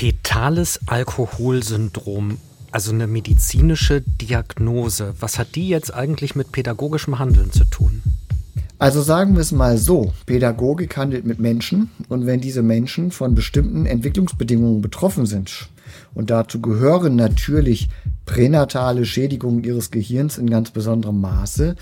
Fetales 0.00 0.80
Alkoholsyndrom, 0.86 2.38
also 2.72 2.90
eine 2.90 3.06
medizinische 3.06 4.00
Diagnose. 4.00 5.12
Was 5.20 5.38
hat 5.38 5.56
die 5.56 5.68
jetzt 5.68 5.92
eigentlich 5.92 6.34
mit 6.34 6.52
pädagogischem 6.52 7.18
Handeln 7.18 7.52
zu 7.52 7.66
tun? 7.66 8.00
Also 8.78 9.02
sagen 9.02 9.34
wir 9.34 9.42
es 9.42 9.52
mal 9.52 9.76
so, 9.76 10.14
Pädagogik 10.24 10.96
handelt 10.96 11.26
mit 11.26 11.38
Menschen 11.38 11.90
und 12.08 12.24
wenn 12.24 12.40
diese 12.40 12.62
Menschen 12.62 13.10
von 13.10 13.34
bestimmten 13.34 13.84
Entwicklungsbedingungen 13.84 14.80
betroffen 14.80 15.26
sind, 15.26 15.68
und 16.14 16.30
dazu 16.30 16.62
gehören 16.62 17.16
natürlich 17.16 17.88
pränatale 18.24 19.04
Schädigungen 19.04 19.64
ihres 19.64 19.90
Gehirns 19.90 20.38
in 20.38 20.48
ganz 20.48 20.70
besonderem 20.70 21.20
Maße, 21.20 21.76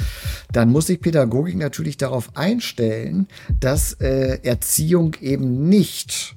dann 0.51 0.71
muss 0.71 0.87
sich 0.87 1.01
Pädagogik 1.01 1.57
natürlich 1.57 1.99
darauf 1.99 2.37
einstellen, 2.37 3.29
dass 3.61 3.93
äh, 4.01 4.41
Erziehung 4.43 5.15
eben 5.21 5.69
nicht 5.69 6.35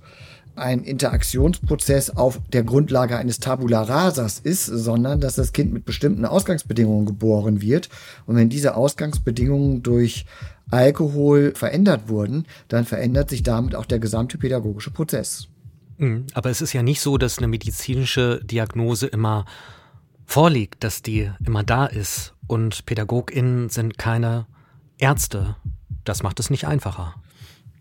ein 0.55 0.83
Interaktionsprozess 0.83 2.09
auf 2.11 2.39
der 2.51 2.63
Grundlage 2.63 3.17
eines 3.17 3.39
Tabula 3.39 3.83
rasas 3.83 4.39
ist, 4.39 4.65
sondern 4.65 5.21
dass 5.21 5.35
das 5.35 5.53
Kind 5.53 5.73
mit 5.73 5.85
bestimmten 5.85 6.25
Ausgangsbedingungen 6.25 7.05
geboren 7.05 7.61
wird. 7.61 7.89
Und 8.25 8.35
wenn 8.35 8.49
diese 8.49 8.75
Ausgangsbedingungen 8.75 9.81
durch 9.83 10.25
Alkohol 10.69 11.53
verändert 11.55 12.07
wurden, 12.07 12.45
dann 12.67 12.85
verändert 12.85 13.29
sich 13.29 13.43
damit 13.43 13.75
auch 13.75 13.85
der 13.85 13.99
gesamte 13.99 14.37
pädagogische 14.37 14.91
Prozess. 14.91 15.47
Mhm. 15.97 16.25
Aber 16.33 16.49
es 16.49 16.61
ist 16.61 16.73
ja 16.73 16.83
nicht 16.83 17.01
so, 17.01 17.17
dass 17.17 17.37
eine 17.37 17.47
medizinische 17.47 18.41
Diagnose 18.43 19.07
immer 19.07 19.45
vorliegt, 20.25 20.83
dass 20.83 21.01
die 21.01 21.29
immer 21.45 21.63
da 21.63 21.85
ist. 21.85 22.33
Und 22.47 22.85
PädagogInnen 22.85 23.69
sind 23.69 23.97
keine 23.97 24.47
Ärzte. 24.97 25.55
Das 26.03 26.23
macht 26.23 26.39
es 26.39 26.49
nicht 26.49 26.67
einfacher. 26.67 27.15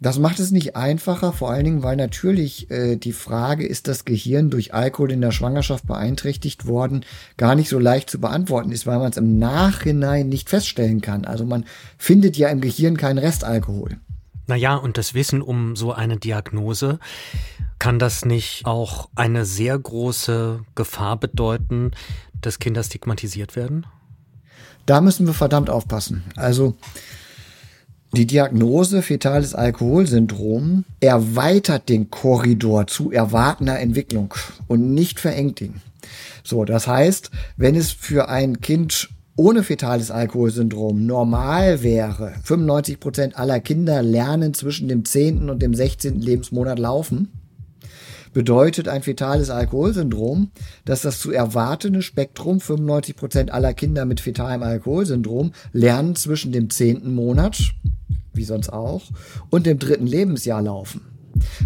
Das 0.02 0.18
macht 0.18 0.40
es 0.40 0.50
nicht 0.50 0.76
einfacher, 0.76 1.34
vor 1.34 1.50
allen 1.50 1.64
Dingen, 1.64 1.82
weil 1.82 1.96
natürlich 1.96 2.70
äh, 2.70 2.96
die 2.96 3.12
Frage, 3.12 3.66
ist 3.66 3.86
das 3.86 4.06
Gehirn 4.06 4.48
durch 4.48 4.72
Alkohol 4.72 5.12
in 5.12 5.20
der 5.20 5.30
Schwangerschaft 5.30 5.86
beeinträchtigt 5.86 6.66
worden, 6.66 7.04
gar 7.36 7.54
nicht 7.54 7.68
so 7.68 7.78
leicht 7.78 8.08
zu 8.08 8.18
beantworten 8.18 8.72
ist, 8.72 8.86
weil 8.86 8.98
man 8.98 9.10
es 9.10 9.18
im 9.18 9.38
Nachhinein 9.38 10.30
nicht 10.30 10.48
feststellen 10.48 11.02
kann. 11.02 11.26
Also 11.26 11.44
man 11.44 11.66
findet 11.98 12.38
ja 12.38 12.48
im 12.48 12.62
Gehirn 12.62 12.96
keinen 12.96 13.18
Restalkohol. 13.18 13.98
Naja, 14.46 14.74
und 14.74 14.96
das 14.96 15.12
Wissen 15.12 15.42
um 15.42 15.76
so 15.76 15.92
eine 15.92 16.16
Diagnose, 16.16 16.98
kann 17.78 17.98
das 17.98 18.24
nicht 18.24 18.64
auch 18.64 19.10
eine 19.14 19.44
sehr 19.44 19.78
große 19.78 20.60
Gefahr 20.74 21.20
bedeuten, 21.20 21.90
dass 22.40 22.58
Kinder 22.58 22.82
stigmatisiert 22.82 23.54
werden? 23.54 23.86
Da 24.86 25.02
müssen 25.02 25.26
wir 25.26 25.34
verdammt 25.34 25.68
aufpassen. 25.68 26.24
Also 26.36 26.74
die 28.12 28.26
Diagnose 28.26 29.02
fetales 29.02 29.54
Alkoholsyndrom 29.54 30.84
erweitert 30.98 31.88
den 31.88 32.10
Korridor 32.10 32.88
zu 32.88 33.12
erwartener 33.12 33.78
Entwicklung 33.78 34.34
und 34.66 34.94
nicht 34.94 35.20
verengt 35.20 35.60
ihn. 35.60 35.80
So, 36.42 36.64
das 36.64 36.88
heißt, 36.88 37.30
wenn 37.56 37.76
es 37.76 37.92
für 37.92 38.28
ein 38.28 38.60
Kind 38.60 39.10
ohne 39.36 39.62
fetales 39.62 40.10
Alkoholsyndrom 40.10 41.06
normal 41.06 41.82
wäre, 41.82 42.34
95 42.42 42.98
Prozent 43.00 43.38
aller 43.38 43.60
Kinder 43.60 44.02
lernen 44.02 44.54
zwischen 44.54 44.88
dem 44.88 45.04
10. 45.04 45.48
und 45.48 45.62
dem 45.62 45.72
16. 45.72 46.20
Lebensmonat 46.20 46.78
laufen, 46.78 47.28
bedeutet 48.32 48.88
ein 48.88 49.02
fetales 49.02 49.50
Alkoholsyndrom, 49.50 50.50
dass 50.84 51.02
das 51.02 51.20
zu 51.20 51.32
erwartende 51.32 52.02
Spektrum 52.02 52.60
95 52.60 53.16
Prozent 53.16 53.50
aller 53.52 53.74
Kinder 53.74 54.04
mit 54.04 54.20
fetalem 54.20 54.62
Alkoholsyndrom 54.62 55.52
lernen 55.72 56.16
zwischen 56.16 56.52
dem 56.52 56.70
10. 56.70 57.12
Monat 57.14 57.72
wie 58.32 58.44
sonst 58.44 58.72
auch, 58.72 59.02
und 59.50 59.66
dem 59.66 59.78
dritten 59.78 60.06
Lebensjahr 60.06 60.62
laufen. 60.62 61.02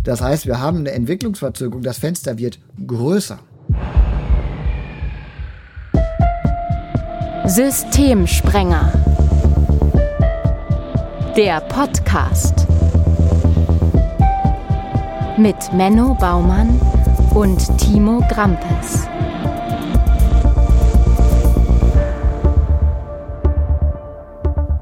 Das 0.03 0.21
heißt, 0.21 0.47
wir 0.47 0.61
haben 0.61 0.79
eine 0.79 0.93
Entwicklungsverzögerung, 0.93 1.83
das 1.83 1.99
Fenster 1.99 2.39
wird 2.39 2.59
größer. 2.87 3.39
Systemsprenger. 7.47 8.93
Der 11.37 11.61
Podcast. 11.61 12.67
Mit 15.37 15.73
Menno 15.73 16.15
Baumann 16.15 16.81
und 17.35 17.59
Timo 17.79 18.21
Grampes. 18.29 19.09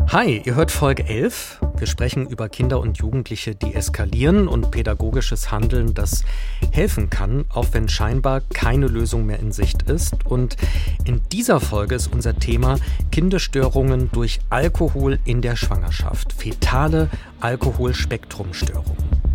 Hi, 0.08 0.42
ihr 0.44 0.54
hört 0.54 0.70
Folge 0.70 1.06
11. 1.06 1.58
Wir 1.78 1.86
sprechen 1.86 2.26
über 2.26 2.50
Kinder 2.50 2.80
und 2.80 2.98
Jugendliche, 2.98 3.54
die 3.54 3.74
eskalieren 3.74 4.46
und 4.46 4.70
pädagogisches 4.70 5.50
Handeln, 5.50 5.94
das 5.94 6.22
helfen 6.70 7.08
kann, 7.08 7.46
auch 7.48 7.68
wenn 7.72 7.88
scheinbar 7.88 8.42
keine 8.52 8.88
Lösung 8.88 9.24
mehr 9.24 9.38
in 9.38 9.52
Sicht 9.52 9.84
ist. 9.84 10.26
Und 10.26 10.58
in 11.06 11.22
dieser 11.32 11.60
Folge 11.60 11.94
ist 11.94 12.12
unser 12.12 12.38
Thema 12.38 12.76
Kinderstörungen 13.10 14.10
durch 14.12 14.40
Alkohol 14.50 15.18
in 15.24 15.40
der 15.40 15.56
Schwangerschaft. 15.56 16.34
Fetale 16.34 17.08
Alkoholspektrumstörungen. 17.40 19.31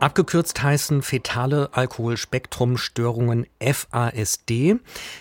Abgekürzt 0.00 0.62
heißen 0.62 1.02
fetale 1.02 1.68
Alkoholspektrumstörungen 1.74 3.46
FASD. 3.60 4.76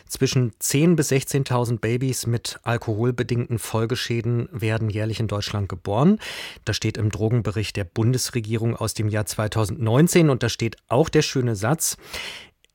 Zwischen 0.08 0.52
10.000 0.54 0.96
bis 0.96 1.12
16.000 1.12 1.80
Babys 1.80 2.26
mit 2.26 2.62
alkoholbedingten 2.64 3.60
Folgeschäden 3.60 4.48
werden 4.54 4.90
jährlich 4.90 5.20
in 5.20 5.28
Deutschland 5.28 5.68
geboren. 5.68 6.20
Das 6.64 6.78
steht 6.78 6.96
im 6.96 7.10
Drogenbericht 7.10 7.76
der 7.76 7.84
Bundesregierung 7.84 8.74
aus 8.74 8.94
dem 8.94 9.10
Jahr 9.10 9.26
2019 9.26 10.30
und 10.30 10.44
da 10.44 10.50
steht 10.50 10.78
auch 10.88 11.10
der 11.10 11.24
schöne 11.24 11.58
Satz, 11.58 11.98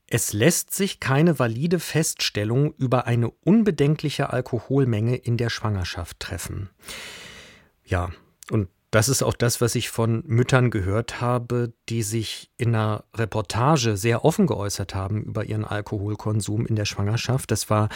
es 0.07 0.33
lässt 0.33 0.75
sich 0.75 0.99
keine 0.99 1.39
valide 1.39 1.79
Feststellung 1.79 2.75
über 2.77 3.07
eine 3.07 3.31
unbedenkliche 3.31 4.31
Alkoholmenge 4.31 5.15
in 5.15 5.37
der 5.37 5.49
Schwangerschaft 5.49 6.19
treffen. 6.19 6.69
Ja, 7.83 8.11
und 8.51 8.69
das 8.95 9.09
ist 9.09 9.23
auch 9.23 9.33
das, 9.33 9.59
was 9.59 9.75
ich 9.75 9.89
von 9.89 10.23
Müttern 10.25 10.71
gehört 10.71 11.19
habe, 11.19 11.73
die 11.89 12.01
sich 12.01 12.49
in 12.57 12.73
einer 12.73 13.03
Reportage 13.13 13.97
sehr 13.97 14.23
offen 14.23 14.47
geäußert 14.47 14.95
haben 14.95 15.21
über 15.21 15.43
ihren 15.43 15.65
Alkoholkonsum 15.65 16.65
in 16.65 16.77
der 16.77 16.85
Schwangerschaft. 16.85 17.51
Das 17.51 17.69
war 17.69 17.89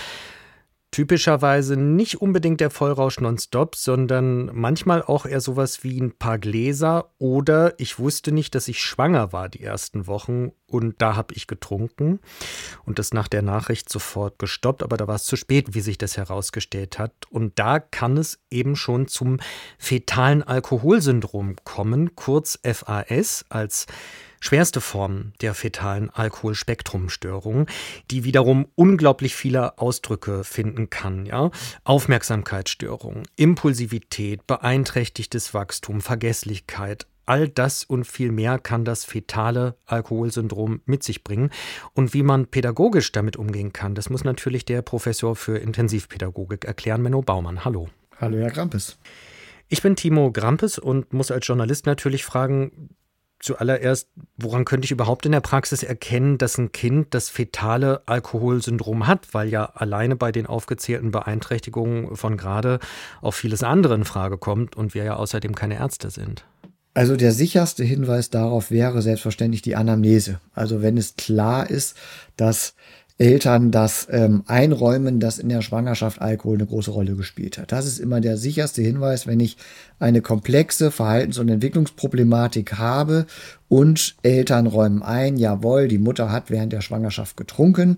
typischerweise 0.91 1.77
nicht 1.77 2.21
unbedingt 2.21 2.61
der 2.61 2.71
Vollrausch 2.71 3.19
nonstop, 3.19 3.75
sondern 3.75 4.49
manchmal 4.53 5.03
auch 5.03 5.25
eher 5.25 5.41
sowas 5.41 5.83
wie 5.83 5.99
ein 5.99 6.11
paar 6.11 6.39
Gläser 6.39 7.11
oder 7.19 7.79
ich 7.79 7.99
wusste 7.99 8.31
nicht, 8.31 8.55
dass 8.55 8.67
ich 8.67 8.81
schwanger 8.81 9.31
war 9.31 9.49
die 9.49 9.61
ersten 9.61 10.07
Wochen 10.07 10.51
und 10.65 11.01
da 11.01 11.15
habe 11.15 11.33
ich 11.33 11.47
getrunken 11.47 12.19
und 12.85 12.99
das 12.99 13.13
nach 13.13 13.27
der 13.27 13.41
Nachricht 13.41 13.89
sofort 13.89 14.39
gestoppt, 14.39 14.83
aber 14.83 14.97
da 14.97 15.07
war 15.07 15.15
es 15.15 15.25
zu 15.25 15.35
spät, 15.35 15.73
wie 15.73 15.81
sich 15.81 15.97
das 15.97 16.17
herausgestellt 16.17 16.99
hat. 16.99 17.13
Und 17.29 17.57
da 17.59 17.79
kann 17.79 18.17
es 18.17 18.39
eben 18.49 18.75
schon 18.75 19.07
zum 19.07 19.39
fetalen 19.77 20.43
Alkoholsyndrom 20.43 21.55
kommen, 21.63 22.15
kurz 22.15 22.59
FAS 22.63 23.45
als 23.49 23.85
schwerste 24.39 24.81
Form 24.81 25.33
der 25.41 25.53
fetalen 25.53 26.09
Alkoholspektrumstörung, 26.09 27.67
die 28.11 28.23
wiederum 28.23 28.67
unglaublich 28.75 29.35
viele 29.35 29.77
Ausdrücke 29.77 30.43
finden 30.43 30.89
kann. 30.89 31.25
Ja? 31.25 31.51
Aufmerksamkeitsstörung, 31.83 33.23
Impulsivität, 33.35 34.45
beeinträchtigtes 34.47 35.53
Wachstum, 35.53 36.01
Vergesslichkeit, 36.01 37.05
All 37.29 37.47
das 37.47 37.83
und 37.83 38.05
viel 38.05 38.31
mehr 38.31 38.57
kann 38.57 38.85
das 38.85 39.05
fetale 39.05 39.75
Alkoholsyndrom 39.85 40.81
mit 40.85 41.03
sich 41.03 41.23
bringen. 41.23 41.51
Und 41.93 42.15
wie 42.15 42.23
man 42.23 42.47
pädagogisch 42.47 43.11
damit 43.11 43.37
umgehen 43.37 43.71
kann, 43.71 43.93
das 43.93 44.09
muss 44.09 44.23
natürlich 44.23 44.65
der 44.65 44.81
Professor 44.81 45.35
für 45.35 45.59
Intensivpädagogik 45.59 46.65
erklären, 46.65 47.03
Menno 47.03 47.21
Baumann. 47.21 47.63
Hallo. 47.63 47.87
Hallo, 48.19 48.39
Herr 48.39 48.49
Grampes. 48.49 48.97
Ich 49.67 49.83
bin 49.83 49.95
Timo 49.95 50.31
Grampes 50.31 50.79
und 50.79 51.13
muss 51.13 51.29
als 51.29 51.45
Journalist 51.45 51.85
natürlich 51.85 52.25
fragen, 52.25 52.89
zuallererst, 53.39 54.09
woran 54.37 54.65
könnte 54.65 54.85
ich 54.85 54.91
überhaupt 54.91 55.25
in 55.25 55.31
der 55.31 55.39
Praxis 55.39 55.83
erkennen, 55.83 56.37
dass 56.37 56.57
ein 56.57 56.71
Kind 56.71 57.13
das 57.13 57.29
fetale 57.29 58.01
Alkoholsyndrom 58.05 59.07
hat, 59.07 59.33
weil 59.33 59.49
ja 59.49 59.65
alleine 59.65 60.15
bei 60.15 60.31
den 60.31 60.45
aufgezählten 60.45 61.11
Beeinträchtigungen 61.11 62.15
von 62.15 62.37
gerade 62.37 62.79
auch 63.21 63.33
vieles 63.33 63.63
andere 63.63 63.95
in 63.95 64.05
Frage 64.05 64.37
kommt 64.37 64.75
und 64.75 64.93
wir 64.93 65.03
ja 65.03 65.15
außerdem 65.15 65.55
keine 65.55 65.75
Ärzte 65.75 66.09
sind. 66.09 66.45
Also 66.93 67.15
der 67.15 67.31
sicherste 67.31 67.83
Hinweis 67.83 68.29
darauf 68.29 68.71
wäre 68.71 69.01
selbstverständlich 69.01 69.61
die 69.61 69.75
Anamnese. 69.75 70.39
Also 70.53 70.81
wenn 70.81 70.97
es 70.97 71.15
klar 71.15 71.69
ist, 71.69 71.95
dass 72.35 72.73
Eltern 73.19 73.69
das 73.69 74.07
ähm, 74.09 74.43
einräumen, 74.47 75.19
dass 75.19 75.39
in 75.39 75.49
der 75.49 75.61
Schwangerschaft 75.61 76.21
Alkohol 76.21 76.55
eine 76.55 76.65
große 76.65 76.91
Rolle 76.91 77.15
gespielt 77.15 77.57
hat. 77.57 77.73
Das 77.73 77.85
ist 77.85 77.99
immer 77.99 78.21
der 78.21 78.37
sicherste 78.37 78.81
Hinweis, 78.81 79.27
wenn 79.27 79.41
ich 79.41 79.57
eine 79.99 80.21
komplexe 80.21 80.89
Verhaltens- 80.89 81.37
und 81.37 81.49
Entwicklungsproblematik 81.49 82.77
habe 82.77 83.25
und 83.67 84.15
Eltern 84.23 84.67
räumen 84.67 85.03
ein, 85.03 85.35
jawohl, 85.35 85.89
die 85.89 85.97
Mutter 85.97 86.31
hat 86.31 86.49
während 86.49 86.71
der 86.71 86.79
Schwangerschaft 86.79 87.35
getrunken, 87.35 87.97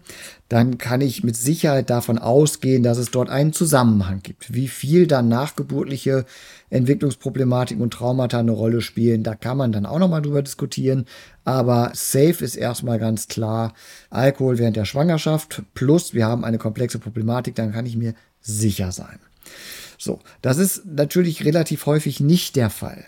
dann 0.50 0.80
kann 0.80 1.02
ich 1.02 1.24
mit 1.24 1.38
Sicherheit 1.38 1.92
davon 1.92 2.18
ausgehen, 2.18 2.82
dass 2.82 2.98
es 2.98 3.12
dort 3.12 3.30
einen 3.30 3.54
Zusammenhang 3.54 4.22
gibt. 4.24 4.56
Wie 4.56 4.68
viel 4.68 5.06
dann 5.06 5.30
nachgeburtliche 5.30 6.26
Entwicklungsproblematiken 6.72 7.84
und 7.84 7.94
Traumata 7.94 8.40
eine 8.40 8.52
Rolle 8.52 8.82
spielen. 8.82 9.24
Da 9.24 9.36
kann 9.36 9.58
man 9.58 9.72
dann 9.72 9.86
auch 9.86 10.00
nochmal 10.00 10.24
drüber 10.24 10.42
diskutieren. 10.42 11.06
Aber 11.44 11.92
safe 11.94 12.44
ist 12.44 12.56
erstmal 12.56 12.98
ganz 12.98 13.28
klar 13.28 13.74
Alkohol 14.10 14.58
während 14.58 14.78
der 14.78 14.86
Schwangerschaft 14.86 15.62
plus 15.76 16.14
wir 16.14 16.26
haben 16.26 16.44
eine 16.44 16.58
komplexe 16.58 17.00
Problematik, 17.00 17.56
dann 17.56 17.72
kann 17.72 17.86
ich 17.86 17.96
mir 17.96 18.14
sicher 18.42 18.92
sein. 18.92 19.20
So, 19.98 20.20
das 20.42 20.58
ist 20.58 20.86
natürlich 20.86 21.46
relativ 21.46 21.86
häufig 21.86 22.20
nicht 22.20 22.56
der 22.56 22.70
Fall. 22.70 23.06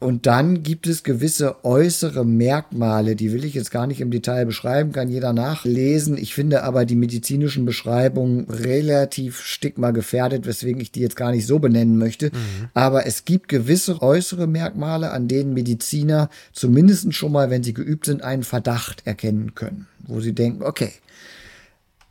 Und 0.00 0.26
dann 0.26 0.62
gibt 0.62 0.86
es 0.86 1.02
gewisse 1.02 1.64
äußere 1.64 2.24
Merkmale, 2.24 3.16
die 3.16 3.32
will 3.32 3.44
ich 3.44 3.54
jetzt 3.54 3.72
gar 3.72 3.88
nicht 3.88 4.00
im 4.00 4.12
Detail 4.12 4.46
beschreiben, 4.46 4.92
kann 4.92 5.10
jeder 5.10 5.32
nachlesen. 5.32 6.16
Ich 6.16 6.34
finde 6.34 6.62
aber 6.62 6.84
die 6.84 6.94
medizinischen 6.94 7.64
Beschreibungen 7.64 8.48
relativ 8.48 9.40
stigmagefährdet, 9.40 10.46
weswegen 10.46 10.80
ich 10.80 10.92
die 10.92 11.00
jetzt 11.00 11.16
gar 11.16 11.32
nicht 11.32 11.46
so 11.46 11.58
benennen 11.58 11.98
möchte. 11.98 12.26
Mhm. 12.26 12.68
Aber 12.74 13.06
es 13.06 13.24
gibt 13.24 13.48
gewisse 13.48 14.00
äußere 14.00 14.46
Merkmale, 14.46 15.10
an 15.10 15.26
denen 15.26 15.52
Mediziner 15.52 16.30
zumindest 16.52 17.12
schon 17.14 17.32
mal, 17.32 17.50
wenn 17.50 17.64
sie 17.64 17.74
geübt 17.74 18.06
sind, 18.06 18.22
einen 18.22 18.44
Verdacht 18.44 19.04
erkennen 19.04 19.56
können, 19.56 19.88
wo 20.06 20.20
sie 20.20 20.32
denken, 20.32 20.62
okay, 20.62 20.92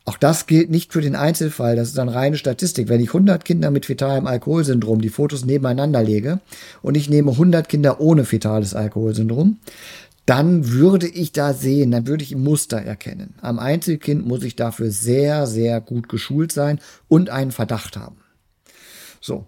auch 0.08 0.16
das 0.16 0.46
gilt 0.46 0.70
nicht 0.70 0.94
für 0.94 1.02
den 1.02 1.14
Einzelfall, 1.14 1.76
das 1.76 1.88
ist 1.88 1.98
dann 1.98 2.08
reine 2.08 2.38
Statistik. 2.38 2.88
Wenn 2.88 3.02
ich 3.02 3.10
100 3.10 3.44
Kinder 3.44 3.70
mit 3.70 3.84
fetalem 3.84 4.26
Alkoholsyndrom 4.26 5.02
die 5.02 5.10
Fotos 5.10 5.44
nebeneinander 5.44 6.02
lege 6.02 6.40
und 6.80 6.96
ich 6.96 7.10
nehme 7.10 7.32
100 7.32 7.68
Kinder 7.68 8.00
ohne 8.00 8.24
fetales 8.24 8.74
Alkoholsyndrom, 8.74 9.58
dann 10.24 10.70
würde 10.70 11.06
ich 11.06 11.32
da 11.32 11.52
sehen, 11.52 11.90
dann 11.90 12.06
würde 12.06 12.24
ich 12.24 12.34
Muster 12.34 12.78
erkennen. 12.78 13.34
Am 13.42 13.58
Einzelkind 13.58 14.26
muss 14.26 14.44
ich 14.44 14.56
dafür 14.56 14.90
sehr, 14.90 15.46
sehr 15.46 15.82
gut 15.82 16.08
geschult 16.08 16.52
sein 16.52 16.80
und 17.08 17.28
einen 17.28 17.52
Verdacht 17.52 17.98
haben. 17.98 18.16
So. 19.20 19.46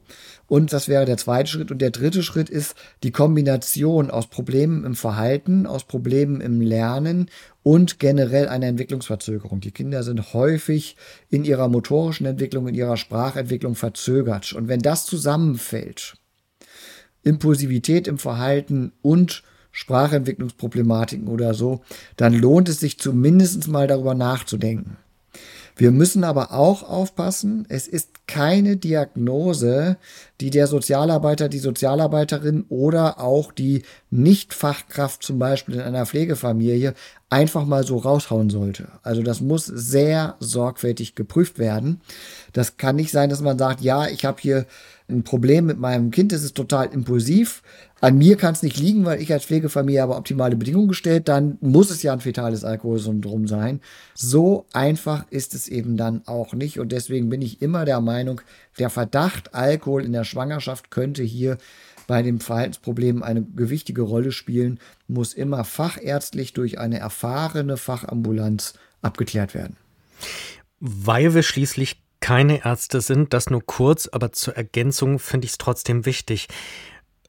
Und 0.50 0.72
das 0.72 0.88
wäre 0.88 1.04
der 1.04 1.16
zweite 1.16 1.48
Schritt. 1.48 1.70
Und 1.70 1.80
der 1.80 1.92
dritte 1.92 2.24
Schritt 2.24 2.50
ist 2.50 2.74
die 3.04 3.12
Kombination 3.12 4.10
aus 4.10 4.26
Problemen 4.26 4.84
im 4.84 4.96
Verhalten, 4.96 5.64
aus 5.64 5.84
Problemen 5.84 6.40
im 6.40 6.60
Lernen 6.60 7.30
und 7.62 8.00
generell 8.00 8.48
einer 8.48 8.66
Entwicklungsverzögerung. 8.66 9.60
Die 9.60 9.70
Kinder 9.70 10.02
sind 10.02 10.34
häufig 10.34 10.96
in 11.28 11.44
ihrer 11.44 11.68
motorischen 11.68 12.26
Entwicklung, 12.26 12.66
in 12.66 12.74
ihrer 12.74 12.96
Sprachentwicklung 12.96 13.76
verzögert. 13.76 14.52
Und 14.52 14.66
wenn 14.66 14.80
das 14.80 15.06
zusammenfällt, 15.06 16.16
Impulsivität 17.22 18.08
im 18.08 18.18
Verhalten 18.18 18.90
und 19.02 19.44
Sprachentwicklungsproblematiken 19.70 21.28
oder 21.28 21.54
so, 21.54 21.82
dann 22.16 22.34
lohnt 22.34 22.68
es 22.68 22.80
sich 22.80 22.98
zumindest 22.98 23.68
mal 23.68 23.86
darüber 23.86 24.16
nachzudenken. 24.16 24.96
Wir 25.76 25.92
müssen 25.92 26.24
aber 26.24 26.52
auch 26.52 26.82
aufpassen, 26.82 27.66
es 27.68 27.86
ist 27.86 28.19
keine 28.30 28.76
Diagnose, 28.76 29.96
die 30.40 30.50
der 30.50 30.68
Sozialarbeiter, 30.68 31.48
die 31.48 31.58
Sozialarbeiterin 31.58 32.64
oder 32.68 33.18
auch 33.18 33.50
die 33.50 33.82
Nichtfachkraft 34.10 35.24
zum 35.24 35.40
Beispiel 35.40 35.74
in 35.74 35.80
einer 35.80 36.06
Pflegefamilie 36.06 36.94
einfach 37.28 37.64
mal 37.64 37.84
so 37.84 37.96
raushauen 37.96 38.48
sollte. 38.48 38.86
Also 39.02 39.22
das 39.22 39.40
muss 39.40 39.66
sehr 39.66 40.36
sorgfältig 40.38 41.16
geprüft 41.16 41.58
werden. 41.58 42.00
Das 42.52 42.76
kann 42.76 42.94
nicht 42.94 43.10
sein, 43.10 43.30
dass 43.30 43.40
man 43.40 43.58
sagt, 43.58 43.80
ja, 43.80 44.06
ich 44.06 44.24
habe 44.24 44.40
hier 44.40 44.66
ein 45.08 45.24
Problem 45.24 45.66
mit 45.66 45.80
meinem 45.80 46.12
Kind, 46.12 46.32
es 46.32 46.44
ist 46.44 46.54
total 46.54 46.86
impulsiv. 46.92 47.62
An 48.00 48.16
mir 48.16 48.36
kann 48.36 48.54
es 48.54 48.62
nicht 48.62 48.78
liegen, 48.78 49.04
weil 49.04 49.20
ich 49.20 49.32
als 49.32 49.44
Pflegefamilie 49.44 50.00
habe 50.00 50.16
optimale 50.16 50.56
Bedingungen 50.56 50.88
gestellt, 50.88 51.28
dann 51.28 51.58
muss 51.60 51.90
es 51.90 52.02
ja 52.02 52.12
ein 52.14 52.20
fetales 52.20 52.64
Alkoholsyndrom 52.64 53.46
sein. 53.46 53.80
So 54.14 54.64
einfach 54.72 55.26
ist 55.30 55.54
es 55.54 55.68
eben 55.68 55.96
dann 55.96 56.22
auch 56.26 56.54
nicht 56.54 56.80
und 56.80 56.92
deswegen 56.92 57.28
bin 57.28 57.42
ich 57.42 57.60
immer 57.60 57.84
der 57.84 58.00
Meinung, 58.00 58.40
der 58.78 58.88
Verdacht 58.88 59.54
Alkohol 59.54 60.04
in 60.04 60.12
der 60.12 60.24
Schwangerschaft 60.24 60.90
könnte 60.90 61.22
hier 61.22 61.58
bei 62.06 62.22
den 62.22 62.40
Verhaltensproblemen 62.40 63.22
eine 63.22 63.42
gewichtige 63.42 64.02
Rolle 64.02 64.32
spielen, 64.32 64.80
muss 65.06 65.34
immer 65.34 65.62
fachärztlich 65.64 66.54
durch 66.54 66.78
eine 66.78 66.98
erfahrene 66.98 67.76
Fachambulanz 67.76 68.74
abgeklärt 69.02 69.54
werden. 69.54 69.76
Weil 70.80 71.34
wir 71.34 71.42
schließlich 71.42 72.02
keine 72.20 72.64
Ärzte 72.64 73.00
sind, 73.00 73.32
das 73.32 73.50
nur 73.50 73.64
kurz, 73.64 74.08
aber 74.08 74.32
zur 74.32 74.56
Ergänzung 74.56 75.18
finde 75.18 75.44
ich 75.46 75.52
es 75.52 75.58
trotzdem 75.58 76.04
wichtig. 76.04 76.48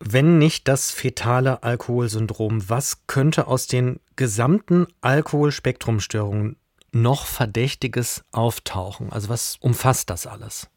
Wenn 0.03 0.39
nicht 0.39 0.68
das 0.68 0.89
fetale 0.89 1.62
Alkoholsyndrom, 1.62 2.68
was 2.68 3.06
könnte 3.06 3.45
aus 3.45 3.68
den 3.68 4.00
gesamten 4.15 4.88
Alkoholspektrumstörungen 5.01 6.56
noch 6.92 7.27
Verdächtiges 7.27 8.24
auftauchen? 8.31 9.12
Also 9.12 9.30
was 9.30 9.57
umfasst 9.62 10.09
das 10.09 10.25
alles? 10.25 10.68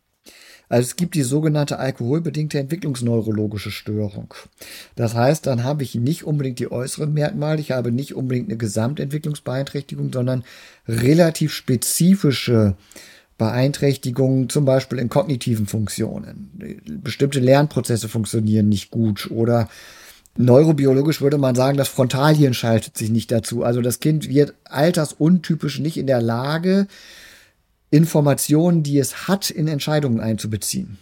Also 0.69 0.88
es 0.88 0.97
gibt 0.97 1.15
die 1.15 1.23
sogenannte 1.23 1.79
alkoholbedingte 1.79 2.59
entwicklungsneurologische 2.59 3.71
Störung. 3.71 4.35
Das 4.94 5.15
heißt, 5.15 5.47
dann 5.47 5.65
habe 5.65 5.82
ich 5.82 5.94
nicht 5.94 6.25
unbedingt 6.25 6.59
die 6.59 6.71
äußeren 6.71 7.12
Merkmale, 7.12 7.61
ich 7.61 7.71
habe 7.71 7.93
nicht 7.93 8.15
unbedingt 8.15 8.49
eine 8.49 8.59
Gesamtentwicklungsbeeinträchtigung, 8.59 10.12
sondern 10.12 10.44
relativ 10.87 11.53
spezifische 11.53 12.76
Beeinträchtigungen, 13.39 14.49
zum 14.49 14.65
Beispiel 14.65 14.99
in 14.99 15.09
kognitiven 15.09 15.67
Funktionen. 15.67 16.83
Bestimmte 17.03 17.41
Lernprozesse 17.41 18.09
funktionieren 18.09 18.69
nicht 18.69 18.91
gut 18.91 19.31
oder 19.31 19.69
neurobiologisch 20.37 21.21
würde 21.21 21.39
man 21.39 21.55
sagen, 21.55 21.77
das 21.77 21.89
Frontalien 21.89 22.55
schaltet 22.55 22.97
sich 22.97 23.11
nicht 23.11 23.31
dazu. 23.31 23.63
Also 23.63 23.81
das 23.81 24.01
Kind 24.01 24.29
wird 24.29 24.55
altersuntypisch 24.65 25.79
nicht 25.79 25.97
in 25.97 26.07
der 26.07 26.21
Lage, 26.21 26.87
Informationen, 27.91 28.83
die 28.83 28.99
es 28.99 29.29
hat, 29.29 29.51
in 29.51 29.69
Entscheidungen 29.69 30.21
einzubeziehen. 30.21 30.99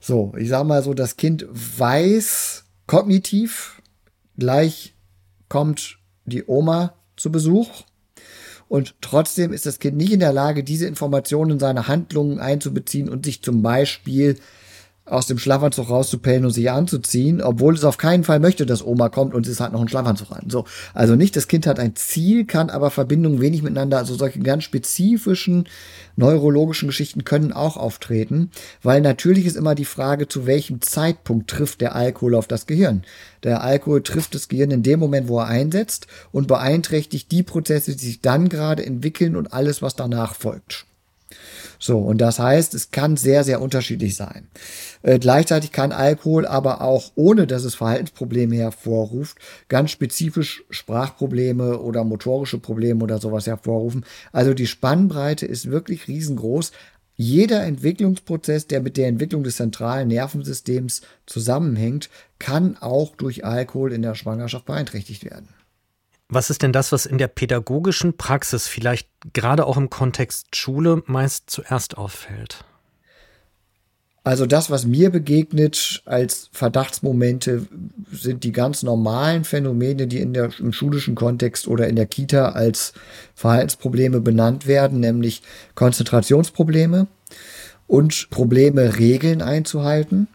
So, 0.00 0.32
ich 0.36 0.48
sage 0.48 0.66
mal 0.66 0.82
so, 0.82 0.94
das 0.94 1.16
Kind 1.16 1.46
weiß 1.50 2.64
kognitiv, 2.86 3.80
gleich 4.38 4.94
kommt 5.48 5.98
die 6.24 6.44
Oma 6.46 6.94
zu 7.16 7.30
Besuch 7.30 7.84
und 8.70 8.94
trotzdem 9.00 9.52
ist 9.52 9.66
das 9.66 9.80
Kind 9.80 9.96
nicht 9.96 10.12
in 10.12 10.20
der 10.20 10.32
Lage, 10.32 10.62
diese 10.62 10.86
Informationen 10.86 11.50
in 11.50 11.58
seine 11.58 11.88
Handlungen 11.88 12.38
einzubeziehen 12.38 13.08
und 13.08 13.24
sich 13.24 13.42
zum 13.42 13.62
Beispiel 13.62 14.36
aus 15.10 15.26
dem 15.26 15.38
Schlafanzug 15.38 15.90
rauszupellen 15.90 16.44
und 16.44 16.52
sich 16.52 16.70
anzuziehen, 16.70 17.42
obwohl 17.42 17.74
es 17.74 17.84
auf 17.84 17.98
keinen 17.98 18.24
Fall 18.24 18.40
möchte, 18.40 18.66
dass 18.66 18.84
Oma 18.84 19.08
kommt 19.08 19.34
und 19.34 19.46
es 19.46 19.60
hat 19.60 19.72
noch 19.72 19.80
einen 19.80 19.88
Schlafanzug 19.88 20.30
an. 20.32 20.48
So, 20.48 20.64
also 20.94 21.16
nicht, 21.16 21.36
das 21.36 21.48
Kind 21.48 21.66
hat 21.66 21.78
ein 21.78 21.96
Ziel, 21.96 22.44
kann 22.44 22.70
aber 22.70 22.90
Verbindungen 22.90 23.40
wenig 23.40 23.62
miteinander, 23.62 23.98
also 23.98 24.14
solche 24.14 24.40
ganz 24.40 24.64
spezifischen 24.64 25.68
neurologischen 26.16 26.88
Geschichten 26.88 27.24
können 27.24 27.52
auch 27.52 27.76
auftreten, 27.76 28.50
weil 28.82 29.00
natürlich 29.00 29.46
ist 29.46 29.56
immer 29.56 29.74
die 29.74 29.84
Frage, 29.84 30.28
zu 30.28 30.46
welchem 30.46 30.80
Zeitpunkt 30.80 31.50
trifft 31.50 31.80
der 31.80 31.94
Alkohol 31.94 32.34
auf 32.34 32.46
das 32.46 32.66
Gehirn. 32.66 33.02
Der 33.42 33.62
Alkohol 33.62 34.02
trifft 34.02 34.34
das 34.34 34.48
Gehirn 34.48 34.70
in 34.70 34.82
dem 34.82 35.00
Moment, 35.00 35.28
wo 35.28 35.38
er 35.38 35.46
einsetzt 35.46 36.06
und 36.30 36.46
beeinträchtigt 36.46 37.32
die 37.32 37.42
Prozesse, 37.42 37.96
die 37.96 38.04
sich 38.04 38.20
dann 38.20 38.48
gerade 38.48 38.84
entwickeln 38.84 39.34
und 39.34 39.52
alles, 39.52 39.82
was 39.82 39.96
danach 39.96 40.34
folgt. 40.34 40.86
So, 41.82 41.98
und 41.98 42.18
das 42.18 42.38
heißt, 42.38 42.74
es 42.74 42.90
kann 42.90 43.16
sehr, 43.16 43.42
sehr 43.42 43.62
unterschiedlich 43.62 44.14
sein. 44.14 44.48
Äh, 45.02 45.18
gleichzeitig 45.18 45.72
kann 45.72 45.92
Alkohol 45.92 46.46
aber 46.46 46.82
auch, 46.82 47.12
ohne 47.14 47.46
dass 47.46 47.64
es 47.64 47.74
Verhaltensprobleme 47.74 48.54
hervorruft, 48.56 49.38
ganz 49.68 49.90
spezifisch 49.90 50.62
Sprachprobleme 50.68 51.80
oder 51.80 52.04
motorische 52.04 52.58
Probleme 52.58 53.02
oder 53.02 53.18
sowas 53.18 53.46
hervorrufen. 53.46 54.04
Also 54.30 54.52
die 54.52 54.66
Spannbreite 54.66 55.46
ist 55.46 55.70
wirklich 55.70 56.06
riesengroß. 56.06 56.72
Jeder 57.16 57.64
Entwicklungsprozess, 57.64 58.66
der 58.66 58.82
mit 58.82 58.98
der 58.98 59.08
Entwicklung 59.08 59.42
des 59.42 59.56
zentralen 59.56 60.08
Nervensystems 60.08 61.00
zusammenhängt, 61.24 62.10
kann 62.38 62.76
auch 62.78 63.16
durch 63.16 63.44
Alkohol 63.44 63.94
in 63.94 64.02
der 64.02 64.14
Schwangerschaft 64.14 64.66
beeinträchtigt 64.66 65.24
werden. 65.24 65.48
Was 66.32 66.48
ist 66.48 66.62
denn 66.62 66.72
das, 66.72 66.92
was 66.92 67.06
in 67.06 67.18
der 67.18 67.26
pädagogischen 67.26 68.16
Praxis 68.16 68.68
vielleicht 68.68 69.08
gerade 69.32 69.66
auch 69.66 69.76
im 69.76 69.90
Kontext 69.90 70.54
Schule 70.54 71.02
meist 71.06 71.50
zuerst 71.50 71.98
auffällt? 71.98 72.64
Also 74.22 74.46
das, 74.46 74.70
was 74.70 74.86
mir 74.86 75.10
begegnet 75.10 76.02
als 76.04 76.48
Verdachtsmomente, 76.52 77.66
sind 78.12 78.44
die 78.44 78.52
ganz 78.52 78.84
normalen 78.84 79.42
Phänomene, 79.42 80.06
die 80.06 80.20
in 80.20 80.32
der, 80.32 80.50
im 80.60 80.72
schulischen 80.72 81.16
Kontext 81.16 81.66
oder 81.66 81.88
in 81.88 81.96
der 81.96 82.06
Kita 82.06 82.50
als 82.50 82.92
Verhaltensprobleme 83.34 84.20
benannt 84.20 84.68
werden, 84.68 85.00
nämlich 85.00 85.42
Konzentrationsprobleme 85.74 87.08
und 87.88 88.30
Probleme, 88.30 88.98
Regeln 88.98 89.42
einzuhalten 89.42 90.28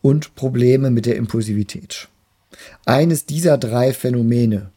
und 0.00 0.34
Probleme 0.34 0.90
mit 0.90 1.04
der 1.04 1.16
Impulsivität. 1.16 2.08
Eines 2.86 3.26
dieser 3.26 3.58
drei 3.58 3.92
Phänomene 3.92 4.70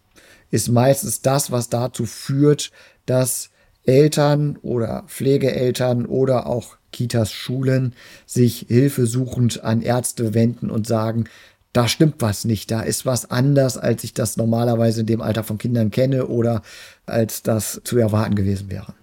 ist 0.51 0.69
meistens 0.69 1.21
das, 1.21 1.51
was 1.51 1.69
dazu 1.69 2.05
führt, 2.05 2.71
dass 3.05 3.49
Eltern 3.83 4.57
oder 4.61 5.03
Pflegeeltern 5.07 6.05
oder 6.05 6.47
auch 6.47 6.77
Kitas, 6.91 7.31
Schulen 7.31 7.93
sich 8.25 8.65
hilfesuchend 8.67 9.63
an 9.63 9.81
Ärzte 9.81 10.33
wenden 10.33 10.69
und 10.69 10.87
sagen, 10.87 11.25
da 11.73 11.87
stimmt 11.87 12.15
was 12.19 12.45
nicht, 12.45 12.71
da 12.71 12.81
ist 12.81 13.05
was 13.05 13.29
anders, 13.29 13.77
als 13.77 14.03
ich 14.03 14.13
das 14.13 14.37
normalerweise 14.37 15.01
in 15.01 15.05
dem 15.05 15.21
Alter 15.21 15.43
von 15.43 15.59
Kindern 15.59 15.91
kenne 15.91 16.27
oder 16.27 16.63
als 17.05 17.43
das 17.43 17.81
zu 17.83 17.97
erwarten 17.97 18.35
gewesen 18.35 18.71
wäre. 18.71 18.95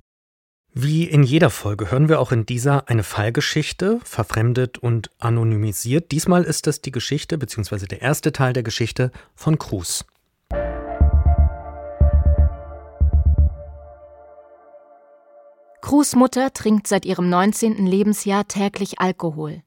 Wie 0.79 1.05
in 1.05 1.23
jeder 1.23 1.49
Folge 1.49 1.91
hören 1.91 2.11
wir 2.11 2.21
auch 2.21 2.33
in 2.33 2.45
dieser 2.45 2.88
eine 2.88 3.03
Fallgeschichte, 3.03 3.99
verfremdet 4.05 4.76
und 4.76 5.11
anonymisiert. 5.19 6.11
Diesmal 6.11 6.43
ist 6.43 6.67
es 6.67 6.83
die 6.83 6.91
Geschichte 6.91 7.38
bzw. 7.38 7.87
der 7.87 8.03
erste 8.03 8.31
Teil 8.31 8.53
der 8.53 8.62
Geschichte 8.62 9.11
von 9.35 9.59
Cruz. 9.59 10.05
Cruz 15.87 16.16
Mutter 16.16 16.52
trinkt 16.52 16.88
seit 16.88 17.05
ihrem 17.05 17.28
19. 17.28 17.87
Lebensjahr 17.87 18.49
täglich 18.49 18.99
Alkohol. 18.99 19.62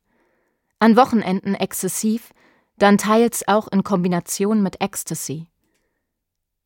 An 0.77 0.97
Wochenenden 0.97 1.55
exzessiv, 1.55 2.33
dann 2.77 2.97
teils 2.97 3.47
auch 3.47 3.69
in 3.69 3.85
Kombination 3.85 4.61
mit 4.61 4.81
Ecstasy. 4.81 5.47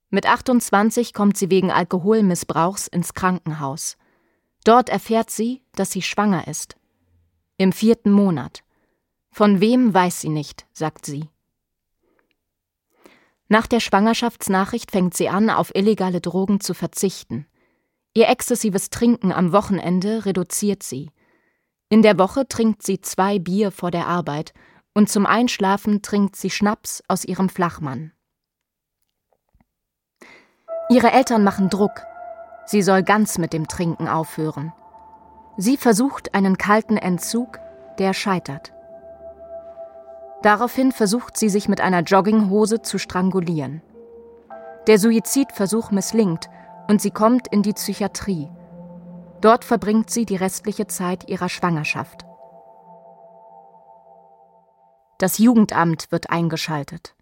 Mit 0.09 0.25
28 0.25 1.13
kommt 1.13 1.37
sie 1.37 1.51
wegen 1.51 1.69
Alkoholmissbrauchs 1.69 2.87
ins 2.87 3.13
Krankenhaus. 3.13 3.95
Dort 4.63 4.89
erfährt 4.89 5.29
sie, 5.29 5.61
dass 5.75 5.91
sie 5.91 6.01
schwanger 6.01 6.47
ist. 6.47 6.75
Im 7.57 7.73
vierten 7.73 8.11
Monat. 8.11 8.63
Von 9.29 9.61
wem 9.61 9.93
weiß 9.93 10.21
sie 10.21 10.29
nicht, 10.29 10.65
sagt 10.73 11.05
sie. 11.05 11.29
Nach 13.49 13.67
der 13.67 13.81
Schwangerschaftsnachricht 13.81 14.89
fängt 14.89 15.13
sie 15.13 15.29
an, 15.29 15.51
auf 15.51 15.75
illegale 15.75 16.21
Drogen 16.21 16.59
zu 16.59 16.73
verzichten. 16.73 17.45
Ihr 18.13 18.29
exzessives 18.29 18.89
Trinken 18.89 19.31
am 19.31 19.51
Wochenende 19.51 20.25
reduziert 20.25 20.83
sie. 20.83 21.11
In 21.89 22.01
der 22.01 22.17
Woche 22.17 22.47
trinkt 22.47 22.83
sie 22.83 23.01
zwei 23.01 23.39
Bier 23.39 23.71
vor 23.71 23.91
der 23.91 24.07
Arbeit 24.07 24.53
und 24.93 25.09
zum 25.09 25.25
Einschlafen 25.25 26.01
trinkt 26.01 26.35
sie 26.35 26.49
Schnaps 26.49 27.03
aus 27.07 27.25
ihrem 27.25 27.49
Flachmann. 27.49 28.11
Ihre 30.89 31.11
Eltern 31.11 31.43
machen 31.43 31.69
Druck, 31.69 32.03
Sie 32.65 32.81
soll 32.81 33.03
ganz 33.03 33.37
mit 33.37 33.53
dem 33.53 33.67
Trinken 33.67 34.07
aufhören. 34.07 34.73
Sie 35.57 35.77
versucht 35.77 36.33
einen 36.33 36.57
kalten 36.57 36.97
Entzug, 36.97 37.59
der 37.99 38.13
scheitert. 38.13 38.73
Daraufhin 40.41 40.91
versucht 40.91 41.37
sie 41.37 41.49
sich 41.49 41.69
mit 41.69 41.79
einer 41.81 42.01
Jogginghose 42.01 42.81
zu 42.81 42.97
strangulieren. 42.97 43.81
Der 44.87 44.97
Suizidversuch 44.97 45.91
misslingt 45.91 46.49
und 46.87 47.01
sie 47.01 47.11
kommt 47.11 47.47
in 47.47 47.63
die 47.63 47.73
Psychiatrie. 47.73 48.49
Dort 49.41 49.65
verbringt 49.65 50.09
sie 50.09 50.25
die 50.25 50.35
restliche 50.35 50.87
Zeit 50.87 51.29
ihrer 51.29 51.49
Schwangerschaft. 51.49 52.25
Das 55.17 55.37
Jugendamt 55.37 56.11
wird 56.11 56.29
eingeschaltet. 56.29 57.15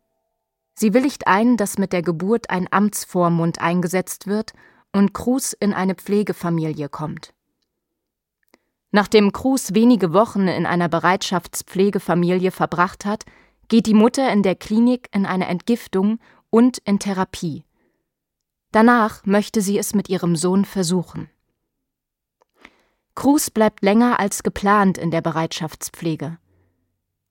Sie 0.74 0.94
willigt 0.94 1.28
ein, 1.28 1.58
dass 1.58 1.78
mit 1.78 1.94
der 1.94 2.02
Geburt 2.02 2.50
ein 2.50 2.68
Amtsvormund 2.72 3.62
eingesetzt 3.62 4.28
wird 4.28 4.54
und 4.94 5.14
Cruz 5.14 5.54
in 5.54 5.74
eine 5.74 5.96
Pflegefamilie 5.96 6.90
kommt. 6.90 7.34
Nachdem 8.92 9.32
Cruz 9.32 9.74
wenige 9.74 10.14
Wochen 10.14 10.48
in 10.48 10.66
einer 10.66 10.90
Bereitschaftspflegefamilie 10.90 12.52
verbracht 12.52 13.06
hat, 13.06 13.26
geht 13.68 13.86
die 13.86 13.94
Mutter 13.94 14.32
in 14.32 14.44
der 14.44 14.56
Klinik 14.56 15.08
in 15.14 15.26
eine 15.26 15.48
Entgiftung 15.48 16.20
und 16.50 16.78
in 16.80 17.00
Therapie. 17.00 17.64
Danach 18.72 19.26
möchte 19.26 19.62
sie 19.62 19.78
es 19.78 19.94
mit 19.94 20.10
ihrem 20.10 20.36
Sohn 20.36 20.66
versuchen. 20.66 21.30
Cruz 23.16 23.50
bleibt 23.50 23.84
länger 23.84 24.20
als 24.20 24.44
geplant 24.44 24.98
in 24.98 25.12
der 25.12 25.22
Bereitschaftspflege. 25.22 26.38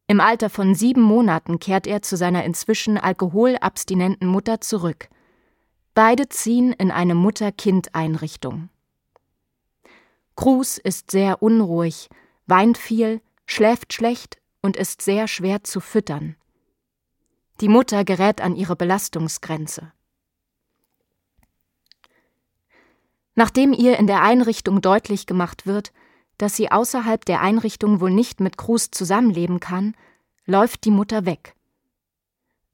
Im 0.07 0.21
Alter 0.21 0.51
von 0.51 0.75
sieben 0.75 1.03
Monaten 1.03 1.59
kehrt 1.59 1.87
er 1.87 2.03
zu 2.03 2.17
seiner 2.17 2.45
inzwischen 2.45 2.99
alkoholabstinenten 2.99 4.29
Mutter 4.29 4.61
zurück– 4.61 5.09
Beide 5.95 6.29
ziehen 6.29 6.73
in 6.73 6.91
eine 6.91 7.15
Mutter-Kind-Einrichtung. 7.15 8.71
Cruz 10.37 10.79
ist 10.79 11.11
sehr 11.11 11.43
unruhig, 11.43 12.09
weint 12.47 12.79
viel, 12.79 13.21
schläft 13.45 13.93
schlecht 13.93 14.39
und 14.63 14.77
ist 14.77 15.03
sehr 15.03 15.27
schwer 15.27 15.65
zu 15.65 15.81
füttern. 15.81 16.37
Die 17.61 17.69
Mutter 17.69 18.05
gerät 18.05 18.41
an 18.41 18.55
ihre 18.55 18.77
Belastungsgrenze. 18.77 19.93
Nachdem 23.41 23.73
ihr 23.73 23.99
in 23.99 24.07
der 24.07 24.21
Einrichtung 24.21 24.83
deutlich 24.83 25.25
gemacht 25.25 25.67
wird, 25.67 25.95
dass 26.37 26.57
sie 26.57 26.71
außerhalb 26.71 27.25
der 27.25 27.41
Einrichtung 27.41 28.03
wohl 28.03 28.11
nicht 28.11 28.39
mit 28.39 28.59
Cruz 28.59 28.91
zusammenleben 28.91 29.61
kann, 29.61 29.95
läuft 30.45 30.85
die 30.85 30.91
Mutter 30.91 31.25
weg. 31.25 31.55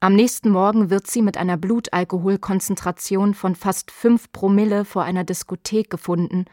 Am 0.01 0.13
nächsten 0.13 0.49
Morgen 0.49 0.89
wird 0.89 1.07
sie 1.07 1.21
mit 1.21 1.37
einer 1.37 1.55
Blutalkoholkonzentration 1.55 3.33
von 3.33 3.55
fast 3.55 3.91
fünf 3.91 4.29
Promille 4.33 4.83
vor 4.83 5.03
einer 5.03 5.23
Diskothek 5.23 5.89
gefunden 5.89 6.43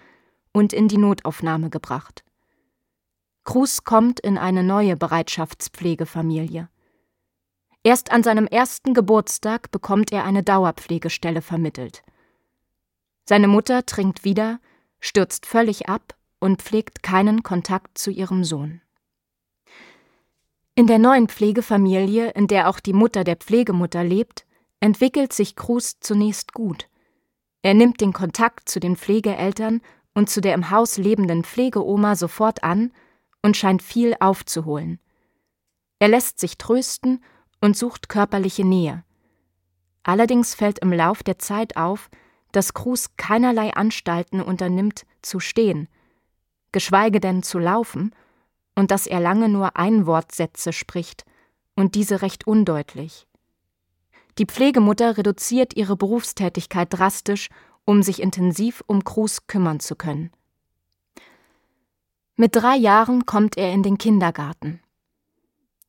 und 0.52 0.72
in 0.72 0.86
die 0.86 0.98
Notaufnahme 0.98 1.68
gebracht. 1.68 2.22
Cruz 3.42 3.82
kommt 3.82 4.20
in 4.20 4.38
eine 4.38 4.62
neue 4.62 4.96
Bereitschaftspflegefamilie. 4.96 6.68
Erst 7.82 8.12
an 8.12 8.22
seinem 8.22 8.46
ersten 8.46 8.94
Geburtstag 8.94 9.72
bekommt 9.72 10.12
er 10.12 10.22
eine 10.22 10.44
Dauerpflegestelle 10.44 11.42
vermittelt. 11.42 12.04
Seine 13.24 13.48
Mutter 13.48 13.86
trinkt 13.86 14.24
wieder, 14.24 14.60
stürzt 15.00 15.46
völlig 15.46 15.88
ab 15.88 16.14
und 16.40 16.60
pflegt 16.60 17.02
keinen 17.02 17.42
Kontakt 17.42 17.96
zu 17.96 18.10
ihrem 18.10 18.44
Sohn. 18.44 18.82
In 20.74 20.86
der 20.86 20.98
neuen 20.98 21.28
Pflegefamilie, 21.28 22.30
in 22.32 22.48
der 22.48 22.68
auch 22.68 22.80
die 22.80 22.92
Mutter 22.92 23.24
der 23.24 23.36
Pflegemutter 23.36 24.04
lebt, 24.04 24.44
entwickelt 24.80 25.32
sich 25.32 25.56
Cruz 25.56 25.98
zunächst 26.00 26.52
gut. 26.52 26.88
Er 27.62 27.74
nimmt 27.74 28.00
den 28.00 28.12
Kontakt 28.12 28.68
zu 28.68 28.80
den 28.80 28.96
Pflegeeltern 28.96 29.80
und 30.14 30.28
zu 30.28 30.40
der 30.40 30.52
im 30.54 30.70
Haus 30.70 30.98
lebenden 30.98 31.44
Pflegeoma 31.44 32.16
sofort 32.16 32.62
an 32.62 32.92
und 33.40 33.56
scheint 33.56 33.82
viel 33.82 34.14
aufzuholen. 34.20 34.98
Er 35.98 36.08
lässt 36.08 36.40
sich 36.40 36.58
trösten 36.58 37.24
und 37.60 37.76
sucht 37.76 38.08
körperliche 38.08 38.64
Nähe. 38.64 39.04
Allerdings 40.02 40.54
fällt 40.54 40.80
im 40.80 40.92
Lauf 40.92 41.22
der 41.22 41.38
Zeit 41.38 41.76
auf, 41.76 42.10
dass 42.54 42.72
Cruz 42.72 43.10
keinerlei 43.16 43.74
Anstalten 43.74 44.40
unternimmt, 44.40 45.04
zu 45.22 45.40
stehen, 45.40 45.88
geschweige 46.70 47.18
denn 47.18 47.42
zu 47.42 47.58
laufen 47.58 48.14
und 48.76 48.90
dass 48.90 49.06
er 49.06 49.20
lange 49.20 49.48
nur 49.48 49.76
Einwortsätze 49.76 50.72
spricht 50.72 51.24
und 51.74 51.96
diese 51.96 52.22
recht 52.22 52.46
undeutlich. 52.46 53.26
Die 54.38 54.46
Pflegemutter 54.46 55.18
reduziert 55.18 55.76
ihre 55.76 55.96
Berufstätigkeit 55.96 56.88
drastisch, 56.90 57.48
um 57.84 58.02
sich 58.02 58.22
intensiv 58.22 58.82
um 58.86 59.02
Cruz 59.02 59.46
kümmern 59.46 59.80
zu 59.80 59.96
können. 59.96 60.30
Mit 62.36 62.54
drei 62.56 62.76
Jahren 62.76 63.26
kommt 63.26 63.56
er 63.56 63.72
in 63.72 63.82
den 63.82 63.98
Kindergarten. 63.98 64.80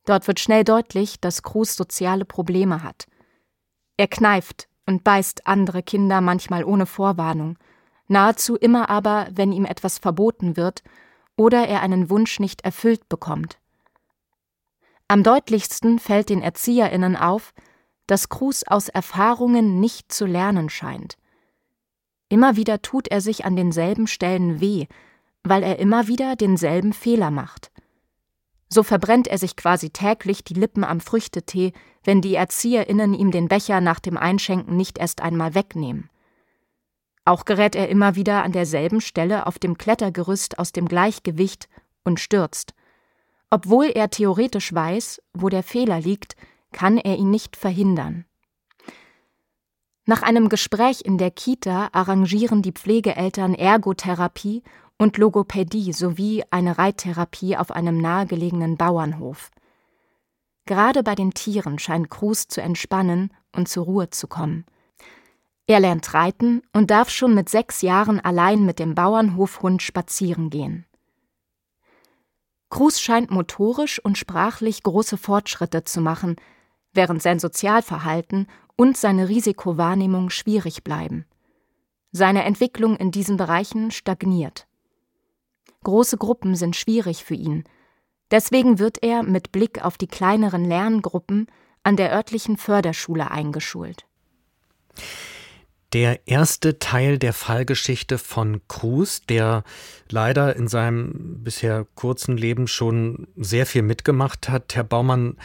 Dort 0.04 0.26
wird 0.28 0.38
schnell 0.40 0.62
deutlich, 0.62 1.20
dass 1.20 1.42
Cruz 1.42 1.76
soziale 1.76 2.24
Probleme 2.24 2.82
hat. 2.82 3.06
Er 3.96 4.06
kneift 4.06 4.68
und 4.86 5.04
beißt 5.04 5.46
andere 5.46 5.82
Kinder 5.82 6.20
manchmal 6.20 6.64
ohne 6.64 6.86
Vorwarnung, 6.86 7.58
nahezu 8.08 8.56
immer 8.56 8.88
aber, 8.88 9.28
wenn 9.32 9.52
ihm 9.52 9.64
etwas 9.64 9.98
verboten 9.98 10.56
wird 10.56 10.82
oder 11.36 11.66
er 11.66 11.82
einen 11.82 12.08
Wunsch 12.08 12.40
nicht 12.40 12.62
erfüllt 12.62 13.08
bekommt. 13.08 13.58
Am 15.08 15.22
deutlichsten 15.22 15.98
fällt 15.98 16.30
den 16.30 16.42
ErzieherInnen 16.42 17.16
auf, 17.16 17.52
dass 18.06 18.28
Cruz 18.28 18.62
aus 18.66 18.88
Erfahrungen 18.88 19.80
nicht 19.80 20.12
zu 20.12 20.26
lernen 20.26 20.68
scheint. 20.68 21.16
Immer 22.28 22.56
wieder 22.56 22.82
tut 22.82 23.08
er 23.08 23.20
sich 23.20 23.44
an 23.44 23.56
denselben 23.56 24.06
Stellen 24.06 24.60
weh, 24.60 24.86
weil 25.44 25.62
er 25.62 25.78
immer 25.78 26.08
wieder 26.08 26.34
denselben 26.34 26.92
Fehler 26.92 27.30
macht. 27.30 27.70
So 28.76 28.82
verbrennt 28.82 29.26
er 29.26 29.38
sich 29.38 29.56
quasi 29.56 29.88
täglich 29.88 30.44
die 30.44 30.52
Lippen 30.52 30.84
am 30.84 31.00
Früchtetee, 31.00 31.72
wenn 32.04 32.20
die 32.20 32.34
ErzieherInnen 32.34 33.14
ihm 33.14 33.30
den 33.30 33.48
Becher 33.48 33.80
nach 33.80 34.00
dem 34.00 34.18
Einschenken 34.18 34.76
nicht 34.76 34.98
erst 34.98 35.22
einmal 35.22 35.54
wegnehmen. 35.54 36.10
Auch 37.24 37.46
gerät 37.46 37.74
er 37.74 37.88
immer 37.88 38.16
wieder 38.16 38.44
an 38.44 38.52
derselben 38.52 39.00
Stelle 39.00 39.46
auf 39.46 39.58
dem 39.58 39.78
Klettergerüst 39.78 40.58
aus 40.58 40.72
dem 40.72 40.88
Gleichgewicht 40.88 41.70
und 42.04 42.20
stürzt. 42.20 42.74
Obwohl 43.48 43.86
er 43.86 44.10
theoretisch 44.10 44.74
weiß, 44.74 45.22
wo 45.32 45.48
der 45.48 45.62
Fehler 45.62 45.98
liegt, 45.98 46.36
kann 46.72 46.98
er 46.98 47.16
ihn 47.16 47.30
nicht 47.30 47.56
verhindern. 47.56 48.26
Nach 50.04 50.22
einem 50.22 50.50
Gespräch 50.50 51.00
in 51.02 51.16
der 51.16 51.30
Kita 51.30 51.88
arrangieren 51.92 52.60
die 52.60 52.72
Pflegeeltern 52.72 53.54
Ergotherapie 53.54 54.62
und 54.98 55.18
Logopädie 55.18 55.92
sowie 55.92 56.44
eine 56.50 56.78
Reittherapie 56.78 57.56
auf 57.56 57.70
einem 57.70 57.98
nahegelegenen 57.98 58.76
Bauernhof. 58.76 59.50
Gerade 60.64 61.02
bei 61.02 61.14
den 61.14 61.32
Tieren 61.32 61.78
scheint 61.78 62.10
Cruz 62.10 62.48
zu 62.48 62.60
entspannen 62.60 63.32
und 63.54 63.68
zur 63.68 63.84
Ruhe 63.84 64.10
zu 64.10 64.26
kommen. 64.26 64.64
Er 65.66 65.80
lernt 65.80 66.14
reiten 66.14 66.62
und 66.72 66.90
darf 66.90 67.10
schon 67.10 67.34
mit 67.34 67.48
sechs 67.48 67.82
Jahren 67.82 68.20
allein 68.20 68.64
mit 68.64 68.78
dem 68.78 68.94
Bauernhofhund 68.94 69.82
spazieren 69.82 70.50
gehen. 70.50 70.86
Cruz 72.68 73.00
scheint 73.00 73.30
motorisch 73.30 73.98
und 74.02 74.18
sprachlich 74.18 74.82
große 74.82 75.16
Fortschritte 75.16 75.84
zu 75.84 76.00
machen, 76.00 76.36
während 76.92 77.22
sein 77.22 77.38
Sozialverhalten 77.38 78.48
und 78.76 78.96
seine 78.96 79.28
Risikowahrnehmung 79.28 80.30
schwierig 80.30 80.82
bleiben. 80.82 81.26
Seine 82.12 82.44
Entwicklung 82.44 82.96
in 82.96 83.10
diesen 83.10 83.36
Bereichen 83.36 83.90
stagniert. 83.90 84.65
Große 85.86 86.16
Gruppen 86.16 86.56
sind 86.56 86.74
schwierig 86.74 87.24
für 87.24 87.36
ihn. 87.36 87.62
Deswegen 88.32 88.80
wird 88.80 89.04
er 89.04 89.22
mit 89.22 89.52
Blick 89.52 89.84
auf 89.84 89.96
die 89.96 90.08
kleineren 90.08 90.64
Lerngruppen 90.64 91.46
an 91.84 91.94
der 91.94 92.12
örtlichen 92.12 92.56
Förderschule 92.56 93.30
eingeschult. 93.30 94.04
Der 95.92 96.26
erste 96.26 96.80
Teil 96.80 97.20
der 97.20 97.32
Fallgeschichte 97.32 98.18
von 98.18 98.62
Cruz, 98.66 99.22
der 99.28 99.62
leider 100.10 100.56
in 100.56 100.66
seinem 100.66 101.44
bisher 101.44 101.86
kurzen 101.94 102.36
Leben 102.36 102.66
schon 102.66 103.28
sehr 103.36 103.64
viel 103.64 103.82
mitgemacht 103.82 104.48
hat. 104.48 104.74
Herr 104.74 104.82
Baumann, 104.82 105.36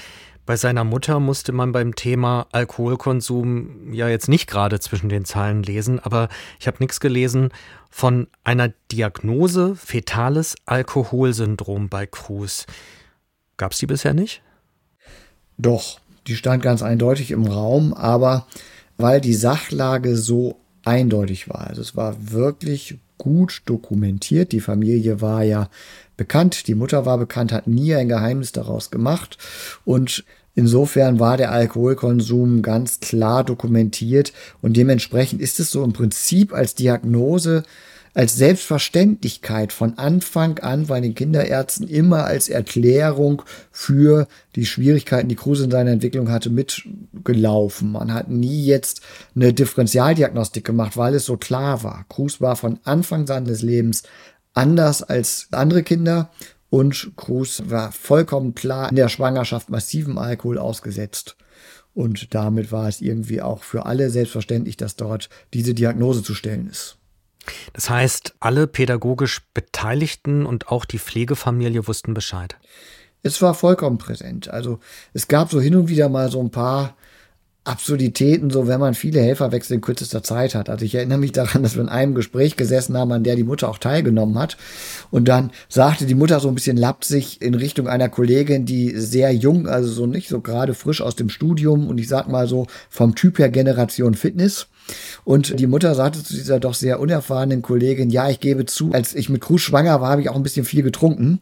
bei 0.45 0.55
seiner 0.55 0.83
Mutter 0.83 1.19
musste 1.19 1.51
man 1.51 1.71
beim 1.71 1.95
Thema 1.95 2.48
Alkoholkonsum 2.51 3.93
ja 3.93 4.10
jetzt 4.10 4.27
nicht 4.27 4.48
gerade 4.48 4.79
zwischen 4.79 5.10
den 5.10 5.25
Zeilen 5.25 5.63
lesen, 5.63 6.00
aber 6.00 6.29
ich 6.60 6.67
habe 6.67 6.77
nichts 6.79 7.00
gelesen 7.00 7.50
von 7.89 8.27
einer 8.43 8.74
Diagnose 8.91 9.75
fetales 9.75 10.55
Alkoholsyndrom 10.65 11.89
bei 11.89 12.05
Cruz. 12.05 12.65
Gab 13.57 13.74
es 13.74 13.77
die 13.77 13.88
bisher 13.88 14.13
nicht? 14.13 14.41
Doch, 15.57 16.00
die 16.27 16.36
stand 16.36 16.63
ganz 16.63 16.81
eindeutig 16.81 17.31
im 17.31 17.45
Raum, 17.45 17.93
aber 17.93 18.48
weil 18.98 19.21
die 19.21 19.33
Sachlage 19.33 20.15
so 20.15 20.60
eindeutig 20.83 21.50
war. 21.50 21.67
Also 21.67 21.81
es 21.81 21.95
war 21.95 22.31
wirklich 22.31 23.00
gut 23.17 23.62
dokumentiert. 23.65 24.51
Die 24.51 24.62
Familie 24.62 25.21
war 25.21 25.43
ja 25.43 25.69
bekannt, 26.21 26.67
die 26.67 26.75
Mutter 26.75 27.07
war 27.07 27.17
bekannt, 27.17 27.51
hat 27.51 27.65
nie 27.65 27.95
ein 27.95 28.07
Geheimnis 28.07 28.51
daraus 28.51 28.91
gemacht 28.91 29.39
und 29.85 30.23
Insofern 30.53 31.17
war 31.17 31.37
der 31.37 31.53
Alkoholkonsum 31.53 32.61
ganz 32.61 32.99
klar 32.99 33.45
dokumentiert 33.45 34.33
und 34.61 34.75
dementsprechend 34.75 35.41
ist 35.41 35.61
es 35.61 35.71
so 35.71 35.81
im 35.81 35.93
Prinzip 35.93 36.51
als 36.53 36.75
Diagnose 36.75 37.63
als 38.13 38.35
Selbstverständlichkeit 38.35 39.71
von 39.71 39.97
Anfang 39.97 40.59
an 40.59 40.87
bei 40.87 40.99
den 40.99 41.15
Kinderärzten 41.15 41.87
immer 41.87 42.25
als 42.25 42.49
Erklärung 42.49 43.43
für 43.71 44.27
die 44.55 44.65
Schwierigkeiten, 44.65 45.29
die 45.29 45.35
Kruse 45.35 45.63
in 45.63 45.71
seiner 45.71 45.91
Entwicklung 45.91 46.29
hatte, 46.29 46.49
mitgelaufen. 46.49 47.91
Man 47.91 48.13
hat 48.13 48.29
nie 48.29 48.65
jetzt 48.65 49.01
eine 49.35 49.53
Differentialdiagnostik 49.53 50.65
gemacht, 50.65 50.97
weil 50.97 51.15
es 51.15 51.25
so 51.25 51.37
klar 51.37 51.83
war. 51.83 52.05
Kruse 52.09 52.41
war 52.41 52.57
von 52.57 52.79
Anfang 52.83 53.29
an 53.29 53.45
des 53.45 53.61
Lebens 53.61 54.03
anders 54.53 55.03
als 55.03 55.48
andere 55.51 55.84
Kinder 55.84 56.31
und 56.70 57.12
Kruse 57.17 57.70
war 57.70 57.91
vollkommen 57.91 58.55
klar 58.55 58.89
in 58.89 58.96
der 58.96 59.10
Schwangerschaft 59.10 59.70
massivem 59.70 60.17
Alkohol 60.17 60.58
ausgesetzt. 60.58 61.36
Und 61.93 62.34
damit 62.34 62.72
war 62.72 62.88
es 62.88 63.01
irgendwie 63.01 63.41
auch 63.41 63.63
für 63.63 63.86
alle 63.86 64.10
selbstverständlich, 64.10 64.77
dass 64.77 64.96
dort 64.96 65.29
diese 65.53 65.74
Diagnose 65.74 66.24
zu 66.24 66.34
stellen 66.34 66.70
ist. 66.70 66.98
Das 67.74 67.89
heißt, 67.89 68.36
alle 68.39 68.67
pädagogisch 68.67 69.41
Beteiligten 69.53 70.46
und 70.46 70.70
auch 70.70 70.86
die 70.86 71.00
Pflegefamilie 71.00 71.88
wussten 71.88 72.13
Bescheid. 72.13 72.55
Es 73.24 73.41
war 73.41 73.53
vollkommen 73.53 73.98
präsent. 73.98 74.48
Also 74.50 74.79
es 75.13 75.27
gab 75.27 75.51
so 75.51 75.60
hin 75.60 75.75
und 75.75 75.89
wieder 75.89 76.10
mal 76.10 76.31
so 76.31 76.39
ein 76.39 76.51
paar 76.51 76.96
Absurditäten, 77.63 78.50
so 78.50 78.68
wenn 78.68 78.80
man 78.80 78.96
viele 78.96 79.22
Helferwechsel 79.22 79.75
in 79.75 79.82
kürzester 79.82 80.24
Zeit 80.24 80.56
hat. 80.56 80.68
Also 80.68 80.84
ich 80.84 80.96
erinnere 80.96 81.20
mich 81.20 81.32
daran, 81.32 81.62
dass 81.62 81.75
wir 81.75 81.84
in 81.84 81.89
einem 81.89 82.15
Gespräch 82.15 82.56
gesessen 82.56 82.98
haben, 82.98 83.12
an 83.12 83.24
der 83.24 83.36
die 83.36 83.44
Mutter 83.44 83.70
auch 83.70 83.77
teilgenommen 83.77 84.39
hat. 84.39 84.58
Und 85.12 85.27
dann 85.27 85.51
sagte 85.70 86.08
die 86.08 86.15
Mutter 86.15 86.39
so 86.39 86.48
ein 86.48 86.56
bisschen 86.56 86.75
lapsig 86.75 87.39
in 87.39 87.53
Richtung 87.53 87.88
einer 87.88 88.10
Kollegin, 88.10 88.65
die 88.65 88.91
sehr 88.96 89.32
jung, 89.32 89.68
also 89.68 89.91
so 89.91 90.08
nicht 90.08 90.27
so 90.27 90.41
gerade 90.41 90.74
frisch 90.74 91.01
aus 91.01 91.15
dem 91.15 91.30
Studium 91.30 91.88
und 91.88 92.00
ich 92.00 92.08
sag 92.08 92.27
mal 92.27 92.48
so 92.48 92.65
vom 92.89 93.13
Typ 93.13 93.38
her 93.38 93.50
Generation 93.50 94.15
Fitness. 94.15 94.68
Und 95.24 95.60
die 95.60 95.68
Mutter 95.68 95.94
sagte 95.96 96.24
zu 96.24 96.34
dieser 96.34 96.60
doch 96.60 96.74
sehr 96.74 97.00
unerfahrenen 97.00 97.62
Kollegin, 97.62 98.10
ja, 98.10 98.30
ich 98.30 98.39
gebe 98.39 98.65
zu, 98.65 98.91
als 98.91 99.13
ich 99.13 99.30
mit 99.30 99.41
Cruz 99.41 99.62
schwanger 99.62 100.01
war, 100.01 100.10
habe 100.10 100.22
ich 100.22 100.30
auch 100.30 100.36
ein 100.36 100.44
bisschen 100.44 100.65
viel 100.65 100.82
getrunken. 100.82 101.41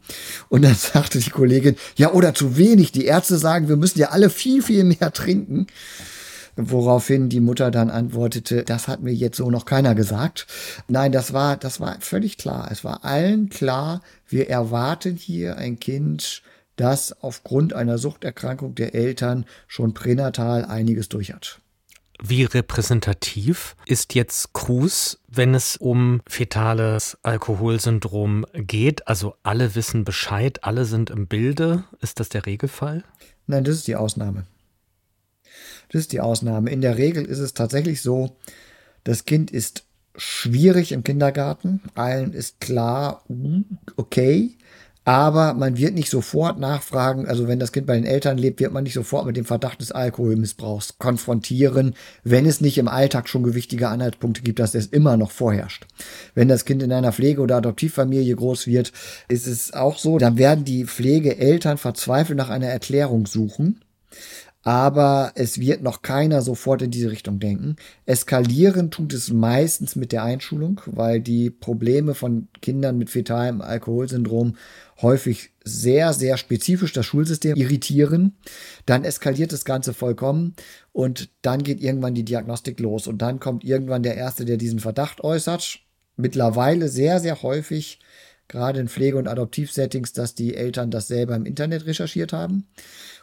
Und 0.50 0.64
dann 0.64 0.76
sagte 0.78 1.20
die 1.20 1.30
Kollegin, 1.30 1.76
ja, 1.96 2.12
oder 2.12 2.34
zu 2.34 2.58
wenig. 2.58 2.92
Die 2.92 3.06
Ärzte 3.06 3.38
sagen, 3.38 3.70
wir 3.70 3.78
müssen 3.78 4.00
ja 4.00 4.10
alle 4.10 4.30
viel, 4.30 4.62
viel 4.62 4.84
mehr 4.84 5.14
trinken. 5.14 5.68
Woraufhin 6.62 7.30
die 7.30 7.40
Mutter 7.40 7.72
dann 7.72 7.90
antwortete, 7.90 8.66
das 8.66 8.90
hat 8.90 9.02
mir 9.02 9.14
jetzt 9.14 9.38
so 9.38 9.50
noch 9.50 9.64
keiner 9.64 9.96
gesagt. 9.96 10.46
Nein, 10.90 11.14
das 11.14 11.32
war, 11.32 11.56
das 11.56 11.80
war 11.80 11.96
völlig 12.02 12.38
klar. 12.38 12.68
Es 12.70 12.84
war 12.84 13.06
allen 13.06 13.48
klar, 13.48 14.02
wir 14.28 14.50
erwarten 14.50 15.16
hier 15.16 15.56
ein 15.56 15.80
Kind, 15.80 16.42
das 16.76 17.14
aufgrund 17.24 17.72
einer 17.72 17.98
Suchterkrankung 17.98 18.76
der 18.76 18.94
Eltern 18.94 19.46
schon 19.68 19.94
pränatal 19.94 20.66
einiges 20.66 21.08
durch 21.08 21.32
hat. 21.32 21.62
Wie 22.22 22.44
repräsentativ 22.44 23.78
ist 23.86 24.14
jetzt 24.14 24.52
Cruz, 24.52 25.20
wenn 25.30 25.56
es 25.56 25.78
um 25.78 26.20
fetales 26.28 27.18
Alkoholsyndrom 27.24 28.46
geht? 28.54 29.08
Also 29.08 29.36
alle 29.44 29.76
wissen 29.76 30.04
Bescheid, 30.04 30.66
alle 30.66 30.84
sind 30.84 31.10
im 31.10 31.28
Bilde. 31.28 31.86
Ist 32.02 32.20
das 32.20 32.28
der 32.28 32.46
Regelfall? 32.46 33.06
Nein, 33.48 33.64
das 33.64 33.76
ist 33.76 33.88
die 33.88 33.96
Ausnahme. 33.96 34.44
Das 35.92 36.02
ist 36.02 36.12
die 36.12 36.22
Ausnahme. 36.22 36.70
In 36.70 36.82
der 36.82 36.98
Regel 36.98 37.26
ist 37.26 37.40
es 37.40 37.54
tatsächlich 37.54 38.02
so, 38.02 38.38
das 39.04 39.26
Kind 39.26 39.52
ist 39.52 39.84
schwierig 40.16 40.92
im 40.92 41.04
Kindergarten. 41.04 41.82
Allen 41.96 42.34
ist 42.34 42.60
klar, 42.60 43.24
okay, 43.96 44.56
aber 45.06 45.56
man 45.56 45.78
wird 45.78 45.96
nicht 45.96 46.12
sofort 46.12 46.60
nachfragen, 46.60 47.26
also 47.26 47.48
wenn 47.48 47.58
das 47.58 47.72
Kind 47.72 47.88
bei 47.88 47.96
den 47.96 48.06
Eltern 48.06 48.38
lebt, 48.38 48.60
wird 48.60 48.74
man 48.74 48.84
nicht 48.84 48.94
sofort 48.94 49.26
mit 49.26 49.38
dem 49.38 49.46
Verdacht 49.46 49.82
des 49.82 49.92
Alkoholmissbrauchs 49.92 51.00
konfrontieren, 51.00 51.96
wenn 52.24 52.46
es 52.46 52.62
nicht 52.62 52.78
im 52.78 52.88
Alltag 52.88 53.28
schon 53.28 53.42
gewichtige 53.42 53.88
Anhaltspunkte 53.88 54.44
gibt, 54.44 54.60
dass 54.60 54.76
es 54.76 54.86
immer 54.86 55.18
noch 55.18 55.32
vorherrscht. 55.32 55.88
Wenn 56.36 56.48
das 56.48 56.66
Kind 56.66 56.84
in 56.84 56.92
einer 56.92 57.12
Pflege- 57.12 57.42
oder 57.42 57.58
Adoptivfamilie 57.58 58.36
groß 58.36 58.68
wird, 58.68 58.92
ist 59.30 59.48
es 59.48 59.74
auch 59.74 59.98
so, 59.98 60.20
dann 60.20 60.38
werden 60.38 60.64
die 60.64 60.86
Pflegeeltern 60.86 61.80
verzweifelt 61.80 62.38
nach 62.38 62.50
einer 62.50 62.68
Erklärung 62.68 63.26
suchen 63.26 63.82
aber 64.62 65.32
es 65.36 65.60
wird 65.60 65.82
noch 65.82 66.02
keiner 66.02 66.42
sofort 66.42 66.82
in 66.82 66.92
diese 66.92 67.12
Richtung 67.12 67.40
denken. 67.40 67.78
Eskalieren 68.06 68.92
tut 68.92 69.14
es 69.14 69.32
meistens 69.32 69.96
mit 69.96 70.12
der 70.12 70.24
Einschulung, 70.24 70.82
weil 70.86 71.22
die 71.22 71.50
Probleme 71.50 72.14
von 72.14 72.50
Kindern 72.62 72.98
mit 72.98 73.10
fetalem 73.10 73.62
Alkoholsyndrom 73.62 74.58
häufig 75.02 75.52
sehr, 75.64 76.12
sehr 76.14 76.38
spezifisch 76.38 76.92
das 76.92 77.06
Schulsystem 77.06 77.56
irritieren. 77.56 78.38
Dann 78.86 79.06
eskaliert 79.06 79.54
das 79.54 79.64
Ganze 79.64 79.94
vollkommen 79.94 80.56
und 80.92 81.30
dann 81.42 81.64
geht 81.64 81.80
irgendwann 81.80 82.16
die 82.16 82.26
Diagnostik 82.26 82.82
los 82.82 83.08
und 83.08 83.22
dann 83.22 83.40
kommt 83.40 83.64
irgendwann 83.64 84.04
der 84.04 84.16
Erste, 84.16 84.44
der 84.44 84.58
diesen 84.58 84.80
Verdacht 84.80 85.24
äußert. 85.24 85.80
Mittlerweile 86.18 86.90
sehr, 86.90 87.22
sehr 87.22 87.42
häufig, 87.44 88.00
gerade 88.50 88.82
in 88.82 88.90
Pflege- 88.90 89.18
und 89.18 89.30
Adoptivsettings, 89.30 90.12
dass 90.12 90.36
die 90.36 90.56
Eltern 90.56 90.92
das 90.92 91.08
selber 91.08 91.36
im 91.36 91.46
Internet 91.46 91.86
recherchiert 91.86 92.34
haben. 92.34 92.68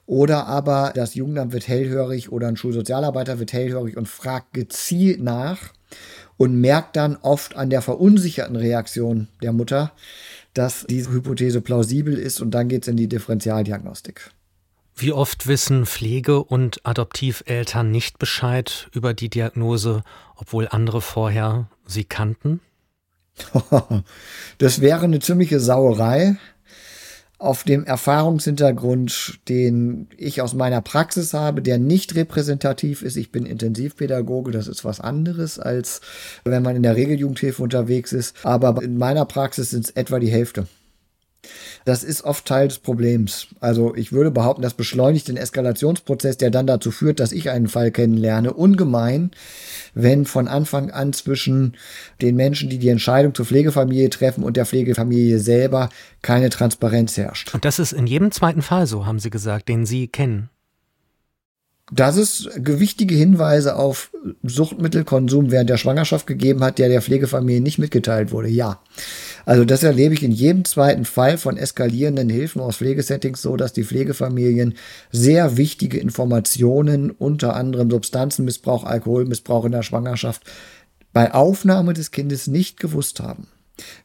Oder 0.07 0.47
aber 0.47 0.93
das 0.95 1.15
Jugendamt 1.15 1.53
wird 1.53 1.67
hellhörig 1.67 2.31
oder 2.31 2.47
ein 2.47 2.57
Schulsozialarbeiter 2.57 3.41
wird 3.41 3.53
hellhörig 3.53 3.97
und 3.97 4.09
fragt 4.09 4.53
gezielt 4.55 5.21
nach 5.21 5.73
und 6.37 6.61
merkt 6.61 6.97
dann 6.97 7.17
oft 7.17 7.57
an 7.57 7.71
der 7.71 7.83
verunsicherten 7.83 8.57
Reaktion 8.57 9.29
der 9.43 9.53
Mutter, 9.53 9.93
dass 10.55 10.87
diese 10.89 11.11
Hypothese 11.11 11.61
plausibel 11.61 12.17
ist 12.17 12.41
und 12.41 12.53
dann 12.53 12.69
geht 12.69 12.83
es 12.83 12.89
in 12.89 12.97
die 12.97 13.09
Differentialdiagnostik. 13.09 14.31
Wie 14.95 15.13
oft 15.13 15.47
wissen 15.47 15.85
Pflege- 15.85 16.43
und 16.43 16.81
Adoptiveltern 16.87 17.91
nicht 17.91 18.19
Bescheid 18.19 18.89
über 18.93 19.13
die 19.13 19.29
Diagnose, 19.29 20.03
obwohl 20.37 20.69
andere 20.71 21.03
vorher 21.03 21.69
sie 21.85 22.05
kannten? 22.05 22.61
das 24.59 24.81
wäre 24.81 25.05
eine 25.05 25.21
ziemliche 25.21 25.61
Sauerei 25.61 26.37
auf 27.39 27.65
dem 27.65 27.85
Erfahrungshintergrund, 27.85 29.41
den 29.49 30.09
ich 30.17 30.41
aus 30.41 30.55
meiner 30.55 30.81
Praxis 30.81 31.35
habe, 31.35 31.61
der 31.61 31.79
nicht 31.79 32.15
repräsentativ 32.15 33.03
ist. 33.03 33.17
Ich 33.17 33.31
bin 33.31 33.45
Intensivpädagoge, 33.45 34.53
das 34.53 34.69
ist 34.69 34.85
was 34.85 35.01
anderes, 35.01 35.59
als 35.59 36.01
wenn 36.45 36.63
man 36.63 36.77
in 36.77 36.83
der 36.83 36.97
Regeljugendhilfe 36.97 37.63
unterwegs 37.63 38.13
ist. 38.13 38.35
Aber 38.43 38.83
in 38.83 38.97
meiner 38.97 39.27
Praxis 39.27 39.71
sind 39.71 39.85
es 39.85 39.91
etwa 39.91 40.19
die 40.19 40.31
Hälfte. 40.31 40.67
Das 41.85 42.05
ist 42.05 42.25
oft 42.25 42.45
Teil 42.45 42.69
des 42.69 42.79
Problems. 42.79 43.49
Also 43.61 43.95
ich 43.95 44.13
würde 44.13 44.31
behaupten, 44.31 44.63
das 44.63 44.75
beschleunigt 44.75 45.29
den 45.29 45.37
Eskalationsprozess, 45.37 46.37
der 46.37 46.51
dann 46.51 46.67
dazu 46.67 46.91
führt, 46.91 47.21
dass 47.21 47.33
ich 47.33 47.51
einen 47.51 47.69
Fall 47.69 47.91
kennenlerne, 47.91 48.53
ungemein, 48.53 49.31
wenn 49.95 50.25
von 50.25 50.49
Anfang 50.49 50.91
an 50.91 51.13
zwischen 51.13 51.77
den 52.21 52.37
Menschen, 52.37 52.69
die 52.69 52.79
die 52.79 52.89
Entscheidung 52.89 53.35
zur 53.35 53.47
Pflegefamilie 53.47 54.11
treffen 54.11 54.45
und 54.45 54.57
der 54.57 54.67
Pflegefamilie 54.67 55.39
selber 55.39 55.89
keine 56.23 56.51
Transparenz 56.51 57.17
herrscht. 57.17 57.55
Und 57.55 57.65
das 57.65 57.79
ist 57.79 57.93
in 57.93 58.07
jedem 58.07 58.31
zweiten 58.31 58.63
Fall 58.63 58.87
so, 58.87 59.07
haben 59.07 59.19
Sie 59.19 59.31
gesagt, 59.31 59.69
den 59.69 59.87
Sie 59.87 60.09
kennen 60.09 60.51
dass 61.93 62.17
es 62.17 62.49
gewichtige 62.57 63.15
Hinweise 63.15 63.77
auf 63.77 64.11
Suchtmittelkonsum 64.43 65.53
während 65.53 65.71
der 65.71 65.77
Schwangerschaft 65.77 66.27
gegeben 66.27 66.65
hat, 66.65 66.79
der 66.79 66.89
der 66.89 67.01
Pflegefamilie 67.01 67.61
nicht 67.61 67.79
mitgeteilt 67.79 68.33
wurde. 68.33 68.49
Ja. 68.49 68.81
Also 69.45 69.65
das 69.65 69.85
erlebe 69.85 70.13
ich 70.13 70.25
in 70.25 70.33
jedem 70.33 70.65
zweiten 70.65 71.05
Fall 71.05 71.39
von 71.39 71.57
eskalierenden 71.57 72.29
Hilfen 72.29 72.61
aus 72.61 72.79
Pflegesettings 72.79 73.41
so, 73.41 73.57
dass 73.57 73.73
die 73.73 73.85
Pflegefamilien 73.85 74.75
sehr 75.13 75.57
wichtige 75.57 75.99
Informationen, 75.99 77.13
unter 77.13 77.55
anderem 77.55 77.89
Substanzenmissbrauch, 77.89 78.83
Alkoholmissbrauch 78.83 79.65
in 79.65 79.73
der 79.73 79.85
Schwangerschaft, 79.85 80.43
bei 81.13 81.33
Aufnahme 81.33 81.95
des 81.95 82.11
Kindes 82.11 82.49
nicht 82.49 82.81
gewusst 82.81 83.21
haben. 83.21 83.47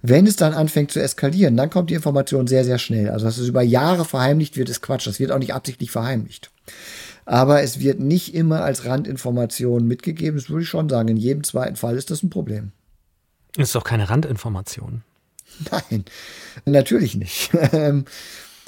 Wenn 0.03 0.27
es 0.27 0.35
dann 0.35 0.53
anfängt 0.53 0.91
zu 0.91 1.01
eskalieren, 1.01 1.57
dann 1.57 1.69
kommt 1.69 1.89
die 1.89 1.95
Information 1.95 2.45
sehr, 2.45 2.63
sehr 2.63 2.77
schnell. 2.77 3.09
Also, 3.09 3.25
dass 3.25 3.37
es 3.37 3.47
über 3.47 3.61
Jahre 3.61 4.05
verheimlicht 4.05 4.57
wird, 4.57 4.69
ist 4.69 4.81
Quatsch. 4.81 5.07
Das 5.07 5.19
wird 5.19 5.31
auch 5.31 5.39
nicht 5.39 5.53
absichtlich 5.53 5.91
verheimlicht. 5.91 6.51
Aber 7.25 7.61
es 7.61 7.79
wird 7.79 7.99
nicht 7.99 8.33
immer 8.33 8.63
als 8.63 8.85
Randinformation 8.85 9.87
mitgegeben. 9.87 10.37
Das 10.39 10.49
würde 10.49 10.63
ich 10.63 10.69
schon 10.69 10.89
sagen. 10.89 11.09
In 11.09 11.17
jedem 11.17 11.43
zweiten 11.43 11.75
Fall 11.75 11.95
ist 11.95 12.11
das 12.11 12.23
ein 12.23 12.29
Problem. 12.29 12.71
Ist 13.57 13.75
doch 13.75 13.83
keine 13.83 14.09
Randinformation. 14.09 15.03
Nein, 15.71 16.05
natürlich 16.65 17.15
nicht. 17.15 17.51
Ähm, 17.73 18.05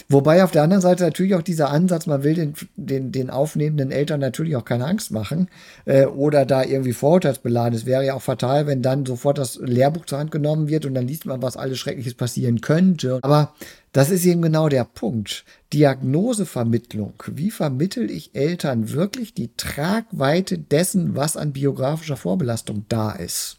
Wobei 0.09 0.43
auf 0.43 0.51
der 0.51 0.63
anderen 0.63 0.81
Seite 0.81 1.03
natürlich 1.03 1.35
auch 1.35 1.41
dieser 1.41 1.69
Ansatz, 1.69 2.05
man 2.07 2.23
will 2.23 2.35
den, 2.35 2.53
den, 2.75 3.11
den 3.11 3.29
aufnehmenden 3.29 3.91
Eltern 3.91 4.19
natürlich 4.19 4.55
auch 4.55 4.65
keine 4.65 4.85
Angst 4.85 5.11
machen 5.11 5.49
äh, 5.85 6.05
oder 6.05 6.45
da 6.45 6.63
irgendwie 6.63 6.93
vorurteilsbeladen. 6.93 7.73
Es 7.73 7.85
wäre 7.85 8.05
ja 8.05 8.13
auch 8.13 8.21
fatal, 8.21 8.67
wenn 8.67 8.81
dann 8.81 9.05
sofort 9.05 9.37
das 9.37 9.55
Lehrbuch 9.57 10.05
zur 10.05 10.19
Hand 10.19 10.31
genommen 10.31 10.67
wird 10.67 10.85
und 10.85 10.93
dann 10.93 11.07
liest 11.07 11.25
man, 11.25 11.41
was 11.41 11.57
alles 11.57 11.79
Schreckliches 11.79 12.15
passieren 12.15 12.61
könnte. 12.61 13.19
Aber 13.21 13.53
das 13.91 14.09
ist 14.09 14.25
eben 14.25 14.41
genau 14.41 14.69
der 14.69 14.83
Punkt. 14.83 15.45
Diagnosevermittlung. 15.73 17.13
Wie 17.27 17.51
vermittel 17.51 18.11
ich 18.11 18.35
Eltern 18.35 18.91
wirklich 18.91 19.33
die 19.33 19.55
Tragweite 19.57 20.57
dessen, 20.59 21.15
was 21.15 21.35
an 21.35 21.51
biografischer 21.51 22.17
Vorbelastung 22.17 22.85
da 22.89 23.11
ist? 23.11 23.57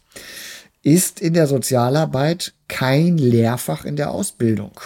Ist 0.81 1.19
in 1.19 1.33
der 1.33 1.47
Sozialarbeit 1.47 2.53
kein 2.67 3.17
Lehrfach 3.17 3.85
in 3.85 3.97
der 3.97 4.11
Ausbildung. 4.11 4.79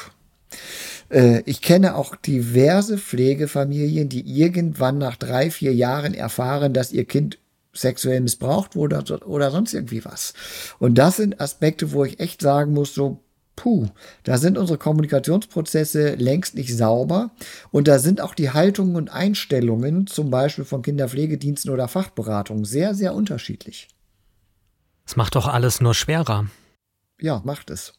Äh, 1.10 1.44
ich 1.46 1.62
kenne 1.62 1.96
auch 1.96 2.16
diverse 2.16 2.98
Pflegefamilien, 2.98 4.10
die 4.10 4.22
irgendwann 4.22 4.98
nach 4.98 5.16
drei, 5.16 5.52
vier 5.52 5.74
Jahren 5.74 6.14
erfahren, 6.14 6.74
dass 6.74 6.92
ihr 6.92 7.06
Kind 7.06 7.38
sexuell 7.74 8.22
missbraucht 8.22 8.76
wurde 8.76 9.04
oder 9.26 9.52
sonst 9.52 9.74
irgendwie 9.74 10.04
was. 10.04 10.34
Und 10.80 10.98
das 10.98 11.18
sind 11.18 11.40
Aspekte, 11.40 11.92
wo 11.92 12.04
ich 12.04 12.20
echt 12.20 12.42
sagen 12.42 12.74
muss, 12.74 12.94
so, 12.94 13.20
puh, 13.60 13.88
da 14.24 14.38
sind 14.38 14.58
unsere 14.58 14.80
Kommunikationsprozesse 14.80 16.16
längst 16.16 16.56
nicht 16.56 16.76
sauber 16.76 17.32
und 17.72 17.90
da 17.90 18.00
sind 18.00 18.22
auch 18.22 18.34
die 18.34 18.52
Haltungen 18.52 18.96
und 18.96 19.10
Einstellungen, 19.10 20.08
zum 20.08 20.32
Beispiel 20.32 20.64
von 20.64 20.82
Kinderpflegediensten 20.82 21.70
oder 21.70 21.90
Fachberatungen, 21.90 22.64
sehr, 22.64 22.96
sehr 22.96 23.14
unterschiedlich. 23.14 23.90
Es 25.06 25.18
macht 25.18 25.36
doch 25.36 25.48
alles 25.48 25.82
nur 25.82 25.94
schwerer. 25.94 26.46
Ja, 27.20 27.42
macht 27.44 27.70
es. 27.70 27.96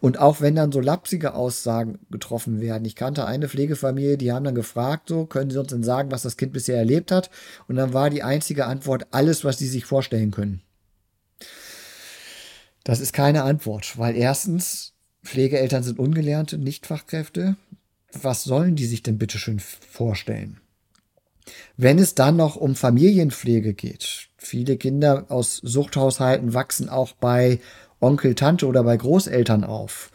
Und 0.00 0.18
auch 0.18 0.42
wenn 0.42 0.54
dann 0.56 0.70
so 0.70 0.80
lapsige 0.80 1.32
Aussagen 1.32 2.00
getroffen 2.10 2.60
werden. 2.60 2.84
Ich 2.84 2.96
kannte 2.96 3.24
eine 3.24 3.48
Pflegefamilie, 3.48 4.18
die 4.18 4.32
haben 4.32 4.44
dann 4.44 4.54
gefragt, 4.54 5.08
so, 5.08 5.24
können 5.24 5.50
Sie 5.50 5.58
uns 5.58 5.68
denn 5.68 5.82
sagen, 5.82 6.10
was 6.10 6.22
das 6.22 6.36
Kind 6.36 6.52
bisher 6.52 6.76
erlebt 6.76 7.10
hat? 7.10 7.30
Und 7.68 7.76
dann 7.76 7.94
war 7.94 8.10
die 8.10 8.22
einzige 8.22 8.66
Antwort, 8.66 9.06
alles, 9.12 9.44
was 9.44 9.58
Sie 9.58 9.68
sich 9.68 9.86
vorstellen 9.86 10.30
können. 10.30 10.62
Das 12.84 13.00
ist 13.00 13.12
keine 13.12 13.42
Antwort, 13.42 13.98
weil 13.98 14.16
erstens, 14.16 14.94
Pflegeeltern 15.22 15.82
sind 15.82 15.98
ungelernte 15.98 16.58
Nichtfachkräfte. 16.58 17.56
Was 18.12 18.42
sollen 18.42 18.74
die 18.74 18.86
sich 18.86 19.02
denn 19.02 19.18
bitte 19.18 19.38
schön 19.38 19.60
vorstellen? 19.60 20.60
Wenn 21.76 21.98
es 21.98 22.14
dann 22.14 22.36
noch 22.36 22.56
um 22.56 22.74
Familienpflege 22.74 23.74
geht, 23.74 24.28
viele 24.36 24.76
Kinder 24.76 25.26
aus 25.28 25.56
Suchthaushalten 25.56 26.54
wachsen 26.54 26.88
auch 26.88 27.12
bei 27.12 27.60
Onkel, 28.00 28.34
Tante 28.34 28.66
oder 28.66 28.82
bei 28.82 28.96
Großeltern 28.96 29.64
auf, 29.64 30.10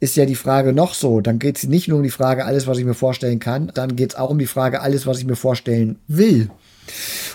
ist 0.00 0.16
ja 0.16 0.26
die 0.26 0.34
Frage 0.34 0.72
noch 0.72 0.94
so. 0.94 1.20
Dann 1.20 1.38
geht 1.38 1.58
es 1.58 1.64
nicht 1.64 1.88
nur 1.88 1.98
um 1.98 2.04
die 2.04 2.10
Frage, 2.10 2.44
alles, 2.44 2.66
was 2.66 2.78
ich 2.78 2.84
mir 2.84 2.94
vorstellen 2.94 3.38
kann, 3.38 3.70
dann 3.74 3.96
geht 3.96 4.12
es 4.12 4.18
auch 4.18 4.30
um 4.30 4.38
die 4.38 4.46
Frage, 4.46 4.80
alles, 4.80 5.06
was 5.06 5.18
ich 5.18 5.26
mir 5.26 5.36
vorstellen 5.36 5.98
will. 6.06 6.50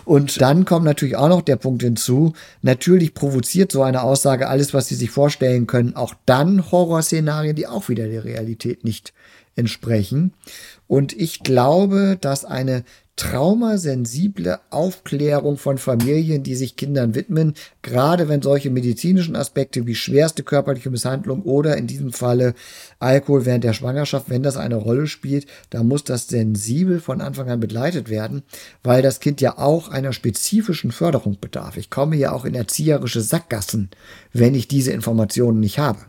Und 0.06 0.42
dann 0.42 0.66
kommt 0.66 0.86
natürlich 0.86 1.16
auch 1.16 1.30
noch 1.30 1.42
der 1.42 1.56
Punkt 1.56 1.84
hinzu, 1.84 2.34
natürlich 2.62 3.14
provoziert 3.14 3.72
so 3.72 3.84
eine 3.84 4.04
Aussage 4.04 4.48
alles, 4.48 4.74
was 4.74 4.88
Sie 4.88 4.96
sich 4.96 5.12
vorstellen 5.12 5.68
können, 5.68 5.96
auch 5.96 6.14
dann 6.26 6.72
Horrorszenarien, 6.72 7.56
die 7.56 7.68
auch 7.68 7.90
wieder 7.90 8.08
der 8.08 8.24
Realität 8.24 8.84
nicht 8.84 9.14
entsprechen. 9.56 10.34
Und 10.88 11.14
ich 11.14 11.42
glaube, 11.44 12.18
dass 12.20 12.46
eine 12.46 12.84
traumasensible 13.16 14.60
Aufklärung 14.72 15.58
von 15.58 15.78
Familien, 15.78 16.42
die 16.42 16.56
sich 16.56 16.76
Kindern 16.76 17.14
widmen, 17.14 17.54
gerade 17.84 18.28
wenn 18.28 18.42
solche 18.42 18.72
medizinischen 18.72 19.36
Aspekte 19.36 19.86
wie 19.86 19.94
schwerste 19.94 20.42
körperliche 20.42 20.90
Misshandlung 20.90 21.44
oder 21.44 21.78
in 21.78 21.86
diesem 21.86 22.12
Falle 22.12 22.56
Alkohol 22.98 23.46
während 23.46 23.64
der 23.64 23.74
Schwangerschaft, 23.74 24.30
wenn 24.30 24.42
das 24.42 24.58
eine 24.58 24.76
Rolle 24.76 25.06
spielt, 25.06 25.46
da 25.70 25.84
muss 25.84 26.04
das 26.04 26.28
sensibel 26.28 27.00
von 27.00 27.22
Anfang 27.22 27.50
an 27.52 27.60
begleitet 27.60 28.10
werden, 28.10 28.42
weil 28.82 29.04
das 29.04 29.20
Kind 29.20 29.42
ja 29.42 29.60
auch 29.60 29.90
einer 29.90 30.12
spezifischen 30.14 30.92
Förderung 30.92 31.38
bedarf. 31.40 31.78
Ich 31.78 31.92
komme 31.92 32.16
ja 32.16 32.32
auch 32.32 32.46
in 32.46 32.56
erzieherische 32.56 33.22
Sackgassen, 33.22 33.92
wenn 34.32 34.56
ich 34.56 34.68
diese 34.68 34.92
Informationen 34.92 35.60
nicht 35.60 35.78
habe. 35.78 36.00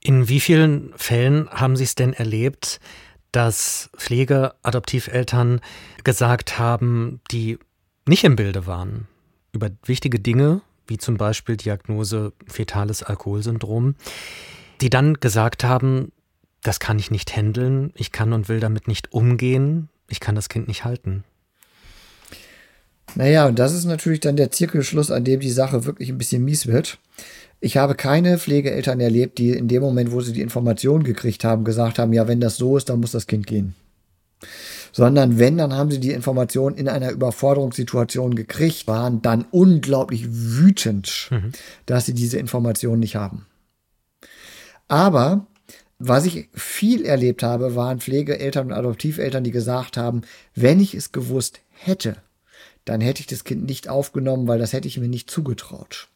In 0.00 0.28
wie 0.28 0.40
vielen 0.40 0.92
Fällen 0.96 1.50
haben 1.50 1.76
Sie 1.76 1.84
es 1.84 1.96
denn 1.96 2.12
erlebt, 2.12 2.80
dass 3.36 3.90
Pflegeadoptiveltern 3.98 5.60
gesagt 6.04 6.58
haben, 6.58 7.20
die 7.30 7.58
nicht 8.08 8.24
im 8.24 8.34
Bilde 8.34 8.66
waren 8.66 9.08
über 9.52 9.68
wichtige 9.84 10.18
Dinge, 10.18 10.62
wie 10.86 10.96
zum 10.96 11.18
Beispiel 11.18 11.58
Diagnose 11.58 12.32
fetales 12.46 13.02
Alkoholsyndrom, 13.02 13.94
die 14.80 14.88
dann 14.88 15.20
gesagt 15.20 15.64
haben, 15.64 16.12
das 16.62 16.80
kann 16.80 16.98
ich 16.98 17.10
nicht 17.10 17.36
handeln, 17.36 17.92
ich 17.94 18.10
kann 18.10 18.32
und 18.32 18.48
will 18.48 18.58
damit 18.58 18.88
nicht 18.88 19.12
umgehen, 19.12 19.90
ich 20.08 20.20
kann 20.20 20.34
das 20.34 20.48
Kind 20.48 20.66
nicht 20.66 20.86
halten. 20.86 21.22
Naja, 23.16 23.46
und 23.46 23.58
das 23.58 23.74
ist 23.74 23.84
natürlich 23.84 24.20
dann 24.20 24.36
der 24.36 24.50
Zirkelschluss, 24.50 25.10
an 25.10 25.24
dem 25.24 25.40
die 25.40 25.50
Sache 25.50 25.84
wirklich 25.84 26.08
ein 26.08 26.16
bisschen 26.16 26.42
mies 26.42 26.66
wird. 26.66 26.98
Ich 27.66 27.76
habe 27.76 27.96
keine 27.96 28.38
Pflegeeltern 28.38 29.00
erlebt, 29.00 29.38
die 29.38 29.50
in 29.50 29.66
dem 29.66 29.82
Moment, 29.82 30.12
wo 30.12 30.20
sie 30.20 30.32
die 30.32 30.40
Information 30.40 31.02
gekriegt 31.02 31.42
haben, 31.42 31.64
gesagt 31.64 31.98
haben, 31.98 32.12
ja, 32.12 32.28
wenn 32.28 32.38
das 32.38 32.58
so 32.58 32.76
ist, 32.76 32.88
dann 32.88 33.00
muss 33.00 33.10
das 33.10 33.26
Kind 33.26 33.44
gehen. 33.48 33.74
Sondern 34.92 35.40
wenn, 35.40 35.58
dann 35.58 35.72
haben 35.72 35.90
sie 35.90 35.98
die 35.98 36.12
Information 36.12 36.76
in 36.76 36.88
einer 36.88 37.10
Überforderungssituation 37.10 38.36
gekriegt, 38.36 38.86
waren 38.86 39.20
dann 39.20 39.46
unglaublich 39.50 40.28
wütend, 40.30 41.26
mhm. 41.32 41.50
dass 41.86 42.06
sie 42.06 42.14
diese 42.14 42.38
Information 42.38 43.00
nicht 43.00 43.16
haben. 43.16 43.46
Aber 44.86 45.48
was 45.98 46.24
ich 46.24 46.48
viel 46.54 47.04
erlebt 47.04 47.42
habe, 47.42 47.74
waren 47.74 47.98
Pflegeeltern 47.98 48.68
und 48.68 48.74
Adoptiveltern, 48.74 49.42
die 49.42 49.50
gesagt 49.50 49.96
haben, 49.96 50.22
wenn 50.54 50.78
ich 50.78 50.94
es 50.94 51.10
gewusst 51.10 51.58
hätte, 51.72 52.18
dann 52.84 53.00
hätte 53.00 53.22
ich 53.22 53.26
das 53.26 53.42
Kind 53.42 53.66
nicht 53.66 53.88
aufgenommen, 53.88 54.46
weil 54.46 54.60
das 54.60 54.72
hätte 54.72 54.86
ich 54.86 55.00
mir 55.00 55.08
nicht 55.08 55.28
zugetraut. 55.28 56.06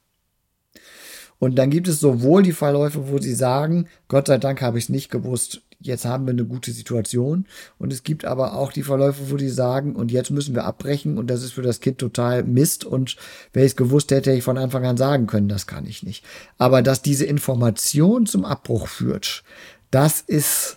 Und 1.41 1.57
dann 1.57 1.71
gibt 1.71 1.89
es 1.89 1.99
sowohl 1.99 2.45
die 2.45 2.53
Verläufe, 2.53 3.09
wo 3.09 3.19
sie 3.19 3.35
sagen, 3.35 3.89
Gott 4.07 4.29
sei 4.29 4.39
Dank 4.39 4.63
habe 4.63 4.79
ich 4.79 4.85
es 4.85 4.89
nicht 4.91 5.11
gewusst, 5.11 5.63
jetzt 5.81 6.05
haben 6.05 6.27
wir 6.27 6.33
eine 6.33 6.45
gute 6.45 6.71
Situation. 6.71 7.47
Und 7.79 7.93
es 7.93 8.03
gibt 8.03 8.25
aber 8.25 8.55
auch 8.55 8.73
die 8.73 8.83
Verläufe, 8.83 9.31
wo 9.31 9.37
die 9.37 9.49
sagen, 9.49 9.97
und 9.97 10.13
jetzt 10.13 10.31
müssen 10.31 10.55
wir 10.55 10.65
abbrechen 10.65 11.19
und 11.19 11.29
das 11.29 11.43
ist 11.43 11.53
für 11.53 11.63
das 11.63 11.81
Kind 11.81 11.99
total 11.99 12.45
Mist. 12.45 12.85
Und 12.85 13.17
wenn 13.53 13.65
ich 13.65 13.73
es 13.73 13.77
gewusst 13.77 14.11
hätte, 14.11 14.31
hätte 14.31 14.39
ich 14.39 14.45
von 14.45 14.59
Anfang 14.59 14.85
an 14.85 14.99
sagen 14.99 15.27
können, 15.27 15.49
das 15.49 15.67
kann 15.67 15.87
ich 15.87 16.03
nicht. 16.03 16.25
Aber 16.59 16.83
dass 16.83 17.03
diese 17.03 17.25
Information 17.25 18.27
zum 18.27 18.45
Abbruch 18.45 18.87
führt, 18.87 19.43
das 19.91 20.21
ist 20.21 20.77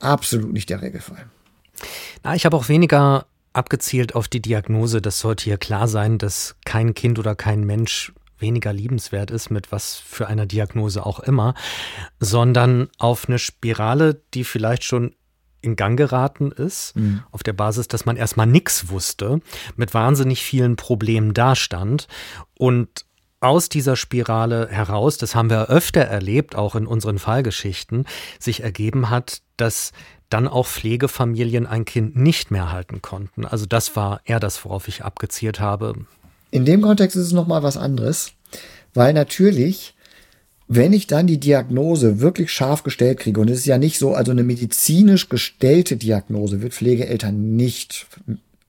absolut 0.00 0.52
nicht 0.52 0.68
der 0.68 0.82
Regelfall. 0.82 1.26
Na, 2.24 2.34
ich 2.34 2.44
habe 2.44 2.56
auch 2.56 2.68
weniger 2.68 3.26
abgezielt 3.52 4.14
auf 4.14 4.26
die 4.26 4.42
Diagnose. 4.42 5.00
Das 5.00 5.20
sollte 5.20 5.44
hier 5.44 5.58
klar 5.58 5.86
sein, 5.86 6.18
dass 6.18 6.56
kein 6.64 6.94
Kind 6.94 7.18
oder 7.18 7.36
kein 7.36 7.64
Mensch 7.64 8.12
weniger 8.42 8.72
liebenswert 8.72 9.30
ist, 9.30 9.50
mit 9.50 9.72
was 9.72 9.96
für 9.96 10.26
einer 10.26 10.44
Diagnose 10.44 11.06
auch 11.06 11.20
immer, 11.20 11.54
sondern 12.20 12.88
auf 12.98 13.28
eine 13.28 13.38
Spirale, 13.38 14.20
die 14.34 14.44
vielleicht 14.44 14.84
schon 14.84 15.14
in 15.62 15.76
Gang 15.76 15.96
geraten 15.96 16.50
ist, 16.50 16.94
mhm. 16.96 17.22
auf 17.30 17.42
der 17.42 17.52
Basis, 17.54 17.88
dass 17.88 18.04
man 18.04 18.16
erstmal 18.16 18.46
nichts 18.46 18.88
wusste, 18.88 19.40
mit 19.76 19.94
wahnsinnig 19.94 20.42
vielen 20.42 20.76
Problemen 20.76 21.32
dastand 21.32 22.08
und 22.58 23.06
aus 23.42 23.68
dieser 23.68 23.96
Spirale 23.96 24.68
heraus, 24.68 25.18
das 25.18 25.34
haben 25.34 25.50
wir 25.50 25.68
öfter 25.68 26.02
erlebt, 26.02 26.54
auch 26.54 26.76
in 26.76 26.86
unseren 26.86 27.18
Fallgeschichten, 27.18 28.06
sich 28.38 28.62
ergeben 28.62 29.10
hat, 29.10 29.42
dass 29.56 29.92
dann 30.28 30.48
auch 30.48 30.66
Pflegefamilien 30.66 31.66
ein 31.66 31.84
Kind 31.84 32.16
nicht 32.16 32.50
mehr 32.50 32.70
halten 32.70 33.02
konnten. 33.02 33.44
Also 33.44 33.66
das 33.66 33.96
war 33.96 34.20
eher 34.24 34.40
das, 34.40 34.64
worauf 34.64 34.88
ich 34.88 35.04
abgezielt 35.04 35.60
habe. 35.60 35.94
In 36.52 36.66
dem 36.66 36.82
Kontext 36.82 37.16
ist 37.16 37.26
es 37.26 37.32
nochmal 37.32 37.62
was 37.62 37.78
anderes, 37.78 38.32
weil 38.92 39.14
natürlich, 39.14 39.94
wenn 40.68 40.92
ich 40.92 41.06
dann 41.06 41.26
die 41.26 41.40
Diagnose 41.40 42.20
wirklich 42.20 42.52
scharf 42.52 42.82
gestellt 42.82 43.18
kriege, 43.18 43.40
und 43.40 43.48
es 43.48 43.60
ist 43.60 43.66
ja 43.66 43.78
nicht 43.78 43.98
so, 43.98 44.14
also 44.14 44.32
eine 44.32 44.44
medizinisch 44.44 45.30
gestellte 45.30 45.96
Diagnose 45.96 46.60
wird 46.60 46.74
Pflegeeltern 46.74 47.56
nicht 47.56 48.06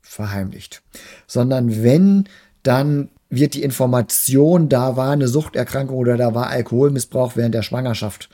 verheimlicht, 0.02 0.82
sondern 1.28 1.84
wenn 1.84 2.24
dann 2.63 3.10
wird 3.30 3.54
die 3.54 3.63
Information, 3.63 4.69
da 4.69 4.96
war 4.96 5.12
eine 5.12 5.28
Suchterkrankung 5.28 5.98
oder 5.98 6.15
da 6.15 6.34
war 6.34 6.48
Alkoholmissbrauch 6.48 7.36
während 7.36 7.54
der 7.54 7.63
Schwangerschaft 7.63 8.30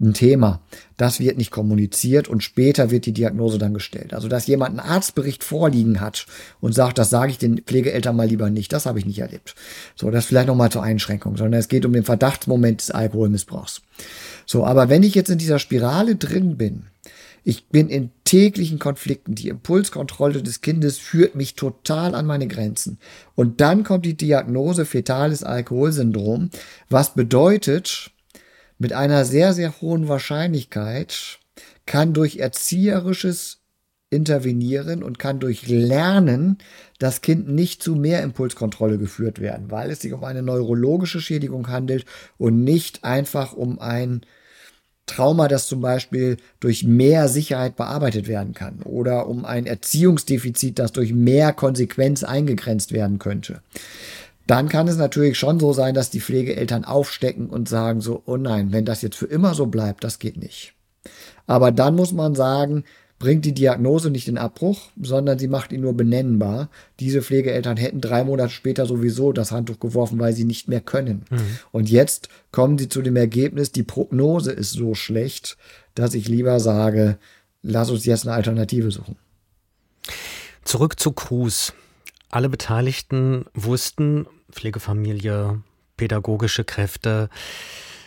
ein 0.00 0.14
Thema. 0.14 0.60
Das 0.96 1.20
wird 1.20 1.38
nicht 1.38 1.50
kommuniziert 1.50 2.28
und 2.28 2.42
später 2.42 2.90
wird 2.90 3.06
die 3.06 3.12
Diagnose 3.12 3.58
dann 3.58 3.74
gestellt. 3.74 4.12
Also, 4.12 4.28
dass 4.28 4.46
jemand 4.46 4.78
einen 4.78 4.88
Arztbericht 4.88 5.44
vorliegen 5.44 6.00
hat 6.00 6.26
und 6.60 6.74
sagt, 6.74 6.98
das 6.98 7.10
sage 7.10 7.30
ich 7.30 7.38
den 7.38 7.58
Pflegeeltern 7.58 8.16
mal 8.16 8.26
lieber 8.26 8.50
nicht, 8.50 8.72
das 8.72 8.86
habe 8.86 8.98
ich 8.98 9.06
nicht 9.06 9.18
erlebt. 9.20 9.54
So, 9.94 10.10
das 10.10 10.26
vielleicht 10.26 10.48
nochmal 10.48 10.70
zur 10.70 10.82
Einschränkung, 10.82 11.36
sondern 11.36 11.60
es 11.60 11.68
geht 11.68 11.86
um 11.86 11.92
den 11.92 12.04
Verdachtsmoment 12.04 12.80
des 12.80 12.90
Alkoholmissbrauchs. 12.90 13.82
So, 14.46 14.64
aber 14.66 14.88
wenn 14.88 15.02
ich 15.02 15.14
jetzt 15.14 15.30
in 15.30 15.38
dieser 15.38 15.58
Spirale 15.58 16.16
drin 16.16 16.56
bin, 16.56 16.86
ich 17.46 17.68
bin 17.68 17.90
in 17.90 18.10
täglichen 18.24 18.78
Konflikten. 18.78 19.34
Die 19.34 19.48
Impulskontrolle 19.48 20.42
des 20.42 20.62
Kindes 20.62 20.98
führt 20.98 21.34
mich 21.34 21.54
total 21.54 22.14
an 22.14 22.24
meine 22.24 22.48
Grenzen. 22.48 22.98
Und 23.34 23.60
dann 23.60 23.84
kommt 23.84 24.06
die 24.06 24.16
Diagnose 24.16 24.86
fetales 24.86 25.44
Alkoholsyndrom, 25.44 26.48
was 26.88 27.12
bedeutet, 27.12 28.10
mit 28.78 28.92
einer 28.92 29.24
sehr, 29.24 29.52
sehr 29.52 29.80
hohen 29.80 30.08
Wahrscheinlichkeit 30.08 31.38
kann 31.86 32.12
durch 32.12 32.38
erzieherisches 32.38 33.60
intervenieren 34.10 35.02
und 35.02 35.18
kann 35.18 35.40
durch 35.40 35.66
Lernen 35.66 36.58
das 36.98 37.20
Kind 37.20 37.48
nicht 37.48 37.82
zu 37.82 37.96
mehr 37.96 38.22
Impulskontrolle 38.22 38.96
geführt 38.96 39.40
werden, 39.40 39.70
weil 39.70 39.90
es 39.90 40.00
sich 40.00 40.12
um 40.12 40.24
eine 40.24 40.42
neurologische 40.42 41.20
Schädigung 41.20 41.68
handelt 41.68 42.06
und 42.38 42.62
nicht 42.62 43.04
einfach 43.04 43.52
um 43.52 43.78
ein 43.80 44.22
Trauma, 45.06 45.48
das 45.48 45.66
zum 45.66 45.80
Beispiel 45.82 46.38
durch 46.60 46.84
mehr 46.84 47.28
Sicherheit 47.28 47.76
bearbeitet 47.76 48.26
werden 48.26 48.54
kann 48.54 48.80
oder 48.82 49.26
um 49.26 49.44
ein 49.44 49.66
Erziehungsdefizit, 49.66 50.78
das 50.78 50.92
durch 50.92 51.12
mehr 51.12 51.52
Konsequenz 51.52 52.22
eingegrenzt 52.22 52.92
werden 52.92 53.18
könnte. 53.18 53.60
Dann 54.46 54.68
kann 54.68 54.88
es 54.88 54.96
natürlich 54.96 55.38
schon 55.38 55.58
so 55.58 55.72
sein, 55.72 55.94
dass 55.94 56.10
die 56.10 56.20
Pflegeeltern 56.20 56.84
aufstecken 56.84 57.48
und 57.48 57.68
sagen 57.68 58.00
so, 58.00 58.22
oh 58.26 58.36
nein, 58.36 58.72
wenn 58.72 58.84
das 58.84 59.02
jetzt 59.02 59.16
für 59.16 59.26
immer 59.26 59.54
so 59.54 59.66
bleibt, 59.66 60.04
das 60.04 60.18
geht 60.18 60.36
nicht. 60.36 60.74
Aber 61.46 61.72
dann 61.72 61.94
muss 61.94 62.12
man 62.12 62.34
sagen, 62.34 62.84
bringt 63.18 63.44
die 63.44 63.54
Diagnose 63.54 64.10
nicht 64.10 64.28
in 64.28 64.38
Abbruch, 64.38 64.90
sondern 65.00 65.38
sie 65.38 65.48
macht 65.48 65.72
ihn 65.72 65.80
nur 65.80 65.94
benennbar. 65.94 66.68
Diese 67.00 67.22
Pflegeeltern 67.22 67.76
hätten 67.76 68.00
drei 68.00 68.24
Monate 68.24 68.50
später 68.50 68.86
sowieso 68.86 69.32
das 69.32 69.50
Handtuch 69.52 69.80
geworfen, 69.80 70.18
weil 70.18 70.34
sie 70.34 70.44
nicht 70.44 70.68
mehr 70.68 70.80
können. 70.80 71.24
Mhm. 71.30 71.58
Und 71.72 71.90
jetzt 71.90 72.28
kommen 72.50 72.76
sie 72.76 72.88
zu 72.88 73.02
dem 73.02 73.16
Ergebnis, 73.16 73.72
die 73.72 73.82
Prognose 73.82 74.52
ist 74.52 74.72
so 74.72 74.94
schlecht, 74.94 75.56
dass 75.94 76.14
ich 76.14 76.28
lieber 76.28 76.60
sage, 76.60 77.18
lass 77.62 77.90
uns 77.90 78.04
jetzt 78.04 78.26
eine 78.26 78.36
Alternative 78.36 78.90
suchen. 78.90 79.16
Zurück 80.64 80.98
zu 80.98 81.12
Cruz. 81.12 81.72
Alle 82.34 82.48
Beteiligten 82.48 83.44
wussten, 83.54 84.26
Pflegefamilie, 84.50 85.62
pädagogische 85.96 86.64
Kräfte, 86.64 87.28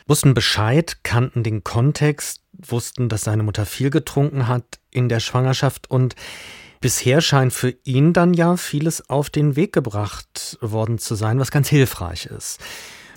wussten 0.05 0.33
Bescheid, 0.33 0.97
kannten 1.03 1.43
den 1.43 1.63
Kontext, 1.63 2.41
wussten, 2.51 3.07
dass 3.07 3.21
seine 3.21 3.43
Mutter 3.43 3.65
viel 3.65 3.89
getrunken 3.89 4.49
hat 4.49 4.79
in 4.91 5.07
der 5.07 5.21
Schwangerschaft 5.21 5.89
und 5.89 6.17
bisher 6.81 7.21
scheint 7.21 7.53
für 7.53 7.73
ihn 7.85 8.11
dann 8.11 8.33
ja 8.33 8.57
vieles 8.57 9.09
auf 9.09 9.29
den 9.29 9.55
Weg 9.55 9.71
gebracht 9.71 10.57
worden 10.59 10.97
zu 10.97 11.15
sein, 11.15 11.39
was 11.39 11.49
ganz 11.49 11.69
hilfreich 11.69 12.25
ist. 12.25 12.59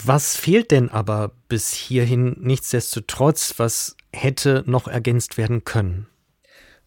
Was 0.04 0.36
fehlt 0.36 0.70
denn 0.70 0.90
aber 0.90 1.32
bis 1.48 1.72
hierhin 1.72 2.36
nichtsdestotrotz, 2.38 3.54
was 3.56 3.96
hätte 4.12 4.62
noch 4.64 4.86
ergänzt 4.86 5.38
werden 5.38 5.64
können? 5.64 6.06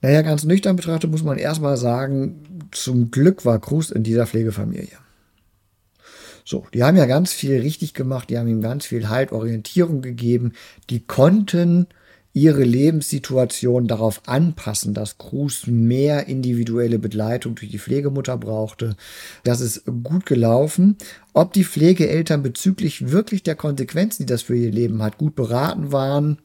Naja, 0.04 0.22
ganz 0.22 0.44
nüchtern 0.44 0.76
betrachtet 0.76 1.10
muss 1.10 1.24
man 1.24 1.38
erstmal 1.38 1.78
sagen, 1.78 2.68
zum 2.72 3.10
Glück 3.10 3.46
war 3.46 3.60
Cruz 3.62 3.90
in 3.90 4.04
dieser 4.04 4.28
Pflegefamilie. 4.28 4.98
So, 6.44 6.66
die 6.74 6.84
haben 6.84 6.98
ja 6.98 7.06
ganz 7.06 7.32
viel 7.32 7.62
richtig 7.62 7.94
gemacht, 7.94 8.30
die 8.30 8.38
haben 8.38 8.50
ihm 8.50 8.62
ganz 8.62 8.86
viel 8.86 9.08
Halt, 9.08 9.32
Orientierung 9.32 10.02
gegeben, 10.02 10.52
die 10.90 11.00
konnten 11.00 11.88
ihre 12.34 12.66
Lebenssituation 12.66 13.88
darauf 13.88 14.28
anpassen, 14.28 14.94
dass 14.94 15.18
Cruz 15.18 15.68
mehr 15.68 16.28
individuelle 16.28 17.00
Begleitung 17.00 17.56
durch 17.56 17.72
die 17.72 17.80
Pflegemutter 17.80 18.38
brauchte. 18.38 18.98
Das 19.46 19.62
ist 19.62 19.84
gut 20.04 20.26
gelaufen. 20.26 20.98
Ob 21.32 21.54
die 21.54 21.64
Pflegeeltern 21.64 22.44
bezüglich 22.44 23.12
wirklich 23.12 23.44
der 23.44 23.56
Konsequenzen, 23.56 24.24
die 24.24 24.34
das 24.34 24.42
für 24.42 24.58
ihr 24.58 24.72
Leben 24.72 25.02
hat, 25.02 25.18
gut 25.18 25.36
beraten 25.36 25.94
waren, 25.94 26.40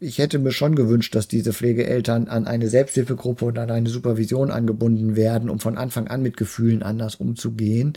ich 0.00 0.18
hätte 0.18 0.38
mir 0.38 0.52
schon 0.52 0.74
gewünscht, 0.74 1.14
dass 1.14 1.28
diese 1.28 1.52
Pflegeeltern 1.52 2.28
an 2.28 2.46
eine 2.46 2.68
Selbsthilfegruppe 2.68 3.44
und 3.44 3.58
an 3.58 3.70
eine 3.70 3.88
Supervision 3.88 4.50
angebunden 4.50 5.16
werden, 5.16 5.50
um 5.50 5.60
von 5.60 5.78
Anfang 5.78 6.08
an 6.08 6.22
mit 6.22 6.36
Gefühlen 6.36 6.82
anders 6.82 7.16
umzugehen. 7.16 7.94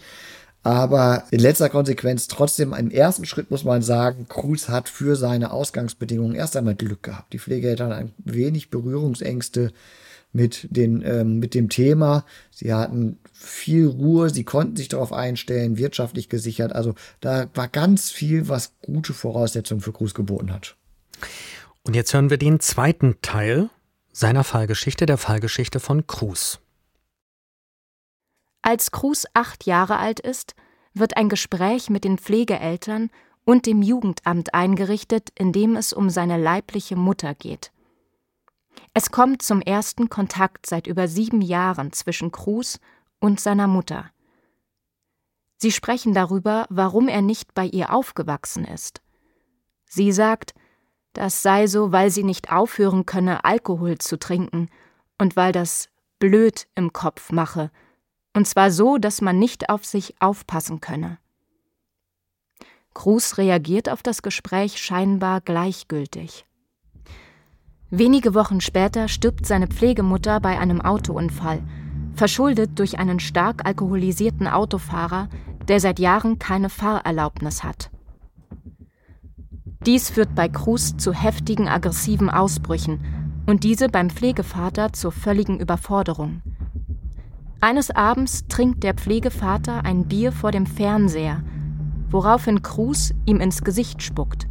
Aber 0.64 1.24
in 1.32 1.40
letzter 1.40 1.70
Konsequenz 1.70 2.28
trotzdem 2.28 2.74
im 2.74 2.92
ersten 2.92 3.26
Schritt 3.26 3.50
muss 3.50 3.64
man 3.64 3.82
sagen, 3.82 4.28
Cruz 4.30 4.70
hat 4.70 4.90
für 4.90 5.16
seine 5.16 5.52
Ausgangsbedingungen 5.52 6.36
erst 6.36 6.56
einmal 6.56 6.76
Glück 6.76 7.02
gehabt. 7.02 7.34
Die 7.34 7.40
Pflegeeltern 7.40 7.92
ein 7.92 8.12
wenig 8.20 8.70
Berührungsängste 8.70 9.72
mit, 10.34 10.68
den, 10.70 11.02
ähm, 11.04 11.40
mit 11.40 11.56
dem 11.56 11.70
Thema. 11.70 12.26
Sie 12.52 12.74
hatten 12.74 13.18
viel 13.34 13.88
Ruhe, 13.88 14.30
sie 14.30 14.44
konnten 14.44 14.76
sich 14.76 14.88
darauf 14.88 15.14
einstellen, 15.14 15.78
wirtschaftlich 15.78 16.30
gesichert. 16.30 16.74
Also 16.74 16.94
da 17.22 17.50
war 17.56 17.68
ganz 17.68 18.12
viel, 18.12 18.48
was 18.48 18.74
gute 18.84 19.14
Voraussetzungen 19.14 19.82
für 19.82 19.94
Cruz 19.94 20.14
geboten 20.14 20.54
hat. 20.54 20.76
Und 21.84 21.96
jetzt 21.96 22.14
hören 22.14 22.30
wir 22.30 22.38
den 22.38 22.60
zweiten 22.60 23.22
Teil 23.22 23.70
seiner 24.12 24.44
Fallgeschichte, 24.44 25.06
der 25.06 25.18
Fallgeschichte 25.18 25.80
von 25.80 26.06
Cruz. 26.06 26.60
Als 28.62 28.92
Cruz 28.92 29.26
acht 29.34 29.66
Jahre 29.66 29.98
alt 29.98 30.20
ist, 30.20 30.54
wird 30.94 31.18
ein 31.18 31.30
Gespräch 31.30 31.90
mit 31.90 32.04
den 32.04 32.18
Pflegeeltern 32.18 33.10
und 33.44 33.66
dem 33.66 33.82
Jugendamt 33.82 34.54
eingerichtet, 34.54 35.30
in 35.38 35.52
dem 35.52 35.76
es 35.76 35.94
um 35.94 36.10
seine 36.10 36.38
leibliche 36.38 36.96
Mutter 36.96 37.34
geht. 37.34 37.72
Es 38.94 39.10
kommt 39.10 39.42
zum 39.42 39.62
ersten 39.62 40.10
Kontakt 40.10 40.68
seit 40.68 40.86
über 40.86 41.08
sieben 41.08 41.42
Jahren 41.42 41.92
zwischen 41.94 42.32
Cruz 42.32 42.80
und 43.20 43.40
seiner 43.40 43.68
Mutter. 43.68 44.12
Sie 45.58 45.72
sprechen 45.72 46.14
darüber, 46.14 46.66
warum 46.70 47.08
er 47.08 47.22
nicht 47.22 47.54
bei 47.54 47.66
ihr 47.66 47.94
aufgewachsen 47.94 48.66
ist. 48.66 49.02
Sie 49.86 50.12
sagt, 50.12 50.54
das 51.14 51.42
sei 51.42 51.68
so, 51.68 51.92
weil 51.92 52.10
sie 52.10 52.24
nicht 52.24 52.52
aufhören 52.52 53.06
könne, 53.06 53.44
Alkohol 53.46 53.98
zu 53.98 54.18
trinken 54.18 54.70
und 55.18 55.36
weil 55.36 55.52
das 55.52 55.90
blöd 56.20 56.68
im 56.76 56.94
Kopf 56.94 57.32
mache 57.32 57.72
und 58.34 58.48
zwar 58.48 58.72
so, 58.72 58.98
dass 58.98 59.22
man 59.22 59.40
nicht 59.40 59.70
auf 59.70 59.86
sich 59.86 60.16
aufpassen 60.20 60.80
könne. 60.80 61.18
Cruz 62.94 63.38
reagiert 63.38 63.90
auf 63.90 64.04
das 64.04 64.22
Gespräch 64.22 64.78
scheinbar 64.78 65.42
gleichgültig. 65.42 66.46
Wenige 67.90 68.34
Wochen 68.34 68.62
später 68.62 69.08
stirbt 69.08 69.46
seine 69.46 69.68
Pflegemutter 69.68 70.40
bei 70.40 70.60
einem 70.60 70.82
Autounfall, 70.82 71.62
verschuldet 72.16 72.80
durch 72.80 73.00
einen 73.00 73.20
stark 73.20 73.66
alkoholisierten 73.66 74.48
Autofahrer, 74.48 75.30
der 75.68 75.80
seit 75.80 76.00
Jahren 76.00 76.40
keine 76.40 76.70
Fahrerlaubnis 76.70 77.64
hat. 77.64 77.91
Dies 79.86 80.12
führt 80.12 80.36
bei 80.36 80.48
Cruz 80.48 80.96
zu 80.98 81.12
heftigen 81.12 81.68
aggressiven 81.68 82.30
Ausbrüchen 82.30 83.04
und 83.48 83.64
diese 83.64 83.90
beim 83.90 84.12
Pflegevater 84.12 84.94
zur 84.94 85.12
völligen 85.12 85.60
Überforderung. 85.60 86.42
Eines 87.62 87.90
Abends 87.90 88.48
trinkt 88.48 88.84
der 88.84 88.94
Pflegevater 88.94 89.84
ein 89.84 90.08
Bier 90.08 90.32
vor 90.32 90.52
dem 90.52 90.68
Fernseher, 90.68 91.44
woraufhin 92.10 92.62
Cruz 92.62 93.14
ihm 93.26 93.40
ins 93.40 93.64
Gesicht 93.64 94.04
spuckt. 94.04 94.48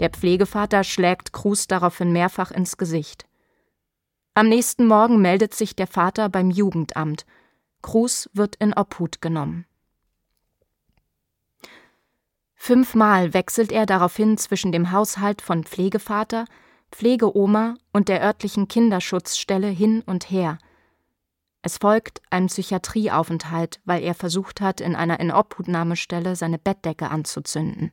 Der 0.00 0.10
Pflegevater 0.10 0.82
schlägt 0.82 1.32
Cruz 1.32 1.66
daraufhin 1.66 2.12
mehrfach 2.12 2.50
ins 2.50 2.76
Gesicht. 2.76 3.26
Am 4.34 4.48
nächsten 4.48 4.86
Morgen 4.86 5.20
meldet 5.20 5.54
sich 5.54 5.76
der 5.76 5.86
Vater 5.86 6.30
beim 6.30 6.50
Jugendamt. 6.50 7.26
Cruz 7.82 8.30
wird 8.32 8.56
in 8.56 8.72
Obhut 8.72 9.20
genommen. 9.20 9.66
Fünfmal 12.64 13.34
wechselt 13.34 13.72
er 13.72 13.86
daraufhin 13.86 14.38
zwischen 14.38 14.70
dem 14.70 14.92
Haushalt 14.92 15.42
von 15.42 15.64
Pflegevater, 15.64 16.44
Pflegeoma 16.92 17.74
und 17.92 18.08
der 18.08 18.22
örtlichen 18.22 18.68
Kinderschutzstelle 18.68 19.68
hin 19.68 20.02
und 20.06 20.30
her– 20.30 20.58
es 21.62 21.78
folgt 21.78 22.20
ein 22.28 22.46
Psychiatrieaufenthalt, 22.46 23.80
weil 23.84 24.02
er 24.02 24.14
versucht 24.14 24.60
hat, 24.60 24.80
in 24.80 24.96
einer 24.96 25.20
Inobhutnahmestelle 25.20 26.34
seine 26.34 26.58
Bettdecke 26.58 27.08
anzuzünden. 27.08 27.92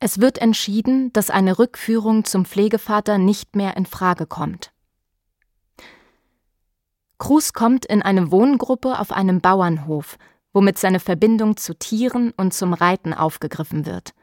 Es 0.00 0.20
wird 0.20 0.36
entschieden, 0.36 1.10
dass 1.14 1.30
eine 1.30 1.58
Rückführung 1.58 2.24
zum 2.24 2.44
Pflegevater 2.44 3.16
nicht 3.16 3.56
mehr 3.56 3.74
in 3.78 3.86
Frage 3.86 4.26
kommt. 4.26 4.70
Cruz 7.16 7.54
kommt 7.54 7.86
in 7.86 8.02
eine 8.02 8.30
Wohngruppe 8.30 8.98
auf 8.98 9.12
einem 9.12 9.40
Bauernhof, 9.40 10.18
womit 10.54 10.78
seine 10.78 11.00
Verbindung 11.00 11.58
zu 11.58 11.74
Tieren 11.74 12.32
und 12.36 12.54
zum 12.54 12.72
Reiten 12.72 13.12
aufgegriffen 13.12 13.84
wird. 13.84 14.14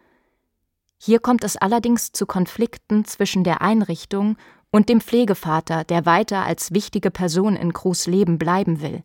Hier 0.97 1.19
kommt 1.19 1.43
es 1.43 1.57
allerdings 1.57 2.11
zu 2.11 2.25
Konflikten 2.25 3.05
zwischen 3.05 3.43
der 3.43 3.61
Einrichtung 3.61 4.37
und 4.71 4.89
dem 4.89 5.01
Pflegevater, 5.01 5.83
der 5.83 6.05
weiter 6.05 6.45
als 6.45 6.73
wichtige 6.73 7.11
Person 7.11 7.55
in 7.55 7.73
Cruz 7.73 8.07
Leben 8.07 8.37
bleiben 8.37 8.81
will. 8.81 9.03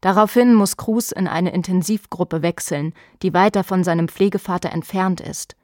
Daraufhin 0.00 0.54
muss 0.54 0.76
Cruz 0.76 1.12
in 1.12 1.28
eine 1.28 1.52
Intensivgruppe 1.52 2.42
wechseln, 2.42 2.94
die 3.22 3.34
weiter 3.34 3.64
von 3.64 3.84
seinem 3.84 4.08
Pflegevater 4.08 4.72
entfernt 4.72 5.20
ist. 5.20 5.56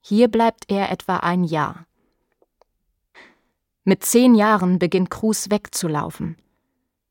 Hier 0.00 0.28
bleibt 0.28 0.70
er 0.70 0.90
etwa 0.90 1.18
ein 1.18 1.44
Jahr. 1.44 1.86
Mit 3.84 4.04
zehn 4.04 4.34
Jahren 4.34 4.78
beginnt 4.78 5.10
Cruz 5.10 5.50
wegzulaufen. 5.50 6.36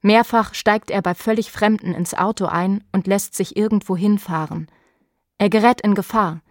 Mehrfach 0.02 0.54
steigt 0.54 0.92
er 0.92 1.02
bei 1.02 1.16
völlig 1.16 1.52
Fremden 1.52 1.94
ins 1.94 2.14
Auto 2.14 2.46
ein 2.46 2.84
und 2.92 3.08
lässt 3.08 3.36
sich 3.36 3.58
irgendwo 3.58 3.98
hinfahren. 3.98 4.68
Er 5.38 5.50
gerät 5.50 5.82
in 5.82 5.96
Gefahr. 5.96 6.42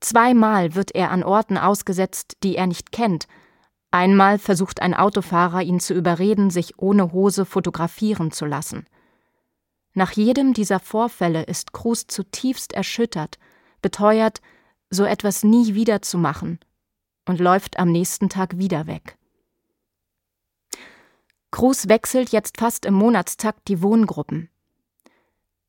Zweimal 0.00 0.74
wird 0.74 0.94
er 0.94 1.10
an 1.10 1.22
Orten 1.22 1.58
ausgesetzt, 1.58 2.36
die 2.42 2.56
er 2.56 2.66
nicht 2.66 2.92
kennt. 2.92 3.26
Einmal 3.90 4.38
versucht 4.38 4.82
ein 4.82 4.94
Autofahrer, 4.94 5.62
ihn 5.62 5.80
zu 5.80 5.94
überreden, 5.94 6.50
sich 6.50 6.78
ohne 6.78 7.12
Hose 7.12 7.44
fotografieren 7.44 8.30
zu 8.30 8.44
lassen. 8.44 8.86
Nach 9.94 10.12
jedem 10.12 10.52
dieser 10.52 10.80
Vorfälle 10.80 11.44
ist 11.44 11.72
Cruz 11.72 12.06
zutiefst 12.06 12.74
erschüttert, 12.74 13.38
beteuert, 13.80 14.42
so 14.90 15.04
etwas 15.04 15.42
nie 15.42 15.74
wieder 15.74 16.02
zu 16.02 16.18
machen 16.18 16.60
und 17.26 17.40
läuft 17.40 17.78
am 17.78 17.90
nächsten 17.90 18.28
Tag 18.28 18.58
wieder 18.58 18.86
weg. 18.86 19.16
Cruz 21.50 21.88
wechselt 21.88 22.30
jetzt 22.30 22.58
fast 22.58 22.84
im 22.84 22.94
Monatstakt 22.94 23.68
die 23.68 23.82
Wohngruppen. 23.82 24.50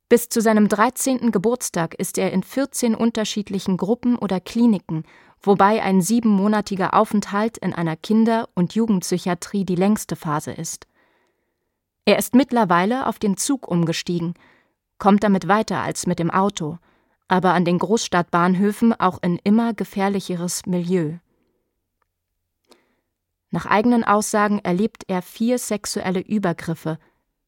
Bis 0.09 0.29
zu 0.29 0.41
seinem 0.41 0.69
13. 0.69 1.31
Geburtstag 1.31 1.93
ist 1.95 2.17
er 2.17 2.31
in 2.31 2.41
14 2.41 2.95
unterschiedlichen 2.95 3.75
Gruppen 3.75 4.17
oder 4.17 4.39
Kliniken, 4.39 5.03
wobei 5.41 5.83
ein 5.83 6.01
siebenmonatiger 6.01 6.93
Aufenthalt 6.93 7.57
in 7.57 7.73
einer 7.73 7.97
Kinder- 7.97 8.47
und 8.55 8.73
Jugendpsychiatrie 8.73 9.65
die 9.65 9.75
längste 9.75 10.15
Phase 10.15 10.51
ist. 10.51 10.87
Er 12.05 12.17
ist 12.17 12.35
mittlerweile 12.35 13.05
auf 13.05 13.19
den 13.19 13.35
Zug 13.35 13.67
umgestiegen, 13.67 14.33
kommt 14.97 15.23
damit 15.23 15.49
weiter 15.49 15.81
als 15.81 16.07
mit 16.07 16.19
dem 16.19 16.31
Auto, 16.31 16.77
aber 17.27 17.53
an 17.53 17.65
den 17.65 17.79
Großstadtbahnhöfen 17.79 18.97
auch 18.97 19.21
in 19.21 19.37
immer 19.43 19.73
gefährlicheres 19.73 20.65
Milieu. 20.65 21.17
Nach 23.49 23.65
eigenen 23.65 24.03
Aussagen 24.03 24.59
erlebt 24.59 25.05
er 25.07 25.21
vier 25.21 25.57
sexuelle 25.57 26.19
Übergriffe, 26.19 26.99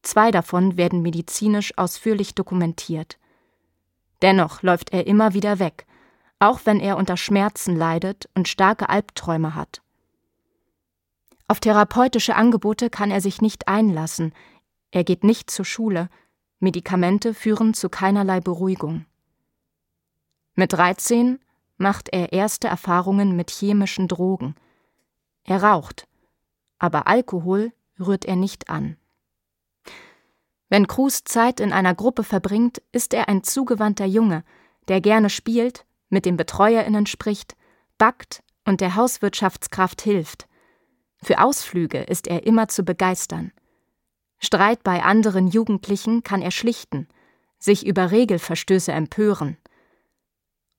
zwei 0.02 0.30
davon 0.30 0.76
werden 0.76 1.02
medizinisch 1.02 1.76
ausführlich 1.76 2.34
dokumentiert. 2.34 3.18
Dennoch 4.22 4.62
läuft 4.62 4.92
er 4.92 5.06
immer 5.06 5.34
wieder 5.34 5.58
weg, 5.58 5.86
auch 6.38 6.60
wenn 6.64 6.80
er 6.80 6.96
unter 6.96 7.16
Schmerzen 7.16 7.76
leidet 7.76 8.28
und 8.34 8.48
starke 8.48 8.88
Albträume 8.88 9.54
hat. 9.54 9.82
Auf 11.48 11.60
therapeutische 11.60 12.34
Angebote 12.34 12.88
kann 12.88 13.10
er 13.10 13.20
sich 13.20 13.42
nicht 13.42 13.68
einlassen, 13.68 14.32
er 14.92 15.04
geht 15.04 15.22
nicht 15.22 15.50
zur 15.50 15.64
Schule, 15.64 16.08
Medikamente 16.60 17.34
führen 17.34 17.74
zu 17.74 17.88
keinerlei 17.88 18.40
Beruhigung. 18.40 19.06
Mit 20.54 20.72
13 20.72 21.38
macht 21.76 22.08
er 22.10 22.32
erste 22.32 22.68
Erfahrungen 22.68 23.36
mit 23.36 23.50
chemischen 23.50 24.08
Drogen– 24.08 24.54
er 25.44 25.62
raucht, 25.62 26.06
aber 26.78 27.06
Alkohol 27.06 27.72
rührt 27.98 28.24
er 28.24 28.36
nicht 28.36 28.70
an. 28.70 28.96
Wenn 30.68 30.86
Cruz 30.86 31.24
Zeit 31.24 31.60
in 31.60 31.72
einer 31.72 31.94
Gruppe 31.94 32.22
verbringt, 32.22 32.80
ist 32.92 33.12
er 33.12 33.28
ein 33.28 33.42
zugewandter 33.42 34.06
Junge, 34.06 34.44
der 34.88 35.00
gerne 35.00 35.28
spielt, 35.28 35.84
mit 36.08 36.24
den 36.24 36.36
BetreuerInnen 36.36 37.06
spricht, 37.06 37.56
backt 37.98 38.42
und 38.64 38.80
der 38.80 38.94
Hauswirtschaftskraft 38.94 40.00
hilft. 40.02 40.48
Für 41.22 41.40
Ausflüge 41.40 41.98
ist 41.98 42.28
er 42.28 42.46
immer 42.46 42.68
zu 42.68 42.84
begeistern. 42.84 43.52
Streit 44.38 44.82
bei 44.82 45.02
anderen 45.02 45.48
Jugendlichen 45.48 46.22
kann 46.22 46.40
er 46.40 46.50
schlichten, 46.50 47.08
sich 47.58 47.86
über 47.86 48.10
Regelverstöße 48.10 48.92
empören. 48.92 49.58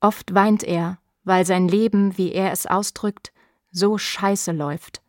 Oft 0.00 0.34
weint 0.34 0.64
er, 0.64 0.98
weil 1.22 1.46
sein 1.46 1.68
Leben, 1.68 2.18
wie 2.18 2.32
er 2.32 2.50
es 2.50 2.66
ausdrückt, 2.66 3.32
so 3.72 3.98
scheiße 3.98 4.52
läuft. 4.52 5.02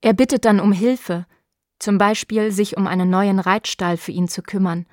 Er 0.00 0.14
bittet 0.14 0.44
dann 0.44 0.60
um 0.60 0.72
Hilfe, 0.72 1.26
zum 1.78 1.98
Beispiel 1.98 2.50
sich 2.50 2.76
um 2.76 2.86
einen 2.86 3.10
neuen 3.10 3.38
Reitstall 3.38 3.96
für 3.96 4.12
ihn 4.12 4.28
zu 4.28 4.42
kümmern 4.42 4.86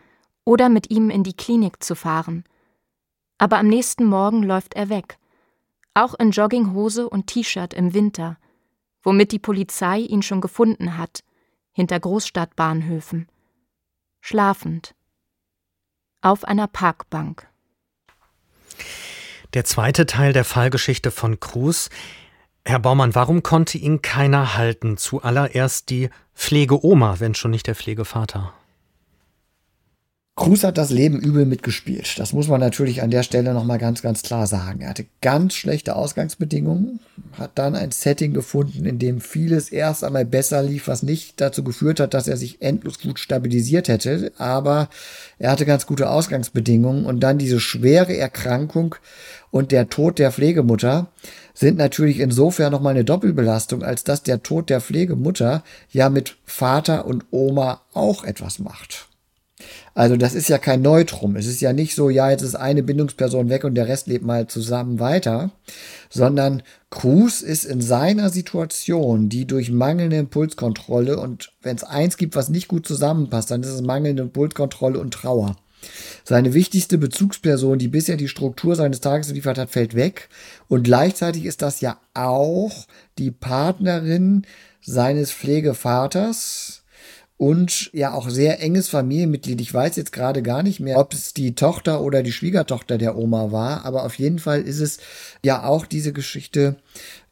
oder 0.44 0.70
mit 0.70 0.92
ihm 0.92 1.10
in 1.10 1.24
die 1.24 1.36
Klinik 1.36 1.84
zu 1.84 1.96
fahren. 1.96 2.44
Aber 3.38 3.58
am 3.58 3.68
nächsten 3.68 4.06
Morgen 4.06 4.44
läuft 4.44 4.76
er 4.76 4.90
weg, 4.90 5.18
auch 5.94 6.14
in 6.14 6.32
Jogginghose 6.32 7.10
und 7.10 7.28
T-Shirt 7.28 7.74
im 7.74 7.94
Winter, 7.94 8.38
womit 9.02 9.32
die 9.32 9.40
Polizei 9.40 10.00
ihn 10.00 10.22
schon 10.22 10.42
gefunden 10.42 10.98
hat, 10.98 11.24
hinter 11.72 12.00
Großstadtbahnhöfen. 12.00 13.28
Schlafend. 14.22 14.96
Auf 16.22 16.44
einer 16.44 16.68
Parkbank. 16.68 17.48
Der 19.54 19.64
zweite 19.64 20.06
Teil 20.06 20.34
der 20.34 20.44
Fallgeschichte 20.44 21.12
von 21.12 21.40
Cruz 21.40 21.90
Herr 22.68 22.80
Baumann, 22.80 23.14
warum 23.14 23.44
konnte 23.44 23.78
ihn 23.78 24.02
keiner 24.02 24.58
halten? 24.58 24.98
Zuallererst 24.98 25.92
die 25.92 26.10
Pflegeoma, 26.34 27.20
wenn 27.20 27.36
schon 27.36 27.52
nicht 27.52 27.68
der 27.68 27.76
Pflegevater. 27.76 28.54
Cruz 30.38 30.64
hat 30.64 30.78
das 30.78 30.90
Leben 30.90 31.20
übel 31.20 31.46
mitgespielt. 31.46 32.20
Das 32.20 32.34
muss 32.34 32.50
man 32.50 32.60
natürlich 32.60 33.02
an 33.04 33.12
der 33.12 33.24
Stelle 33.24 33.54
nochmal 33.54 33.78
ganz, 33.78 34.02
ganz 34.02 34.22
klar 34.22 34.48
sagen. 34.48 34.82
Er 34.82 34.90
hatte 34.90 35.06
ganz 35.22 35.54
schlechte 35.54 35.96
Ausgangsbedingungen, 35.96 37.00
hat 37.38 37.52
dann 37.56 37.76
ein 37.76 37.92
Setting 37.92 38.34
gefunden, 38.34 38.86
in 38.86 39.00
dem 39.00 39.22
vieles 39.22 39.70
erst 39.70 40.04
einmal 40.04 40.26
besser 40.26 40.62
lief, 40.62 40.88
was 40.88 41.04
nicht 41.04 41.40
dazu 41.40 41.64
geführt 41.64 42.02
hat, 42.02 42.14
dass 42.14 42.28
er 42.28 42.36
sich 42.36 42.62
endlos 42.62 43.00
gut 43.00 43.20
stabilisiert 43.20 43.88
hätte. 43.88 44.34
Aber 44.38 44.90
er 45.38 45.52
hatte 45.52 45.66
ganz 45.66 45.86
gute 45.86 46.10
Ausgangsbedingungen 46.10 47.06
und 47.06 47.22
dann 47.22 47.38
diese 47.38 47.62
schwere 47.62 48.18
Erkrankung 48.18 48.96
und 49.52 49.72
der 49.72 49.88
Tod 49.88 50.20
der 50.20 50.34
Pflegemutter 50.34 51.08
sind 51.56 51.78
natürlich 51.78 52.20
insofern 52.20 52.72
nochmal 52.72 52.94
eine 52.94 53.06
Doppelbelastung, 53.06 53.82
als 53.82 54.04
dass 54.04 54.22
der 54.22 54.44
Tod 54.44 54.70
der 54.70 54.82
Pflegemutter 54.82 55.64
ja 55.90 56.10
mit 56.10 56.36
Vater 56.44 57.06
und 57.06 57.26
Oma 57.32 57.82
auch 57.94 58.24
etwas 58.24 58.60
macht. 58.60 59.08
Also 59.94 60.18
das 60.18 60.36
ist 60.36 60.50
ja 60.50 60.58
kein 60.58 60.82
Neutrum. 60.82 61.38
Es 61.38 61.48
ist 61.48 61.62
ja 61.62 61.72
nicht 61.72 61.96
so, 61.96 62.10
ja, 62.10 62.30
jetzt 62.30 62.42
ist 62.42 62.56
eine 62.56 62.84
Bindungsperson 62.84 63.48
weg 63.50 63.64
und 63.64 63.76
der 63.76 63.88
Rest 63.88 64.08
lebt 64.08 64.26
mal 64.26 64.48
zusammen 64.48 65.00
weiter, 65.00 65.52
sondern 66.10 66.62
Cruz 66.90 67.42
ist 67.42 67.64
in 67.64 67.82
seiner 67.82 68.30
Situation, 68.30 69.30
die 69.30 69.48
durch 69.48 69.72
mangelnde 69.72 70.18
Impulskontrolle 70.18 71.18
und 71.18 71.54
wenn 71.62 71.78
es 71.78 71.86
eins 71.86 72.18
gibt, 72.18 72.36
was 72.36 72.50
nicht 72.50 72.68
gut 72.68 72.86
zusammenpasst, 72.86 73.50
dann 73.50 73.64
ist 73.64 73.70
es 73.70 73.82
mangelnde 73.82 74.24
Impulskontrolle 74.24 75.00
und 75.00 75.14
Trauer. 75.14 75.56
Seine 76.24 76.54
wichtigste 76.54 76.98
Bezugsperson, 76.98 77.80
die 77.80 77.88
bisher 77.88 78.18
die 78.18 78.28
Struktur 78.28 78.76
seines 78.76 79.02
Tages 79.02 79.28
geliefert 79.28 79.58
hat, 79.58 79.70
fällt 79.70 79.96
weg. 79.96 80.30
Und 80.68 80.84
gleichzeitig 80.84 81.46
ist 81.46 81.62
das 81.62 81.82
ja 81.82 82.00
auch 82.14 82.86
die 83.18 83.32
Partnerin 83.32 84.46
seines 84.82 85.32
Pflegevaters 85.32 86.84
und 87.38 87.92
ja 87.94 88.14
auch 88.14 88.30
sehr 88.30 88.62
enges 88.62 88.88
Familienmitglied. 88.88 89.60
Ich 89.60 89.74
weiß 89.74 89.96
jetzt 89.98 90.14
gerade 90.14 90.42
gar 90.42 90.64
nicht 90.64 90.80
mehr, 90.80 90.98
ob 90.98 91.14
es 91.14 91.34
die 91.34 91.54
Tochter 91.54 92.02
oder 92.02 92.24
die 92.24 92.32
Schwiegertochter 92.32 92.98
der 92.98 93.18
Oma 93.18 93.52
war, 93.52 93.86
aber 93.86 94.04
auf 94.04 94.16
jeden 94.16 94.40
Fall 94.40 94.62
ist 94.62 94.80
es 94.80 95.00
ja 95.44 95.64
auch 95.64 95.86
diese 95.86 96.14
Geschichte. 96.14 96.78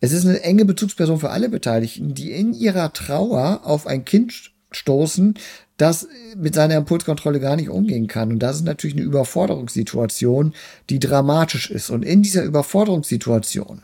Es 0.01 0.11
ist 0.11 0.25
eine 0.25 0.41
enge 0.41 0.65
Bezugsperson 0.65 1.19
für 1.19 1.29
alle 1.29 1.49
Beteiligten, 1.49 2.13
die 2.13 2.31
in 2.31 2.53
ihrer 2.53 2.91
Trauer 2.91 3.61
auf 3.63 3.87
ein 3.87 4.03
Kind 4.03 4.51
stoßen, 4.71 5.35
das 5.77 6.07
mit 6.37 6.55
seiner 6.55 6.75
Impulskontrolle 6.75 7.39
gar 7.39 7.55
nicht 7.55 7.69
umgehen 7.69 8.07
kann. 8.07 8.31
Und 8.31 8.39
das 8.39 8.57
ist 8.57 8.65
natürlich 8.65 8.95
eine 8.95 9.05
Überforderungssituation, 9.05 10.53
die 10.89 10.99
dramatisch 10.99 11.71
ist. 11.71 11.89
Und 11.89 12.03
in 12.03 12.21
dieser 12.21 12.43
Überforderungssituation 12.43 13.81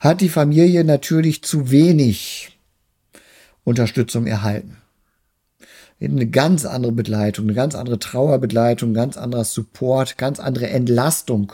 hat 0.00 0.20
die 0.22 0.30
Familie 0.30 0.84
natürlich 0.84 1.42
zu 1.42 1.70
wenig 1.70 2.58
Unterstützung 3.64 4.26
erhalten. 4.26 4.78
Eine 6.02 6.26
ganz 6.26 6.64
andere 6.64 6.92
Begleitung, 6.92 7.44
eine 7.44 7.54
ganz 7.54 7.74
andere 7.74 7.98
Trauerbegleitung, 7.98 8.94
ganz 8.94 9.18
anderer 9.18 9.44
Support, 9.44 10.16
ganz 10.16 10.40
andere 10.40 10.70
Entlastung 10.70 11.52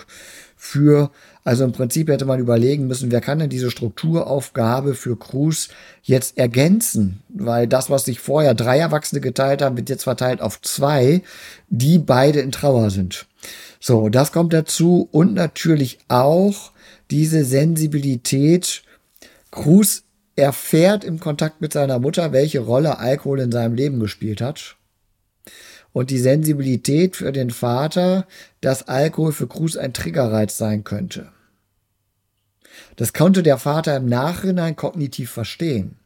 für, 0.57 1.11
also 1.45 1.64
im 1.64 1.73
Prinzip 1.73 2.09
hätte 2.09 2.25
man 2.25 2.40
überlegen 2.40 2.87
müssen, 2.87 3.12
wer 3.12 3.21
kann 3.21 3.38
denn 3.38 3.51
diese 3.51 3.71
Strukturaufgabe 3.71 4.95
für 4.95 5.16
Cruz 5.16 5.69
jetzt 6.03 6.38
ergänzen? 6.38 7.23
Weil 7.29 7.69
das, 7.69 7.90
was 7.90 8.07
sich 8.07 8.19
vorher 8.19 8.55
drei 8.55 8.79
Erwachsene 8.79 9.21
geteilt 9.21 9.62
haben, 9.62 9.77
wird 9.77 9.90
jetzt 9.90 10.05
verteilt 10.05 10.40
auf 10.40 10.61
zwei, 10.62 11.23
die 11.69 11.99
beide 11.99 12.40
in 12.40 12.53
Trauer 12.53 12.90
sind. 12.90 13.27
So, 13.79 14.09
das 14.09 14.33
kommt 14.33 14.53
dazu 14.55 15.09
und 15.12 15.35
natürlich 15.35 15.99
auch 16.09 16.72
diese 17.11 17.45
Sensibilität. 17.45 18.83
Cruz 19.51 20.03
erfährt 20.35 21.05
im 21.05 21.20
Kontakt 21.20 21.61
mit 21.61 21.72
seiner 21.72 21.99
Mutter, 21.99 22.33
welche 22.33 22.61
Rolle 22.61 22.99
Alkohol 22.99 23.41
in 23.41 23.53
seinem 23.53 23.74
Leben 23.74 24.01
gespielt 24.01 24.41
hat 24.41 24.76
und 25.97 26.11
die 26.11 26.18
Sensibilität 26.18 27.16
für 27.16 27.32
den 27.32 27.49
Vater, 27.49 28.26
dass 28.61 28.86
Alkohol 28.86 29.32
für 29.32 29.47
Cruz 29.47 29.78
ein 29.78 29.94
Triggerreiz 29.94 30.59
sein 30.59 30.84
könnte. 30.84 31.28
Das 32.97 33.14
konnte 33.14 33.42
der 33.42 33.57
Vater 33.57 33.97
im 33.97 34.05
Nachhinein 34.05 34.76
kognitiv 34.76 35.30
verstehen. 35.30 35.97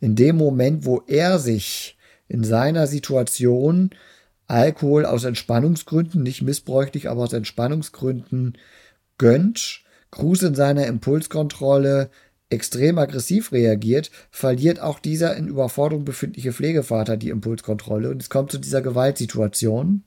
In 0.00 0.16
dem 0.16 0.36
Moment, 0.36 0.84
wo 0.84 1.02
er 1.06 1.38
sich 1.38 1.96
in 2.28 2.44
seiner 2.44 2.86
Situation 2.86 3.92
Alkohol 4.48 5.06
aus 5.06 5.24
Entspannungsgründen, 5.24 6.22
nicht 6.22 6.42
missbräuchlich, 6.42 7.08
aber 7.08 7.22
aus 7.22 7.32
Entspannungsgründen 7.32 8.58
gönnt. 9.16 9.80
Cruz 10.10 10.42
in 10.42 10.54
seiner 10.54 10.86
Impulskontrolle 10.86 12.10
extrem 12.52 12.98
aggressiv 12.98 13.52
reagiert, 13.52 14.10
verliert 14.30 14.80
auch 14.80 14.98
dieser 14.98 15.36
in 15.36 15.48
Überforderung 15.48 16.04
befindliche 16.04 16.52
Pflegevater 16.52 17.16
die 17.16 17.30
Impulskontrolle 17.30 18.10
und 18.10 18.22
es 18.22 18.30
kommt 18.30 18.52
zu 18.52 18.58
dieser 18.58 18.82
Gewaltsituation, 18.82 20.02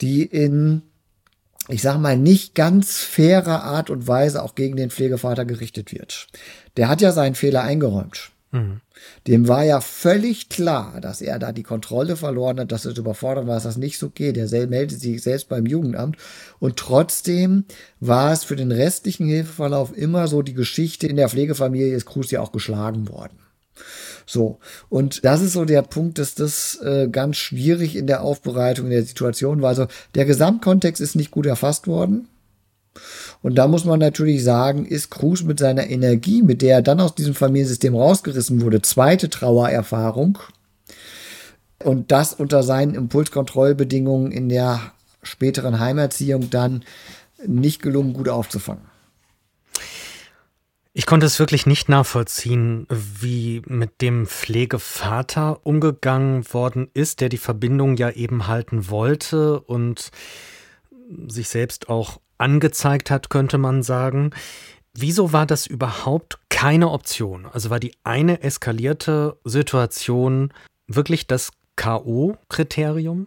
die 0.00 0.22
in, 0.22 0.82
ich 1.68 1.82
sag 1.82 1.98
mal, 1.98 2.16
nicht 2.16 2.54
ganz 2.54 2.98
fairer 2.98 3.62
Art 3.62 3.90
und 3.90 4.06
Weise 4.06 4.42
auch 4.42 4.54
gegen 4.54 4.76
den 4.76 4.90
Pflegevater 4.90 5.44
gerichtet 5.44 5.92
wird. 5.92 6.28
Der 6.76 6.88
hat 6.88 7.00
ja 7.00 7.12
seinen 7.12 7.34
Fehler 7.34 7.62
eingeräumt. 7.62 8.30
Mhm. 8.54 8.80
Dem 9.26 9.48
war 9.48 9.64
ja 9.64 9.80
völlig 9.80 10.48
klar, 10.48 11.00
dass 11.00 11.20
er 11.20 11.40
da 11.40 11.50
die 11.50 11.64
Kontrolle 11.64 12.16
verloren 12.16 12.60
hat, 12.60 12.70
dass 12.70 12.84
es 12.84 12.96
überfordert 12.96 13.48
war, 13.48 13.54
dass 13.54 13.64
das 13.64 13.76
nicht 13.76 13.98
so 13.98 14.10
geht. 14.10 14.36
Er 14.36 14.66
meldet 14.68 15.00
sich 15.00 15.22
selbst 15.22 15.48
beim 15.48 15.66
Jugendamt. 15.66 16.16
Und 16.60 16.76
trotzdem 16.76 17.64
war 17.98 18.32
es 18.32 18.44
für 18.44 18.54
den 18.54 18.70
restlichen 18.70 19.26
Hilfeverlauf 19.26 19.96
immer 19.96 20.28
so 20.28 20.42
die 20.42 20.54
Geschichte, 20.54 21.08
in 21.08 21.16
der 21.16 21.28
Pflegefamilie 21.28 21.96
ist 21.96 22.06
Cruz 22.06 22.30
ja 22.30 22.40
auch 22.40 22.52
geschlagen 22.52 23.08
worden. 23.08 23.38
So, 24.24 24.60
und 24.88 25.24
das 25.24 25.42
ist 25.42 25.54
so 25.54 25.64
der 25.64 25.82
Punkt, 25.82 26.18
dass 26.18 26.36
das 26.36 26.80
äh, 26.80 27.08
ganz 27.10 27.36
schwierig 27.36 27.96
in 27.96 28.06
der 28.06 28.22
Aufbereitung 28.22 28.88
der 28.88 29.02
Situation 29.02 29.62
war. 29.62 29.70
Also 29.70 29.88
der 30.14 30.26
Gesamtkontext 30.26 31.02
ist 31.02 31.16
nicht 31.16 31.32
gut 31.32 31.46
erfasst 31.46 31.88
worden. 31.88 32.28
Und 33.44 33.56
da 33.56 33.68
muss 33.68 33.84
man 33.84 34.00
natürlich 34.00 34.42
sagen, 34.42 34.86
ist 34.86 35.10
Cruz 35.10 35.42
mit 35.42 35.58
seiner 35.58 35.86
Energie, 35.90 36.42
mit 36.42 36.62
der 36.62 36.76
er 36.76 36.82
dann 36.82 36.98
aus 36.98 37.14
diesem 37.14 37.34
Familiensystem 37.34 37.94
rausgerissen 37.94 38.62
wurde, 38.62 38.80
zweite 38.80 39.28
Trauererfahrung. 39.28 40.38
Und 41.84 42.10
das 42.10 42.32
unter 42.32 42.62
seinen 42.62 42.94
Impulskontrollbedingungen 42.94 44.32
in 44.32 44.48
der 44.48 44.80
späteren 45.22 45.78
Heimerziehung 45.78 46.48
dann 46.48 46.86
nicht 47.46 47.82
gelungen, 47.82 48.14
gut 48.14 48.30
aufzufangen. 48.30 48.84
Ich 50.94 51.04
konnte 51.04 51.26
es 51.26 51.38
wirklich 51.38 51.66
nicht 51.66 51.90
nachvollziehen, 51.90 52.86
wie 52.88 53.60
mit 53.66 54.00
dem 54.00 54.26
Pflegevater 54.26 55.60
umgegangen 55.66 56.50
worden 56.54 56.88
ist, 56.94 57.20
der 57.20 57.28
die 57.28 57.36
Verbindung 57.36 57.98
ja 57.98 58.08
eben 58.08 58.46
halten 58.46 58.88
wollte 58.88 59.60
und 59.60 60.12
sich 61.28 61.50
selbst 61.50 61.90
auch 61.90 62.20
angezeigt 62.44 63.10
hat, 63.10 63.30
könnte 63.30 63.56
man 63.56 63.82
sagen. 63.82 64.30
Wieso 64.92 65.32
war 65.32 65.46
das 65.46 65.66
überhaupt 65.66 66.38
keine 66.50 66.90
Option? 66.90 67.46
Also 67.46 67.70
war 67.70 67.80
die 67.80 67.94
eine 68.04 68.42
eskalierte 68.42 69.36
Situation 69.44 70.52
wirklich 70.86 71.26
das 71.26 71.50
KO-Kriterium? 71.76 73.26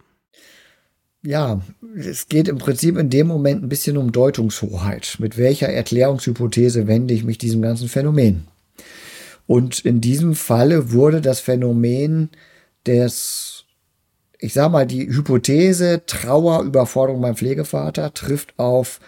Ja, 1.22 1.60
es 1.96 2.28
geht 2.28 2.46
im 2.46 2.58
Prinzip 2.58 2.96
in 2.96 3.10
dem 3.10 3.26
Moment 3.26 3.64
ein 3.64 3.68
bisschen 3.68 3.96
um 3.96 4.12
Deutungshoheit. 4.12 5.16
Mit 5.18 5.36
welcher 5.36 5.68
Erklärungshypothese 5.68 6.86
wende 6.86 7.12
ich 7.12 7.24
mich 7.24 7.38
diesem 7.38 7.60
ganzen 7.60 7.88
Phänomen? 7.88 8.46
Und 9.46 9.80
in 9.80 10.00
diesem 10.00 10.36
Falle 10.36 10.92
wurde 10.92 11.20
das 11.20 11.40
Phänomen 11.40 12.30
des 12.86 13.57
ich 14.38 14.52
sag 14.52 14.70
mal, 14.70 14.86
die 14.86 15.08
Hypothese 15.08 16.02
Trauer, 16.06 16.62
Überforderung 16.62 17.20
beim 17.20 17.36
Pflegevater 17.36 18.14
trifft 18.14 18.54
auf 18.56 19.00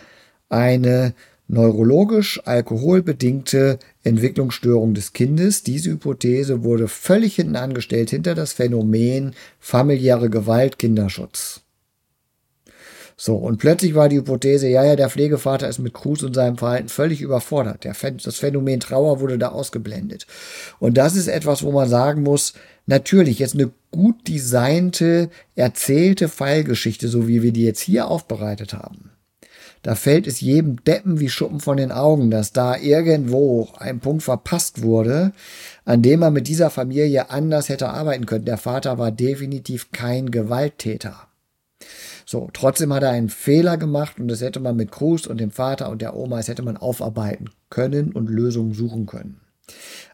eine 0.48 1.14
neurologisch 1.46 2.40
alkoholbedingte 2.44 3.78
Entwicklungsstörung 4.04 4.94
des 4.94 5.12
Kindes. 5.12 5.62
Diese 5.62 5.90
Hypothese 5.90 6.62
wurde 6.62 6.88
völlig 6.88 7.36
hinten 7.36 7.56
angestellt 7.56 8.10
hinter 8.10 8.34
das 8.34 8.52
Phänomen 8.52 9.34
familiäre 9.58 10.30
Gewalt, 10.30 10.78
Kinderschutz. 10.78 11.62
So, 13.16 13.36
und 13.36 13.58
plötzlich 13.58 13.94
war 13.94 14.08
die 14.08 14.16
Hypothese, 14.16 14.66
ja, 14.68 14.82
ja, 14.82 14.96
der 14.96 15.10
Pflegevater 15.10 15.68
ist 15.68 15.78
mit 15.78 15.92
Cruz 15.92 16.22
und 16.22 16.32
seinem 16.32 16.56
Verhalten 16.56 16.88
völlig 16.88 17.20
überfordert. 17.20 17.84
Der, 17.84 17.94
das 18.24 18.36
Phänomen 18.36 18.80
Trauer 18.80 19.20
wurde 19.20 19.36
da 19.36 19.48
ausgeblendet. 19.48 20.26
Und 20.78 20.96
das 20.96 21.16
ist 21.16 21.28
etwas, 21.28 21.62
wo 21.62 21.70
man 21.70 21.86
sagen 21.86 22.22
muss, 22.22 22.54
natürlich, 22.90 23.38
jetzt 23.38 23.54
eine 23.54 23.70
gut 23.90 24.28
designte, 24.28 25.30
erzählte 25.54 26.28
Fallgeschichte, 26.28 27.08
so 27.08 27.26
wie 27.26 27.42
wir 27.42 27.52
die 27.52 27.64
jetzt 27.64 27.80
hier 27.80 28.08
aufbereitet 28.08 28.74
haben. 28.74 29.10
Da 29.82 29.94
fällt 29.94 30.26
es 30.26 30.42
jedem 30.42 30.84
Deppen 30.84 31.20
wie 31.20 31.30
Schuppen 31.30 31.60
von 31.60 31.78
den 31.78 31.90
Augen, 31.90 32.30
dass 32.30 32.52
da 32.52 32.76
irgendwo 32.76 33.68
ein 33.78 34.00
Punkt 34.00 34.22
verpasst 34.22 34.82
wurde, 34.82 35.32
an 35.86 36.02
dem 36.02 36.20
man 36.20 36.34
mit 36.34 36.48
dieser 36.48 36.68
Familie 36.68 37.30
anders 37.30 37.70
hätte 37.70 37.88
arbeiten 37.88 38.26
können. 38.26 38.44
Der 38.44 38.58
Vater 38.58 38.98
war 38.98 39.10
definitiv 39.10 39.90
kein 39.90 40.30
Gewalttäter. 40.30 41.28
So, 42.26 42.50
trotzdem 42.52 42.92
hat 42.92 43.02
er 43.02 43.10
einen 43.10 43.30
Fehler 43.30 43.78
gemacht 43.78 44.20
und 44.20 44.28
das 44.28 44.42
hätte 44.42 44.60
man 44.60 44.76
mit 44.76 44.92
Cruz 44.92 45.26
und 45.26 45.40
dem 45.40 45.50
Vater 45.50 45.88
und 45.88 46.02
der 46.02 46.14
Oma, 46.14 46.36
das 46.36 46.48
hätte 46.48 46.62
man 46.62 46.76
aufarbeiten 46.76 47.48
können 47.70 48.12
und 48.12 48.28
Lösungen 48.28 48.74
suchen 48.74 49.06
können. 49.06 49.40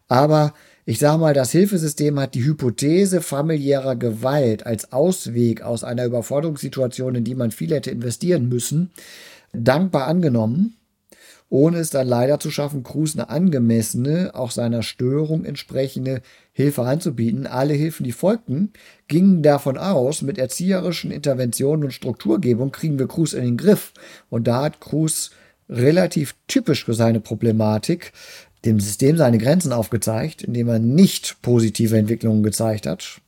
Aber 0.06 0.54
ich 0.87 0.99
sage 0.99 1.18
mal, 1.18 1.34
das 1.34 1.53
Hilfesystem 1.53 2.18
hat 2.18 2.34
die 2.34 2.45
Hypothese 2.45 3.20
familiärer 3.20 3.97
Gewalt 3.97 4.64
als 4.64 4.93
Ausweg 4.93 5.61
aus 5.61 5.84
einer 5.84 6.07
Überforderungssituation, 6.07 7.16
in 7.16 7.24
die 7.24 7.34
man 7.34 7.51
viel 7.51 7.72
hätte 7.72 7.91
investieren 7.91 8.49
müssen, 8.49 8.91
dankbar 9.53 10.07
angenommen 10.07 10.76
ohne 11.49 11.78
es 11.78 11.91
dann 11.91 12.09
leider 12.09 12.41
zu 12.41 12.51
schaffen, 12.51 12.82
Cruz 12.82 13.14
eine 13.14 13.28
angemessene, 13.28 14.32
auch 14.34 14.51
seiner 14.51 14.82
Störung 14.82 15.45
entsprechende 15.45 16.22
Hilfe 16.53 16.82
anzubieten. 16.82 17.47
Alle 17.47 17.74
Hilfen, 17.74 18.05
die 18.05 18.12
folgten, 18.12 18.72
gingen 19.07 19.43
davon 19.43 19.78
aus, 19.78 20.22
mit 20.22 20.39
erzieherischen 20.39 21.12
Interventionen 21.12 21.84
und 21.84 21.93
Strukturgebung 21.93 22.72
kriegen 22.72 22.99
wir 22.99 23.07
Cruz 23.07 23.32
in 23.32 23.45
den 23.45 23.57
Griff. 23.57 23.93
Und 24.28 24.49
da 24.49 24.64
hat 24.64 24.80
Cruz 24.80 25.30
relativ 25.68 26.34
typisch 26.49 26.84
für 26.84 26.95
seine 26.95 27.20
Problematik 27.20 28.12
dem 28.66 28.80
System 28.80 29.16
seine 29.16 29.38
Grenzen 29.38 29.72
aufgezeigt, 29.72 30.42
indem 30.42 30.68
er 30.68 30.78
nicht 30.78 31.40
positive 31.42 31.96
Entwicklungen 31.96 32.42
gezeigt 32.42 32.86
hat, 32.86 33.20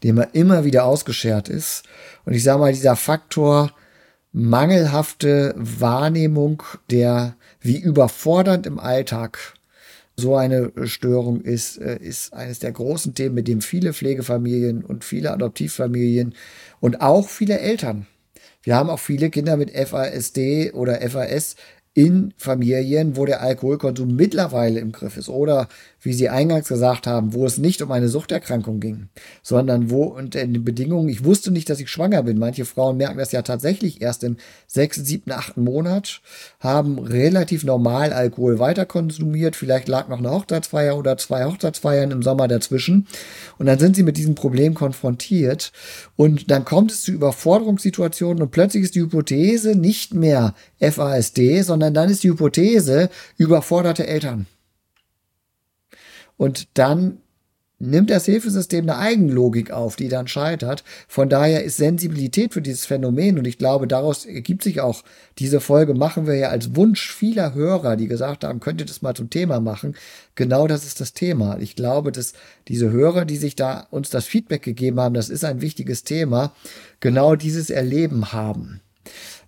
indem 0.00 0.18
er 0.18 0.34
immer 0.34 0.64
wieder 0.64 0.84
ausgeschert 0.84 1.48
ist. 1.48 1.84
Und 2.24 2.34
ich 2.34 2.42
sage 2.42 2.60
mal, 2.60 2.72
dieser 2.72 2.96
Faktor 2.96 3.72
mangelhafte 4.32 5.54
Wahrnehmung 5.56 6.62
der, 6.90 7.36
wie 7.60 7.78
überfordernd 7.78 8.66
im 8.66 8.78
Alltag 8.78 9.54
so 10.16 10.36
eine 10.36 10.72
Störung 10.84 11.40
ist, 11.40 11.78
äh, 11.78 11.98
ist 11.98 12.32
eines 12.34 12.60
der 12.60 12.72
großen 12.72 13.14
Themen, 13.14 13.34
mit 13.34 13.48
dem 13.48 13.60
viele 13.60 13.92
Pflegefamilien 13.92 14.84
und 14.84 15.04
viele 15.04 15.32
Adoptivfamilien 15.32 16.34
und 16.80 17.00
auch 17.00 17.28
viele 17.28 17.58
Eltern. 17.58 18.06
Wir 18.62 18.76
haben 18.76 18.90
auch 18.90 18.98
viele 18.98 19.30
Kinder 19.30 19.56
mit 19.56 19.70
FASD 19.70 20.72
oder 20.72 21.00
FAS 21.08 21.56
in 21.94 22.34
Familien, 22.36 23.16
wo 23.16 23.24
der 23.24 23.40
Alkoholkonsum 23.40 24.14
mittlerweile 24.16 24.80
im 24.80 24.92
Griff 24.92 25.16
ist. 25.16 25.28
Oder 25.28 25.68
wie 26.04 26.12
Sie 26.12 26.28
eingangs 26.28 26.68
gesagt 26.68 27.06
haben, 27.06 27.32
wo 27.32 27.46
es 27.46 27.58
nicht 27.58 27.80
um 27.82 27.90
eine 27.90 28.08
Suchterkrankung 28.08 28.78
ging, 28.78 29.08
sondern 29.42 29.90
wo 29.90 30.04
unter 30.04 30.40
den 30.40 30.64
Bedingungen, 30.64 31.08
ich 31.08 31.24
wusste 31.24 31.50
nicht, 31.50 31.70
dass 31.70 31.80
ich 31.80 31.90
schwanger 31.90 32.22
bin. 32.22 32.38
Manche 32.38 32.66
Frauen 32.66 32.98
merken 32.98 33.18
das 33.18 33.32
ja 33.32 33.42
tatsächlich 33.42 34.02
erst 34.02 34.22
im 34.22 34.36
sechsten, 34.66 35.04
siebten, 35.04 35.32
achten 35.32 35.64
Monat, 35.64 36.20
haben 36.60 36.98
relativ 36.98 37.64
normal 37.64 38.12
Alkohol 38.12 38.58
weiter 38.58 38.84
konsumiert. 38.84 39.56
Vielleicht 39.56 39.88
lag 39.88 40.08
noch 40.08 40.18
eine 40.18 40.30
Hochzeitsfeier 40.30 40.96
oder 40.98 41.16
zwei 41.16 41.46
Hochzeitsfeiern 41.46 42.10
im 42.10 42.22
Sommer 42.22 42.48
dazwischen. 42.48 43.06
Und 43.58 43.66
dann 43.66 43.78
sind 43.78 43.96
sie 43.96 44.02
mit 44.02 44.18
diesem 44.18 44.34
Problem 44.34 44.74
konfrontiert. 44.74 45.72
Und 46.16 46.50
dann 46.50 46.66
kommt 46.66 46.92
es 46.92 47.02
zu 47.02 47.12
Überforderungssituationen 47.12 48.42
und 48.42 48.50
plötzlich 48.50 48.84
ist 48.84 48.94
die 48.94 49.00
Hypothese 49.00 49.74
nicht 49.74 50.12
mehr 50.12 50.54
FASD, 50.80 51.62
sondern 51.62 51.94
dann 51.94 52.10
ist 52.10 52.22
die 52.24 52.30
Hypothese 52.30 53.08
überforderte 53.38 54.06
Eltern. 54.06 54.46
Und 56.36 56.68
dann 56.74 57.18
nimmt 57.90 58.10
das 58.10 58.24
Hilfesystem 58.26 58.84
eine 58.84 58.98
Eigenlogik 58.98 59.70
auf, 59.70 59.96
die 59.96 60.08
dann 60.08 60.28
scheitert. 60.28 60.84
Von 61.08 61.28
daher 61.28 61.64
ist 61.64 61.76
Sensibilität 61.76 62.52
für 62.52 62.62
dieses 62.62 62.86
Phänomen 62.86 63.38
und 63.38 63.46
ich 63.46 63.58
glaube, 63.58 63.86
daraus 63.86 64.24
ergibt 64.26 64.62
sich 64.62 64.80
auch 64.80 65.02
diese 65.38 65.60
Folge, 65.60 65.94
machen 65.94 66.26
wir 66.26 66.34
ja 66.34 66.48
als 66.48 66.76
Wunsch 66.76 67.12
vieler 67.12 67.54
Hörer, 67.54 67.96
die 67.96 68.06
gesagt 68.06 68.44
haben, 68.44 68.60
könnt 68.60 68.80
ihr 68.80 68.86
das 68.86 69.02
mal 69.02 69.14
zum 69.14 69.30
Thema 69.30 69.60
machen. 69.60 69.96
Genau 70.34 70.66
das 70.66 70.84
ist 70.84 71.00
das 71.00 71.12
Thema. 71.12 71.58
Ich 71.58 71.76
glaube, 71.76 72.12
dass 72.12 72.32
diese 72.68 72.90
Hörer, 72.90 73.24
die 73.24 73.36
sich 73.36 73.56
da 73.56 73.86
uns 73.90 74.10
das 74.10 74.26
Feedback 74.26 74.62
gegeben 74.62 75.00
haben, 75.00 75.14
das 75.14 75.28
ist 75.28 75.44
ein 75.44 75.60
wichtiges 75.60 76.04
Thema, 76.04 76.52
genau 77.00 77.34
dieses 77.36 77.70
Erleben 77.70 78.32
haben 78.32 78.80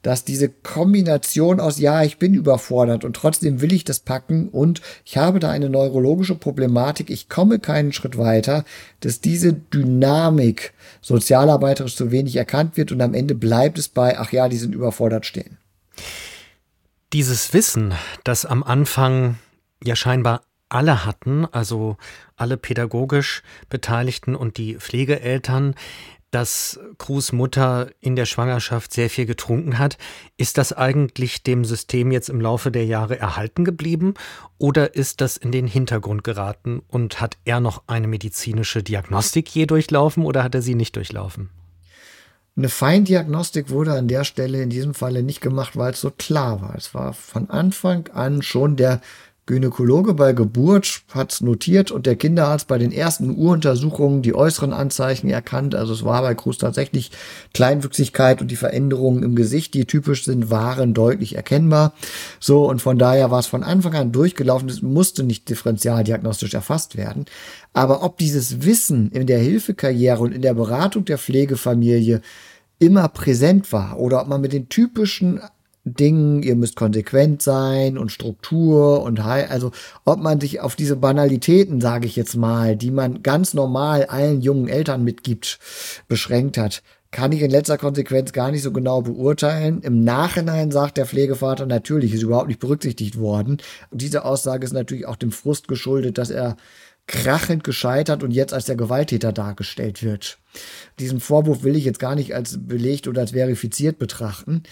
dass 0.07 0.23
diese 0.23 0.49
Kombination 0.49 1.59
aus, 1.59 1.81
ja, 1.81 2.05
ich 2.05 2.19
bin 2.19 2.33
überfordert 2.33 3.05
und 3.05 3.17
trotzdem 3.17 3.61
will 3.61 3.73
ich 3.73 3.83
das 3.83 3.99
packen 3.99 4.49
und 4.49 4.81
ich 5.05 5.17
habe 5.17 5.41
da 5.41 5.51
eine 5.51 5.69
neurologische 5.69 6.37
Problematik, 6.37 7.11
ich 7.11 7.29
komme 7.29 7.59
keinen 7.59 7.93
Schritt 7.93 8.17
weiter, 8.17 8.65
dass 9.01 9.21
diese 9.21 9.53
Dynamik 9.53 10.75
sozialarbeiterisch 11.01 11.97
zu 11.97 12.13
wenig 12.13 12.37
erkannt 12.37 12.77
wird 12.77 12.93
und 12.93 13.01
am 13.01 13.15
Ende 13.15 13.35
bleibt 13.35 13.79
es 13.79 13.89
bei, 13.89 14.17
ach 14.17 14.31
ja, 14.31 14.49
die 14.49 14.59
sind 14.59 14.77
überfordert 14.77 15.27
stehen. 15.27 15.59
Dieses 17.13 17.53
Wissen, 17.53 17.93
das 18.23 18.47
am 18.47 18.63
Anfang 18.63 19.39
ja 19.83 19.97
scheinbar 19.97 20.43
alle 20.69 21.05
hatten, 21.05 21.47
also 21.47 21.97
alle 22.37 22.57
pädagogisch 22.57 23.43
Beteiligten 23.69 24.37
und 24.37 24.57
die 24.57 24.77
Pflegeeltern, 24.77 25.75
dass 26.37 26.79
Cruz 26.99 27.33
Mutter 27.33 27.89
in 27.99 28.15
der 28.15 28.27
Schwangerschaft 28.27 28.93
sehr 28.93 29.09
viel 29.09 29.25
getrunken 29.25 29.79
hat. 29.79 29.97
Ist 30.37 30.59
das 30.59 30.75
eigentlich 30.75 31.43
dem 31.43 31.65
System 31.65 32.13
jetzt 32.13 32.29
im 32.29 32.43
Laufe 32.43 32.71
der 32.71 32.85
Jahre 32.85 33.19
erhalten 33.19 33.65
geblieben 33.65 34.13
oder 34.59 34.95
ist 34.95 35.23
das 35.23 35.39
in 35.39 35.51
den 35.51 35.67
Hintergrund 35.67 36.25
geraten 36.25 36.83
und 36.89 37.23
hat 37.23 37.39
er 37.47 37.61
noch 37.61 37.85
eine 37.87 38.07
medizinische 38.07 38.83
Diagnostik 38.83 39.49
je 39.49 39.65
durchlaufen 39.65 40.27
oder 40.27 40.45
hat 40.45 40.55
er 40.55 40.61
sie 40.61 40.75
nicht 40.75 40.95
durchlaufen? 40.97 41.49
Eine 42.55 42.69
Feindiagnostik 42.69 43.71
wurde 43.71 43.95
an 43.95 44.07
der 44.07 44.25
Stelle 44.25 44.61
in 44.61 44.69
diesem 44.69 44.93
Falle 44.93 45.23
nicht 45.23 45.41
gemacht, 45.41 45.75
weil 45.75 45.95
es 45.95 46.03
so 46.03 46.11
klar 46.11 46.61
war. 46.61 46.75
Es 46.75 46.93
war 46.93 47.15
von 47.15 47.49
Anfang 47.49 48.09
an 48.09 48.43
schon 48.43 48.77
der 48.77 49.01
Gynäkologe 49.47 50.15
bei 50.15 50.33
Geburt 50.33 51.03
hat's 51.15 51.41
notiert 51.41 51.93
und 51.93 52.05
der 52.05 52.17
Kinderarzt 52.17 52.67
bei 52.67 52.79
den 52.79 52.91
ersten 52.91 53.31
Uruntersuchungen 53.31 54.21
die 54.21 54.35
äußeren 54.35 54.73
Anzeichen 54.73 55.31
erkannt. 55.31 55.77
Also 55.77 55.93
es 55.93 56.05
war 56.05 56.21
bei 56.23 56.35
Cruz 56.35 56.59
tatsächlich 56.59 57.13
Kleinwüchsigkeit 57.55 58.43
und 58.43 58.51
die 58.51 58.57
Veränderungen 58.57 59.23
im 59.23 59.37
Gesicht, 59.37 59.75
die 59.75 59.85
typisch 59.85 60.25
sind, 60.25 60.51
waren 60.51 60.95
deutlich 60.95 61.37
erkennbar. 61.37 61.93
So 62.41 62.69
und 62.69 62.83
von 62.83 62.99
daher 62.99 63.31
war 63.31 63.39
es 63.39 63.47
von 63.47 63.63
Anfang 63.63 63.95
an 63.95 64.11
durchgelaufen. 64.11 64.69
Es 64.69 64.83
musste 64.83 65.23
nicht 65.23 65.49
differentialdiagnostisch 65.49 66.55
erfasst 66.55 66.97
werden. 66.97 67.27
Aber 67.73 68.03
ob 68.03 68.19
dieses 68.19 68.65
Wissen 68.65 69.13
in 69.13 69.29
der 69.29 69.39
Hilfekarriere 69.39 70.19
und 70.19 70.33
in 70.33 70.43
der 70.43 70.55
Beratung 70.55 71.05
der 71.05 71.19
Pflegefamilie 71.19 72.21
immer 72.81 73.09
präsent 73.09 73.73
war 73.73 73.99
oder 74.01 74.21
ob 74.21 74.27
man 74.27 74.41
mit 74.41 74.53
den 74.53 74.69
typischen 74.69 75.41
Dingen, 75.87 76.43
ihr 76.43 76.57
müsst 76.57 76.75
konsequent 76.75 77.43
sein 77.43 77.97
und 77.97 78.11
Struktur 78.11 79.03
und 79.03 79.21
also 79.21 79.71
ob 80.05 80.19
man 80.21 80.41
sich 80.41 80.61
auf 80.61 80.75
diese 80.75 80.97
Banalitäten, 80.97 81.81
sage 81.81 82.07
ich 82.07 82.17
jetzt 82.17 82.37
mal, 82.37 82.75
die 82.75 82.91
man 82.91 83.23
ganz 83.23 83.55
normal 83.55 84.07
allen 84.07 84.41
jungen 84.41 84.69
Eltern 84.69 85.05
mitgibt, 85.05 85.61
beschränkt 86.09 86.59
hat, 86.59 86.83
kann 87.13 87.31
ich 87.31 87.41
in 87.41 87.51
letzter 87.51 87.79
Konsequenz 87.79 88.33
gar 88.33 88.51
nicht 88.51 88.63
so 88.63 88.73
genau 88.73 89.01
beurteilen. 89.01 89.81
Im 89.83 90.03
Nachhinein 90.03 90.73
sagt 90.73 90.97
der 90.97 91.07
Pflegevater 91.07 91.67
natürlich, 91.67 92.13
ist 92.13 92.23
überhaupt 92.23 92.49
nicht 92.49 92.61
berücksichtigt 92.61 93.19
worden. 93.19 93.59
Und 93.91 94.03
diese 94.03 94.25
Aussage 94.25 94.67
ist 94.67 94.73
natürlich 94.73 95.07
auch 95.07 95.17
dem 95.17 95.31
Frust 95.31 95.69
geschuldet, 95.69 96.19
dass 96.19 96.31
er 96.31 96.57
krachend 97.07 97.63
gescheitert 97.63 98.25
und 98.25 98.33
jetzt 98.33 98.53
als 98.53 98.65
der 98.65 98.77
Gewalttäter 98.77 99.33
dargestellt 99.33 100.03
wird. 100.03 100.39
Diesen 100.99 101.21
Vorwurf 101.21 101.63
will 101.63 101.77
ich 101.77 101.85
jetzt 101.85 102.01
gar 102.01 102.17
nicht 102.17 102.35
als 102.35 102.59
belegt 102.67 103.07
oder 103.07 103.21
als 103.21 103.31
verifiziert 103.31 103.99
betrachten. 103.99 104.65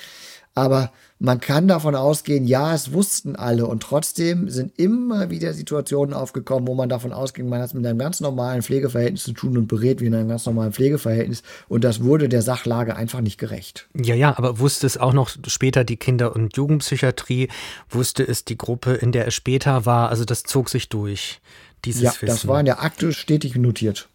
Aber 0.54 0.92
man 1.18 1.40
kann 1.40 1.66
davon 1.66 1.96
ausgehen, 1.96 2.46
ja, 2.46 2.74
es 2.74 2.92
wussten 2.92 3.34
alle 3.34 3.66
und 3.66 3.82
trotzdem 3.82 4.48
sind 4.48 4.78
immer 4.78 5.30
wieder 5.30 5.52
Situationen 5.52 6.14
aufgekommen, 6.14 6.68
wo 6.68 6.74
man 6.74 6.88
davon 6.88 7.12
ausging, 7.12 7.48
man 7.48 7.60
hat 7.60 7.68
es 7.68 7.74
mit 7.74 7.84
einem 7.84 7.98
ganz 7.98 8.20
normalen 8.20 8.62
Pflegeverhältnis 8.62 9.24
zu 9.24 9.32
tun 9.32 9.58
und 9.58 9.66
berät 9.66 10.00
wie 10.00 10.06
in 10.06 10.14
einem 10.14 10.28
ganz 10.28 10.46
normalen 10.46 10.72
Pflegeverhältnis 10.72 11.42
und 11.68 11.82
das 11.82 12.04
wurde 12.04 12.28
der 12.28 12.42
Sachlage 12.42 12.94
einfach 12.94 13.20
nicht 13.20 13.38
gerecht. 13.38 13.88
Ja, 13.94 14.14
ja, 14.14 14.36
aber 14.36 14.60
wusste 14.60 14.86
es 14.86 14.96
auch 14.96 15.12
noch 15.12 15.30
später 15.46 15.82
die 15.82 15.96
Kinder- 15.96 16.36
und 16.36 16.56
Jugendpsychiatrie, 16.56 17.48
wusste 17.90 18.22
es 18.22 18.44
die 18.44 18.58
Gruppe, 18.58 18.92
in 18.92 19.10
der 19.10 19.26
es 19.26 19.34
später 19.34 19.86
war, 19.86 20.10
also 20.10 20.24
das 20.24 20.44
zog 20.44 20.68
sich 20.68 20.88
durch, 20.88 21.40
dieses 21.84 22.02
ja, 22.02 22.12
Wissen. 22.12 22.26
das 22.26 22.46
war 22.46 22.60
in 22.60 22.66
der 22.66 22.82
Akte 22.82 23.12
stetig 23.12 23.56
notiert. 23.56 24.08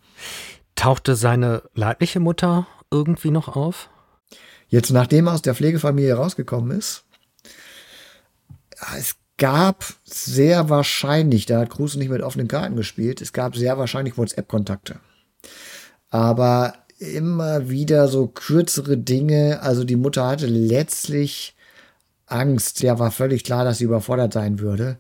Tauchte 0.75 1.15
seine 1.15 1.63
leibliche 1.73 2.21
Mutter 2.21 2.67
irgendwie 2.91 3.31
noch 3.31 3.49
auf? 3.49 3.89
Jetzt, 4.69 4.91
nachdem 4.91 5.27
er 5.27 5.33
aus 5.33 5.41
der 5.41 5.55
Pflegefamilie 5.55 6.13
rausgekommen 6.13 6.77
ist, 6.77 7.03
es 8.97 9.15
gab 9.37 9.85
sehr 10.03 10.69
wahrscheinlich, 10.69 11.45
da 11.45 11.59
hat 11.59 11.69
Kruse 11.69 11.97
nicht 11.97 12.09
mit 12.09 12.21
offenen 12.21 12.47
Karten 12.47 12.75
gespielt, 12.75 13.21
es 13.21 13.33
gab 13.33 13.55
sehr 13.55 13.77
wahrscheinlich 13.77 14.17
WhatsApp-Kontakte. 14.17 14.99
Aber 16.09 16.73
immer 16.99 17.69
wieder 17.69 18.07
so 18.07 18.27
kürzere 18.27 18.97
Dinge. 18.97 19.61
Also 19.61 19.83
die 19.83 19.95
Mutter 19.95 20.27
hatte 20.27 20.47
letztlich 20.47 21.55
Angst. 22.25 22.81
Ja, 22.81 22.99
war 22.99 23.11
völlig 23.11 23.43
klar, 23.43 23.63
dass 23.63 23.77
sie 23.77 23.85
überfordert 23.85 24.33
sein 24.33 24.59
würde 24.59 24.99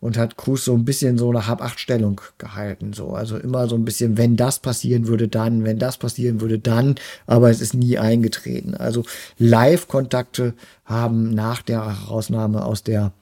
und 0.00 0.16
hat 0.16 0.36
Cruz 0.36 0.64
so 0.64 0.74
ein 0.74 0.84
bisschen 0.84 1.18
so 1.18 1.30
eine 1.30 1.46
Hab-Acht-Stellung 1.46 2.20
gehalten. 2.38 2.92
So. 2.92 3.10
Also 3.10 3.36
immer 3.36 3.68
so 3.68 3.76
ein 3.76 3.84
bisschen, 3.84 4.16
wenn 4.16 4.36
das 4.36 4.58
passieren 4.58 5.06
würde, 5.06 5.28
dann, 5.28 5.64
wenn 5.64 5.78
das 5.78 5.96
passieren 5.96 6.40
würde, 6.40 6.58
dann, 6.58 6.96
aber 7.26 7.50
es 7.50 7.60
ist 7.60 7.74
nie 7.74 7.98
eingetreten. 7.98 8.74
Also 8.74 9.04
Live-Kontakte 9.38 10.54
haben 10.84 11.30
nach 11.30 11.62
der 11.62 11.84
Herausnahme 11.84 12.64
aus 12.64 12.82
der 12.82 13.12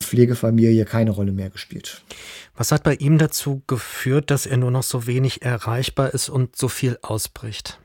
Pflegefamilie 0.00 0.84
keine 0.84 1.10
Rolle 1.10 1.32
mehr 1.32 1.50
gespielt. 1.50 2.02
Was 2.56 2.72
hat 2.72 2.82
bei 2.82 2.94
ihm 2.94 3.18
dazu 3.18 3.62
geführt, 3.66 4.30
dass 4.30 4.46
er 4.46 4.56
nur 4.56 4.70
noch 4.70 4.82
so 4.82 5.06
wenig 5.06 5.42
erreichbar 5.42 6.14
ist 6.14 6.28
und 6.28 6.56
so 6.56 6.68
viel 6.68 6.98
ausbricht? 7.02 7.78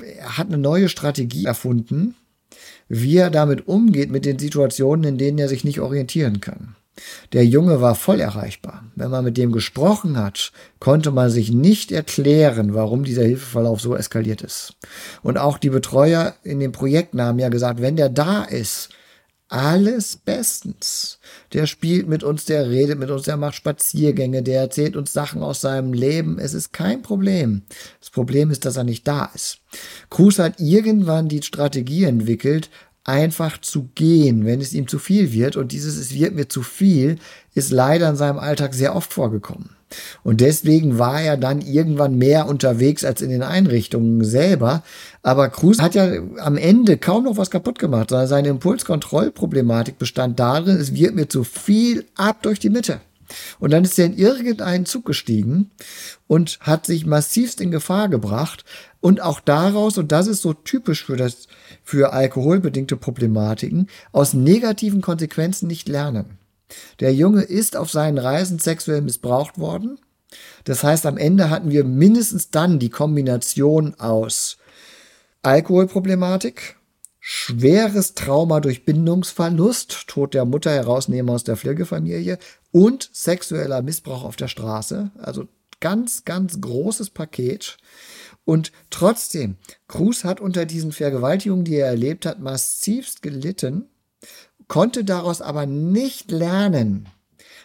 Er 0.00 0.38
hat 0.38 0.48
eine 0.48 0.58
neue 0.58 0.88
Strategie 0.88 1.44
erfunden, 1.44 2.14
wie 2.88 3.16
er 3.16 3.30
damit 3.30 3.68
umgeht 3.68 4.10
mit 4.10 4.24
den 4.24 4.38
Situationen, 4.38 5.04
in 5.04 5.18
denen 5.18 5.38
er 5.38 5.48
sich 5.48 5.64
nicht 5.64 5.80
orientieren 5.80 6.40
kann. 6.40 6.76
Der 7.32 7.44
Junge 7.44 7.80
war 7.80 7.94
voll 7.94 8.20
erreichbar. 8.20 8.84
Wenn 8.94 9.10
man 9.10 9.24
mit 9.24 9.36
dem 9.36 9.52
gesprochen 9.52 10.18
hat, 10.18 10.52
konnte 10.78 11.10
man 11.10 11.30
sich 11.30 11.50
nicht 11.50 11.90
erklären, 11.90 12.74
warum 12.74 13.04
dieser 13.04 13.24
Hilfeverlauf 13.24 13.80
so 13.80 13.96
eskaliert 13.96 14.42
ist. 14.42 14.74
Und 15.22 15.38
auch 15.38 15.58
die 15.58 15.70
Betreuer 15.70 16.34
in 16.42 16.60
den 16.60 16.72
Projekten 16.72 17.22
haben 17.22 17.38
ja 17.38 17.48
gesagt, 17.48 17.80
wenn 17.80 17.96
der 17.96 18.10
da 18.10 18.42
ist, 18.44 18.90
alles 19.52 20.16
bestens. 20.16 21.18
Der 21.52 21.66
spielt 21.66 22.08
mit 22.08 22.22
uns, 22.22 22.46
der 22.46 22.70
redet 22.70 22.98
mit 22.98 23.10
uns, 23.10 23.24
der 23.24 23.36
macht 23.36 23.54
Spaziergänge, 23.54 24.42
der 24.42 24.62
erzählt 24.62 24.96
uns 24.96 25.12
Sachen 25.12 25.42
aus 25.42 25.60
seinem 25.60 25.92
Leben. 25.92 26.38
Es 26.38 26.54
ist 26.54 26.72
kein 26.72 27.02
Problem. 27.02 27.62
Das 28.00 28.08
Problem 28.08 28.50
ist, 28.50 28.64
dass 28.64 28.78
er 28.78 28.84
nicht 28.84 29.06
da 29.06 29.30
ist. 29.34 29.58
Cruz 30.08 30.38
hat 30.38 30.58
irgendwann 30.58 31.28
die 31.28 31.42
Strategie 31.42 32.04
entwickelt, 32.04 32.70
einfach 33.04 33.60
zu 33.60 33.90
gehen, 33.94 34.46
wenn 34.46 34.60
es 34.60 34.72
ihm 34.72 34.86
zu 34.86 34.98
viel 34.98 35.32
wird. 35.32 35.56
Und 35.56 35.72
dieses 35.72 35.96
Es 35.96 36.14
wird 36.14 36.34
mir 36.34 36.48
zu 36.48 36.62
viel 36.62 37.18
ist 37.54 37.70
leider 37.70 38.08
in 38.08 38.16
seinem 38.16 38.38
Alltag 38.38 38.74
sehr 38.74 38.94
oft 38.94 39.12
vorgekommen. 39.12 39.70
Und 40.22 40.40
deswegen 40.40 40.98
war 40.98 41.20
er 41.20 41.36
dann 41.36 41.60
irgendwann 41.60 42.16
mehr 42.16 42.46
unterwegs 42.46 43.04
als 43.04 43.20
in 43.20 43.30
den 43.30 43.42
Einrichtungen 43.42 44.24
selber. 44.24 44.82
Aber 45.22 45.50
Cruz 45.50 45.80
hat 45.80 45.94
ja 45.94 46.10
am 46.38 46.56
Ende 46.56 46.96
kaum 46.96 47.24
noch 47.24 47.36
was 47.36 47.50
kaputt 47.50 47.78
gemacht, 47.78 48.10
sondern 48.10 48.28
seine 48.28 48.48
Impulskontrollproblematik 48.48 49.98
bestand 49.98 50.40
darin, 50.40 50.76
es 50.76 50.94
wird 50.94 51.14
mir 51.14 51.28
zu 51.28 51.44
viel 51.44 52.06
ab 52.14 52.42
durch 52.42 52.58
die 52.58 52.70
Mitte. 52.70 53.00
Und 53.58 53.72
dann 53.72 53.84
ist 53.84 53.98
er 53.98 54.06
in 54.06 54.16
irgendeinen 54.16 54.86
Zug 54.86 55.06
gestiegen 55.06 55.70
und 56.26 56.58
hat 56.60 56.86
sich 56.86 57.06
massivst 57.06 57.60
in 57.60 57.70
Gefahr 57.70 58.08
gebracht. 58.08 58.64
Und 59.00 59.20
auch 59.20 59.40
daraus, 59.40 59.98
und 59.98 60.12
das 60.12 60.26
ist 60.26 60.42
so 60.42 60.52
typisch 60.52 61.04
für 61.04 61.16
das, 61.16 61.48
für 61.82 62.12
alkoholbedingte 62.12 62.96
Problematiken, 62.96 63.88
aus 64.12 64.34
negativen 64.34 65.00
Konsequenzen 65.00 65.66
nicht 65.66 65.88
lernen. 65.88 66.38
Der 67.00 67.12
Junge 67.14 67.42
ist 67.42 67.76
auf 67.76 67.90
seinen 67.90 68.18
Reisen 68.18 68.58
sexuell 68.58 69.02
missbraucht 69.02 69.58
worden. 69.58 69.98
Das 70.64 70.82
heißt, 70.82 71.04
am 71.06 71.18
Ende 71.18 71.50
hatten 71.50 71.70
wir 71.70 71.84
mindestens 71.84 72.50
dann 72.50 72.78
die 72.78 72.88
Kombination 72.88 73.94
aus 73.98 74.56
Alkoholproblematik, 75.42 76.76
schweres 77.20 78.14
Trauma 78.14 78.60
durch 78.60 78.84
Bindungsverlust, 78.84 80.08
Tod 80.08 80.34
der 80.34 80.44
Mutter 80.44 80.70
herausnehmen 80.70 81.34
aus 81.34 81.44
der 81.44 81.56
Pflegefamilie 81.56 82.38
und 82.70 83.10
sexueller 83.12 83.82
Missbrauch 83.82 84.24
auf 84.24 84.36
der 84.36 84.48
Straße. 84.48 85.10
Also 85.18 85.48
ganz, 85.80 86.24
ganz 86.24 86.60
großes 86.60 87.10
Paket. 87.10 87.76
Und 88.44 88.72
trotzdem, 88.90 89.56
Cruz 89.88 90.24
hat 90.24 90.40
unter 90.40 90.66
diesen 90.66 90.92
Vergewaltigungen, 90.92 91.64
die 91.64 91.76
er 91.76 91.86
erlebt 91.86 92.26
hat, 92.26 92.40
massivst 92.40 93.22
gelitten 93.22 93.88
konnte 94.72 95.04
daraus 95.04 95.42
aber 95.42 95.66
nicht 95.66 96.30
lernen. 96.30 97.06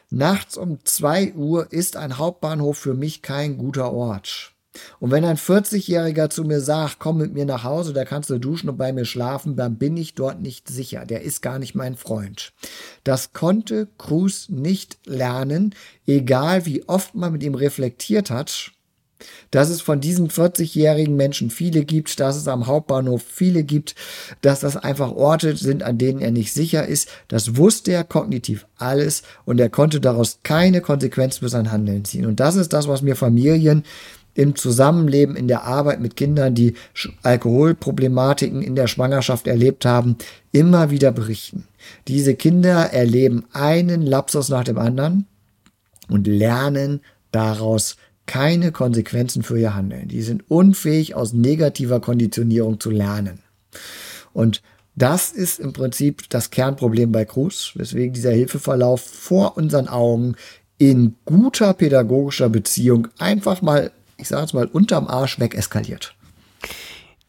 Nachts 0.10 0.58
um 0.58 0.84
zwei 0.84 1.34
Uhr 1.34 1.72
ist 1.72 1.96
ein 1.96 2.18
Hauptbahnhof 2.18 2.78
für 2.78 2.94
mich 2.94 3.22
kein 3.22 3.58
guter 3.58 3.94
Ort. 3.94 4.52
Und 5.00 5.12
wenn 5.12 5.24
ein 5.24 5.38
40-Jähriger 5.38 6.30
zu 6.30 6.44
mir 6.44 6.60
sagt, 6.60 7.00
komm 7.00 7.18
mit 7.18 7.34
mir 7.34 7.46
nach 7.46 7.64
Hause, 7.64 7.94
da 7.94 8.04
kannst 8.04 8.30
du 8.30 8.38
duschen 8.38 8.70
und 8.70 8.78
bei 8.78 8.92
mir 8.92 9.06
schlafen, 9.06 9.56
dann 9.56 9.78
bin 9.78 9.96
ich 9.96 10.16
dort 10.16 10.42
nicht 10.42 10.68
sicher. 10.68 11.06
Der 11.06 11.22
ist 11.22 11.42
gar 11.42 11.60
nicht 11.60 11.76
mein 11.76 11.96
Freund. 11.96 12.52
Das 13.06 13.32
konnte 13.32 13.88
Cruz 13.98 14.50
nicht 14.50 15.00
lernen, 15.06 15.74
egal 16.06 16.66
wie 16.66 16.88
oft 16.90 17.16
man 17.16 17.32
mit 17.32 17.44
ihm 17.44 17.56
reflektiert 17.56 18.30
hat 18.30 18.74
dass 19.51 19.70
es 19.70 19.82
von 19.82 20.01
diesen 20.01 20.30
40-jährigen 20.30 21.15
Menschen 21.15 21.49
viele 21.49 21.86
gibt, 21.86 22.20
dass 22.20 22.36
es 22.36 22.47
am 22.47 22.68
Hauptbahnhof 22.68 23.24
viele 23.24 23.63
gibt, 23.63 23.95
dass 24.41 24.61
das 24.61 24.78
einfach 24.78 25.11
Orte 25.11 25.55
sind, 25.55 25.84
an 25.84 25.97
denen 25.97 26.20
er 26.20 26.32
nicht 26.32 26.53
sicher 26.53 26.86
ist. 26.86 27.09
Das 27.28 27.57
wusste 27.57 27.91
er 27.91 28.03
kognitiv 28.03 28.65
alles 28.78 29.24
und 29.45 29.59
er 29.59 29.70
konnte 29.70 29.99
daraus 29.99 30.39
keine 30.43 30.82
Konsequenz 30.82 31.38
für 31.38 31.49
sein 31.49 31.72
Handeln 31.72 32.05
ziehen. 32.05 32.26
Und 32.26 32.39
das 32.39 32.55
ist 32.55 32.74
das, 32.74 32.88
was 32.88 33.01
mir 33.01 33.15
Familien 33.15 33.84
im 34.38 34.55
Zusammenleben, 34.55 35.36
in 35.36 35.47
der 35.47 35.63
Arbeit 35.63 35.99
mit 35.99 36.15
Kindern, 36.15 36.53
die 36.53 36.76
Alkoholproblematiken 37.24 38.61
in 38.61 38.76
der 38.76 38.86
Schwangerschaft 38.86 39.47
erlebt 39.47 39.84
haben, 39.84 40.15
immer 40.51 40.91
wieder 40.91 41.11
berichten. 41.11 41.68
Diese 42.07 42.36
Kinder 42.36 42.93
erleben 42.93 43.45
einen 43.51 44.03
Lapsus 44.03 44.49
nach 44.49 44.63
dem 44.63 44.78
anderen 44.78 45.26
und 46.07 46.28
lernen 46.28 47.01
daraus 47.32 47.97
keine 48.28 48.72
Konsequenzen 48.72 49.42
für 49.42 49.58
ihr 49.58 49.74
Handeln. 49.74 50.08
Die 50.10 50.22
sind 50.22 50.50
unfähig, 50.52 51.16
aus 51.16 51.34
negativer 51.34 52.00
Konditionierung 52.00 52.80
zu 52.80 52.92
lernen. 52.92 53.40
Und 54.34 54.62
das 54.96 55.32
ist 55.32 55.60
im 55.60 55.74
Prinzip 55.74 56.30
das 56.30 56.52
Kernproblem 56.52 57.12
bei 57.12 57.26
Cruz, 57.26 57.72
weswegen 57.76 58.14
dieser 58.14 58.32
Hilfeverlauf 58.32 59.02
vor 59.02 59.58
unseren 59.58 59.88
Augen 59.88 60.36
in 60.78 61.16
guter 61.26 61.74
pädagogischer 61.74 62.50
Beziehung 62.50 63.08
einfach 63.18 63.62
mal, 63.62 63.92
ich 64.18 64.28
sage 64.28 64.46
es 64.46 64.54
mal, 64.54 64.66
unterm 64.66 65.08
Arsch 65.08 65.40
weg 65.40 65.56
eskaliert. 65.56 66.16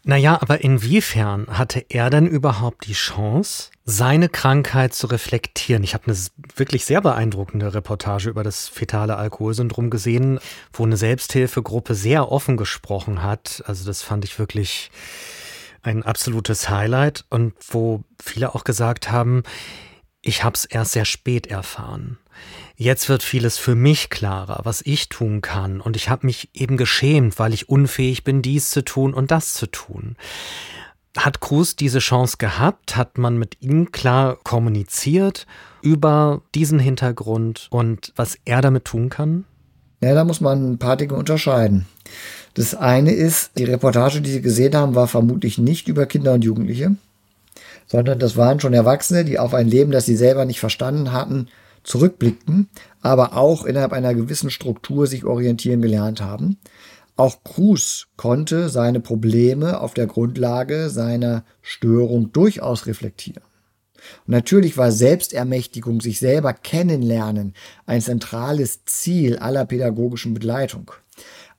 Naja, 0.08 0.38
aber 0.40 0.62
inwiefern 0.64 1.48
hatte 1.50 1.84
er 1.90 2.08
denn 2.08 2.26
überhaupt 2.26 2.86
die 2.86 2.94
Chance, 2.94 3.70
seine 3.84 4.30
Krankheit 4.30 4.94
zu 4.94 5.06
reflektieren? 5.06 5.84
Ich 5.84 5.92
habe 5.92 6.06
eine 6.06 6.16
wirklich 6.56 6.86
sehr 6.86 7.02
beeindruckende 7.02 7.74
Reportage 7.74 8.30
über 8.30 8.42
das 8.42 8.68
fetale 8.68 9.18
Alkoholsyndrom 9.18 9.90
gesehen, 9.90 10.40
wo 10.72 10.86
eine 10.86 10.96
Selbsthilfegruppe 10.96 11.94
sehr 11.94 12.32
offen 12.32 12.56
gesprochen 12.56 13.22
hat. 13.22 13.62
Also 13.66 13.84
das 13.84 14.00
fand 14.00 14.24
ich 14.24 14.38
wirklich 14.38 14.90
ein 15.82 16.02
absolutes 16.04 16.70
Highlight 16.70 17.26
und 17.28 17.52
wo 17.68 18.02
viele 18.18 18.54
auch 18.54 18.64
gesagt 18.64 19.10
haben, 19.10 19.42
ich 20.22 20.42
habe 20.42 20.54
es 20.54 20.64
erst 20.64 20.92
sehr 20.92 21.04
spät 21.04 21.48
erfahren. 21.48 22.16
Jetzt 22.80 23.08
wird 23.08 23.24
vieles 23.24 23.58
für 23.58 23.74
mich 23.74 24.08
klarer, 24.08 24.60
was 24.62 24.82
ich 24.82 25.08
tun 25.08 25.40
kann, 25.40 25.80
und 25.80 25.96
ich 25.96 26.08
habe 26.10 26.24
mich 26.24 26.50
eben 26.54 26.76
geschämt, 26.76 27.40
weil 27.40 27.52
ich 27.52 27.68
unfähig 27.68 28.22
bin, 28.22 28.40
dies 28.40 28.70
zu 28.70 28.84
tun 28.84 29.14
und 29.14 29.32
das 29.32 29.52
zu 29.52 29.66
tun. 29.66 30.14
Hat 31.16 31.40
Cruz 31.40 31.74
diese 31.74 31.98
Chance 31.98 32.36
gehabt? 32.38 32.96
Hat 32.96 33.18
man 33.18 33.36
mit 33.36 33.56
ihm 33.60 33.90
klar 33.90 34.38
kommuniziert 34.44 35.48
über 35.82 36.42
diesen 36.54 36.78
Hintergrund 36.78 37.66
und 37.70 38.12
was 38.14 38.38
er 38.44 38.60
damit 38.60 38.84
tun 38.84 39.08
kann? 39.08 39.44
Ja, 40.00 40.14
da 40.14 40.22
muss 40.22 40.40
man 40.40 40.74
ein 40.74 40.78
paar 40.78 40.96
Dinge 40.96 41.14
unterscheiden. 41.14 41.84
Das 42.54 42.76
eine 42.76 43.10
ist, 43.10 43.58
die 43.58 43.64
Reportage, 43.64 44.20
die 44.20 44.30
Sie 44.30 44.40
gesehen 44.40 44.76
haben, 44.76 44.94
war 44.94 45.08
vermutlich 45.08 45.58
nicht 45.58 45.88
über 45.88 46.06
Kinder 46.06 46.34
und 46.34 46.44
Jugendliche, 46.44 46.94
sondern 47.88 48.20
das 48.20 48.36
waren 48.36 48.60
schon 48.60 48.72
Erwachsene, 48.72 49.24
die 49.24 49.40
auf 49.40 49.52
ein 49.52 49.66
Leben, 49.66 49.90
das 49.90 50.06
sie 50.06 50.16
selber 50.16 50.44
nicht 50.44 50.60
verstanden 50.60 51.10
hatten, 51.10 51.48
zurückblickten, 51.88 52.68
aber 53.00 53.36
auch 53.36 53.64
innerhalb 53.64 53.92
einer 53.92 54.14
gewissen 54.14 54.50
Struktur 54.50 55.06
sich 55.06 55.24
orientieren 55.24 55.82
gelernt 55.82 56.20
haben. 56.20 56.58
Auch 57.16 57.42
Cruz 57.42 58.06
konnte 58.16 58.68
seine 58.68 59.00
Probleme 59.00 59.80
auf 59.80 59.94
der 59.94 60.06
Grundlage 60.06 60.90
seiner 60.90 61.44
Störung 61.62 62.32
durchaus 62.32 62.86
reflektieren. 62.86 63.42
Und 64.26 64.32
natürlich 64.32 64.76
war 64.76 64.92
Selbstermächtigung, 64.92 66.00
sich 66.00 66.20
selber 66.20 66.52
kennenlernen, 66.52 67.54
ein 67.86 68.00
zentrales 68.00 68.84
Ziel 68.84 69.38
aller 69.38 69.64
pädagogischen 69.64 70.34
Begleitung. 70.34 70.92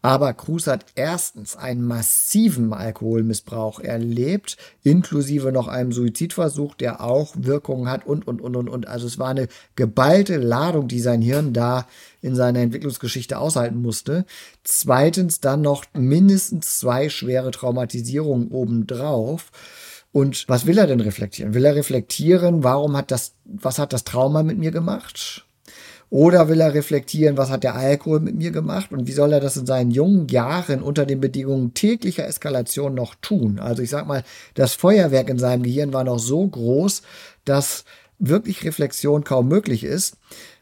Aber 0.02 0.34
Cruz 0.34 0.68
hat 0.68 0.86
erstens 0.96 1.58
einen 1.58 1.86
massiven 1.86 2.72
Alkoholmissbrauch 2.72 3.82
erlebt, 3.82 4.56
inklusive 4.82 5.52
noch 5.52 5.68
einem 5.68 5.92
Suizidversuch, 5.92 6.76
der 6.76 7.04
auch 7.04 7.34
Wirkungen 7.38 7.90
hat 7.90 8.08
und, 8.08 8.26
und, 8.26 8.40
und, 8.40 8.56
und, 8.56 8.70
und. 8.70 8.88
Also 8.88 9.08
es 9.08 9.20
war 9.20 9.28
eine 9.28 9.50
geballte 9.76 10.38
Ladung, 10.38 10.88
die 10.88 11.02
sein 11.02 11.22
Hirn 11.22 11.52
da 11.52 11.86
in 12.22 12.34
seiner 12.34 12.60
Entwicklungsgeschichte 12.60 13.38
aushalten 13.38 13.82
musste. 13.82 14.26
Zweitens 14.64 15.42
dann 15.42 15.62
noch 15.62 15.84
mindestens 15.94 16.80
zwei 16.80 17.10
schwere 17.10 17.52
Traumatisierungen 17.52 18.52
obendrauf. 18.52 19.52
Und 20.14 20.48
was 20.48 20.66
will 20.66 20.78
er 20.78 20.88
denn 20.88 21.02
reflektieren? 21.02 21.54
Will 21.54 21.66
er 21.66 21.76
reflektieren, 21.76 22.64
warum 22.64 22.96
hat 22.96 23.12
das, 23.12 23.34
was 23.44 23.80
hat 23.80 23.92
das 23.92 24.06
Trauma 24.06 24.44
mit 24.44 24.58
mir 24.58 24.72
gemacht? 24.72 25.46
Oder 26.12 26.50
will 26.50 26.60
er 26.60 26.74
reflektieren, 26.74 27.38
was 27.38 27.50
hat 27.50 27.64
der 27.64 27.76
Alkohol 27.76 28.20
mit 28.20 28.36
mir 28.36 28.50
gemacht 28.50 28.92
und 28.92 29.06
wie 29.06 29.12
soll 29.12 29.32
er 29.32 29.40
das 29.40 29.58
in 29.58 29.68
seinen 29.68 29.92
jungen 29.92 30.28
Jahren 30.28 30.82
unter 30.82 31.06
den 31.06 31.22
Bedingungen 31.22 31.76
täglicher 31.76 32.28
Eskalation 32.28 32.96
noch 32.96 33.14
tun? 33.22 33.60
Also 33.60 33.84
ich 33.84 33.92
sag 33.92 34.08
mal, 34.08 34.24
das 34.56 34.74
Feuerwerk 34.74 35.30
in 35.30 35.38
seinem 35.38 35.62
Gehirn 35.64 35.94
war 35.94 36.04
noch 36.04 36.18
so 36.18 36.48
groß, 36.48 37.04
dass 37.46 37.86
wirklich 38.18 38.64
Reflexion 38.64 39.24
kaum 39.24 39.48
möglich 39.48 39.84
ist. 39.84 40.18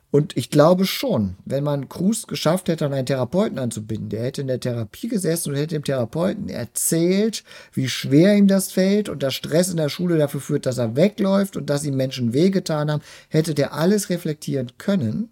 Und 0.09 0.37
ich 0.37 0.49
glaube 0.49 0.85
schon, 0.85 1.35
wenn 1.45 1.63
man 1.63 1.89
Cruz 1.89 2.27
geschafft 2.27 2.69
hätte, 2.69 2.85
einen 2.85 3.05
Therapeuten 3.05 3.59
anzubinden, 3.59 4.09
der 4.09 4.23
hätte 4.23 4.41
in 4.41 4.47
der 4.47 4.59
Therapie 4.59 5.09
gesessen 5.09 5.51
und 5.51 5.57
hätte 5.57 5.75
dem 5.75 5.83
Therapeuten 5.83 6.47
erzählt, 6.47 7.43
wie 7.73 7.89
schwer 7.89 8.35
ihm 8.35 8.47
das 8.47 8.71
fällt 8.71 9.09
und 9.09 9.21
dass 9.21 9.33
Stress 9.33 9.69
in 9.69 9.77
der 9.77 9.89
Schule 9.89 10.17
dafür 10.17 10.39
führt, 10.39 10.65
dass 10.65 10.77
er 10.77 10.95
wegläuft 10.95 11.57
und 11.57 11.69
dass 11.69 11.83
ihm 11.83 11.95
Menschen 11.95 12.33
wehgetan 12.33 12.89
haben, 12.89 13.03
hätte 13.27 13.53
der 13.53 13.73
alles 13.73 14.09
reflektieren 14.09 14.71
können. 14.77 15.29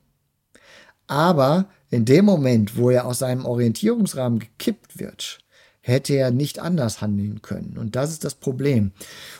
Aber 1.07 1.65
in 1.89 2.05
dem 2.05 2.25
Moment, 2.25 2.77
wo 2.77 2.89
er 2.89 3.05
aus 3.05 3.19
seinem 3.19 3.45
Orientierungsrahmen 3.45 4.39
gekippt 4.39 4.99
wird, 4.99 5.39
hätte 5.85 6.15
er 6.15 6.31
nicht 6.31 6.57
anders 6.57 6.99
handeln 7.01 7.43
können. 7.43 7.77
Und 7.77 7.95
das 7.95 8.09
ist 8.09 8.23
das 8.23 8.33
Problem. 8.33 8.91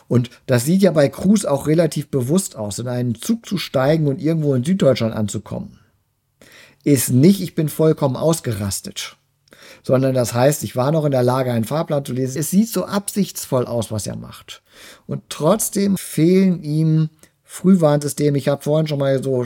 Und 0.06 0.30
das 0.46 0.64
sieht 0.64 0.80
ja 0.80 0.92
bei 0.92 1.08
Cruz 1.08 1.44
auch 1.44 1.66
relativ 1.66 2.08
bewusst 2.08 2.54
aus, 2.54 2.78
in 2.78 2.86
einen 2.86 3.16
Zug 3.16 3.46
zu 3.46 3.58
steigen 3.58 4.06
und 4.06 4.22
irgendwo 4.22 4.54
in 4.54 4.62
Süddeutschland 4.62 5.12
anzukommen. 5.12 5.80
Ist 6.84 7.10
nicht, 7.10 7.40
ich 7.40 7.56
bin 7.56 7.68
vollkommen 7.68 8.14
ausgerastet, 8.14 9.16
sondern 9.82 10.14
das 10.14 10.34
heißt, 10.34 10.62
ich 10.62 10.76
war 10.76 10.92
noch 10.92 11.04
in 11.04 11.10
der 11.10 11.24
Lage, 11.24 11.50
einen 11.50 11.64
Fahrplan 11.64 12.04
zu 12.04 12.12
lesen. 12.12 12.38
Es 12.38 12.50
sieht 12.52 12.68
so 12.68 12.84
absichtsvoll 12.84 13.66
aus, 13.66 13.90
was 13.90 14.06
er 14.06 14.16
macht. 14.16 14.62
Und 15.08 15.24
trotzdem 15.28 15.96
fehlen 15.96 16.62
ihm 16.62 17.10
Frühwarnsysteme. 17.42 18.38
Ich 18.38 18.46
habe 18.46 18.62
vorhin 18.62 18.86
schon 18.86 19.00
mal 19.00 19.20
so 19.20 19.44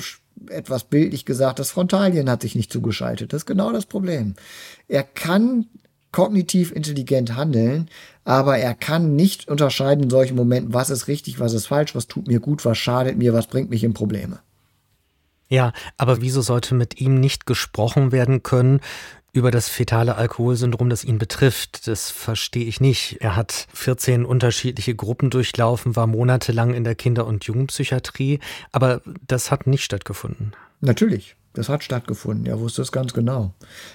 etwas 0.51 0.85
bildlich 0.85 1.25
gesagt, 1.25 1.59
das 1.59 1.71
Frontalien 1.71 2.29
hat 2.29 2.43
sich 2.43 2.55
nicht 2.55 2.73
zugeschaltet. 2.73 3.33
Das 3.33 3.43
ist 3.43 3.47
genau 3.47 3.73
das 3.73 3.87
Problem. 3.87 4.35
Er 4.89 5.03
kann 5.03 5.67
kognitiv 6.13 6.73
intelligent 6.73 7.37
handeln, 7.37 7.89
aber 8.25 8.59
er 8.59 8.75
kann 8.75 9.15
nicht 9.15 9.49
unterscheiden 9.49 10.05
in 10.05 10.11
solchen 10.11 10.37
Momenten, 10.37 10.75
was 10.75 10.91
ist 10.91 11.09
richtig, 11.09 11.39
was 11.39 11.53
ist 11.53 11.67
falsch, 11.67 11.95
was 11.95 12.09
tut 12.09 12.27
mir 12.27 12.41
gut, 12.41 12.65
was 12.65 12.79
schadet 12.79 13.17
mir, 13.17 13.33
was 13.33 13.47
bringt 13.47 13.71
mich 13.71 13.85
in 13.85 13.95
Probleme. 13.95 14.41
Ja, 15.49 15.73
aber 15.97 16.21
wieso 16.21 16.43
sollte 16.43 16.77
mit 16.77 17.01
ihm 17.01 17.19
nicht 17.19 17.45
gesprochen 17.45 18.13
werden 18.13 18.45
können 18.45 18.81
über 19.33 19.51
das 19.51 19.69
fetale 19.69 20.17
Alkoholsyndrom, 20.17 20.91
das 20.91 21.05
ihn 21.05 21.19
betrifft. 21.19 21.87
Das 21.87 22.11
verstehe 22.11 22.65
ich 22.65 22.81
nicht. 22.81 23.19
Er 23.21 23.37
hat 23.37 23.67
14 23.75 24.25
unterschiedliche 24.25 24.95
Gruppen 24.95 25.31
durchlaufen, 25.31 25.97
war 25.97 26.07
monatelang 26.07 26.75
in 26.75 26.85
der 26.85 26.95
Kinder- 26.95 27.27
und 27.27 27.45
Jugendpsychiatrie, 27.45 28.41
aber 28.73 29.03
das 29.27 29.51
hat 29.51 29.67
nicht 29.67 29.85
stattgefunden. 29.85 30.53
Natürlich. 30.81 31.37
Das 31.53 31.69
hat 31.69 31.83
stattgefunden. 31.83 32.47
Er 32.47 32.61
wusste 32.61 32.81
es 32.83 32.93
ganz 32.93 33.13
genau. 33.13 33.55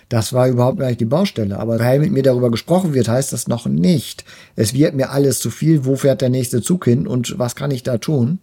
Das 0.09 0.33
war 0.33 0.49
überhaupt 0.49 0.79
gar 0.79 0.88
nicht 0.88 0.99
die 0.99 1.05
Baustelle. 1.05 1.57
Aber 1.57 1.79
weil 1.79 1.99
mit 1.99 2.11
mir 2.11 2.23
darüber 2.23 2.51
gesprochen 2.51 2.93
wird, 2.93 3.07
heißt 3.07 3.31
das 3.31 3.47
noch 3.47 3.65
nicht. 3.65 4.25
Es 4.57 4.73
wird 4.73 4.93
mir 4.93 5.11
alles 5.11 5.39
zu 5.39 5.49
viel. 5.49 5.86
Wo 5.86 5.95
fährt 5.95 6.19
der 6.19 6.29
nächste 6.29 6.61
Zug 6.61 6.83
hin 6.83 7.07
und 7.07 7.39
was 7.39 7.55
kann 7.55 7.71
ich 7.71 7.83
da 7.83 7.97
tun? 7.97 8.39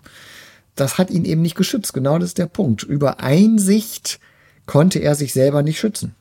Das 0.76 0.96
hat 0.96 1.10
ihn 1.10 1.26
eben 1.26 1.42
nicht 1.42 1.56
geschützt. 1.56 1.92
Genau 1.92 2.18
das 2.18 2.30
ist 2.30 2.38
der 2.38 2.46
Punkt. 2.46 2.84
Über 2.84 3.20
Einsicht 3.20 4.18
konnte 4.64 4.98
er 5.00 5.14
sich 5.14 5.34
selber 5.34 5.62
nicht 5.62 5.78
schützen. 5.78 6.14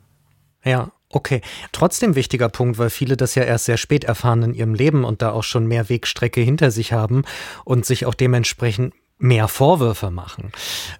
Ja, 0.64 0.92
okay. 1.10 1.42
Trotzdem 1.72 2.16
wichtiger 2.16 2.50
Punkt, 2.50 2.78
weil 2.78 2.90
viele 2.90 3.18
das 3.18 3.36
ja 3.36 3.44
erst 3.44 3.66
sehr 3.66 3.78
spät 3.78 4.04
erfahren 4.04 4.44
in 4.44 4.54
ihrem 4.54 4.74
Leben 4.74 5.04
und 5.04 5.22
da 5.22 5.32
auch 5.32 5.44
schon 5.44 5.68
mehr 5.68 5.90
Wegstrecke 5.90 6.42
hinter 6.42 6.72
sich 6.72 6.94
haben 6.94 7.24
und 7.66 7.86
sich 7.86 8.06
auch 8.06 8.14
dementsprechend 8.14 8.94
mehr 9.22 9.48
Vorwürfe 9.48 10.10
machen. 10.10 10.52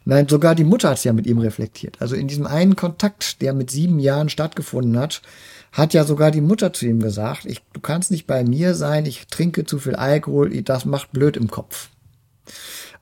Nein, 0.06 0.28
sogar 0.28 0.54
die 0.54 0.64
Mutter 0.64 0.90
hat 0.90 0.98
es 0.98 1.04
ja 1.04 1.14
mit 1.14 1.26
ihm 1.26 1.40
reflektiert. 1.40 1.98
Also 2.00 2.16
in 2.16 2.28
diesem 2.28 2.46
einen 2.46 2.76
Kontakt, 2.76 3.42
der 3.42 3.54
mit 3.54 3.72
sieben 3.72 4.00
Jahren 4.00 4.30
stattgefunden 4.30 4.98
hat, 4.98 5.22
hat 5.72 5.94
ja 5.94 6.04
sogar 6.04 6.32
die 6.32 6.42
Mutter 6.42 6.74
zu 6.74 6.86
ihm 6.86 7.00
gesagt, 7.00 7.46
ich, 7.46 7.62
du 7.74 7.80
kannst 7.80 8.12
nicht 8.12 8.28
bei 8.28 8.44
mir 8.44 8.76
sein, 8.76 9.06
ich 9.06 9.28
trinke 9.28 9.66
zu 9.66 9.80
viel 9.80 9.96
Alkohol, 9.96 10.62
das 10.62 10.86
macht 10.86 11.12
blöd 11.12 11.38
im 11.38 11.50
Kopf. 11.50 11.90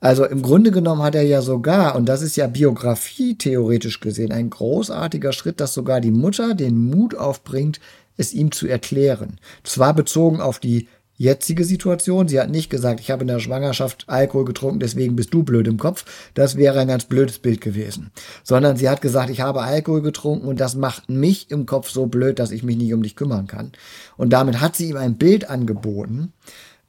Also 0.00 0.24
im 0.24 0.40
Grunde 0.40 0.70
genommen 0.70 1.02
hat 1.02 1.14
er 1.14 1.22
ja 1.22 1.42
sogar, 1.42 1.94
und 1.94 2.06
das 2.06 2.22
ist 2.22 2.36
ja 2.36 2.46
Biografie 2.46 3.36
theoretisch 3.36 4.00
gesehen, 4.00 4.32
ein 4.32 4.48
großartiger 4.48 5.32
Schritt, 5.32 5.60
dass 5.60 5.74
sogar 5.74 6.00
die 6.00 6.10
Mutter 6.10 6.54
den 6.54 6.78
Mut 6.78 7.14
aufbringt, 7.14 7.80
es 8.16 8.32
ihm 8.32 8.50
zu 8.50 8.66
erklären. 8.66 9.38
Zwar 9.62 9.94
bezogen 9.94 10.40
auf 10.40 10.58
die 10.58 10.88
jetzige 11.20 11.66
Situation. 11.66 12.28
Sie 12.28 12.40
hat 12.40 12.48
nicht 12.48 12.70
gesagt, 12.70 12.98
ich 13.00 13.10
habe 13.10 13.22
in 13.22 13.28
der 13.28 13.40
Schwangerschaft 13.40 14.04
Alkohol 14.06 14.46
getrunken, 14.46 14.80
deswegen 14.80 15.16
bist 15.16 15.34
du 15.34 15.42
blöd 15.42 15.68
im 15.68 15.76
Kopf. 15.76 16.06
Das 16.32 16.56
wäre 16.56 16.80
ein 16.80 16.88
ganz 16.88 17.04
blödes 17.04 17.38
Bild 17.38 17.60
gewesen. 17.60 18.10
Sondern 18.42 18.78
sie 18.78 18.88
hat 18.88 19.02
gesagt, 19.02 19.28
ich 19.28 19.42
habe 19.42 19.60
Alkohol 19.60 20.00
getrunken 20.00 20.48
und 20.48 20.60
das 20.60 20.76
macht 20.76 21.10
mich 21.10 21.50
im 21.50 21.66
Kopf 21.66 21.90
so 21.90 22.06
blöd, 22.06 22.38
dass 22.38 22.52
ich 22.52 22.62
mich 22.62 22.78
nicht 22.78 22.94
um 22.94 23.02
dich 23.02 23.16
kümmern 23.16 23.46
kann. 23.46 23.72
Und 24.16 24.30
damit 24.32 24.60
hat 24.62 24.76
sie 24.76 24.88
ihm 24.88 24.96
ein 24.96 25.18
Bild 25.18 25.50
angeboten, 25.50 26.32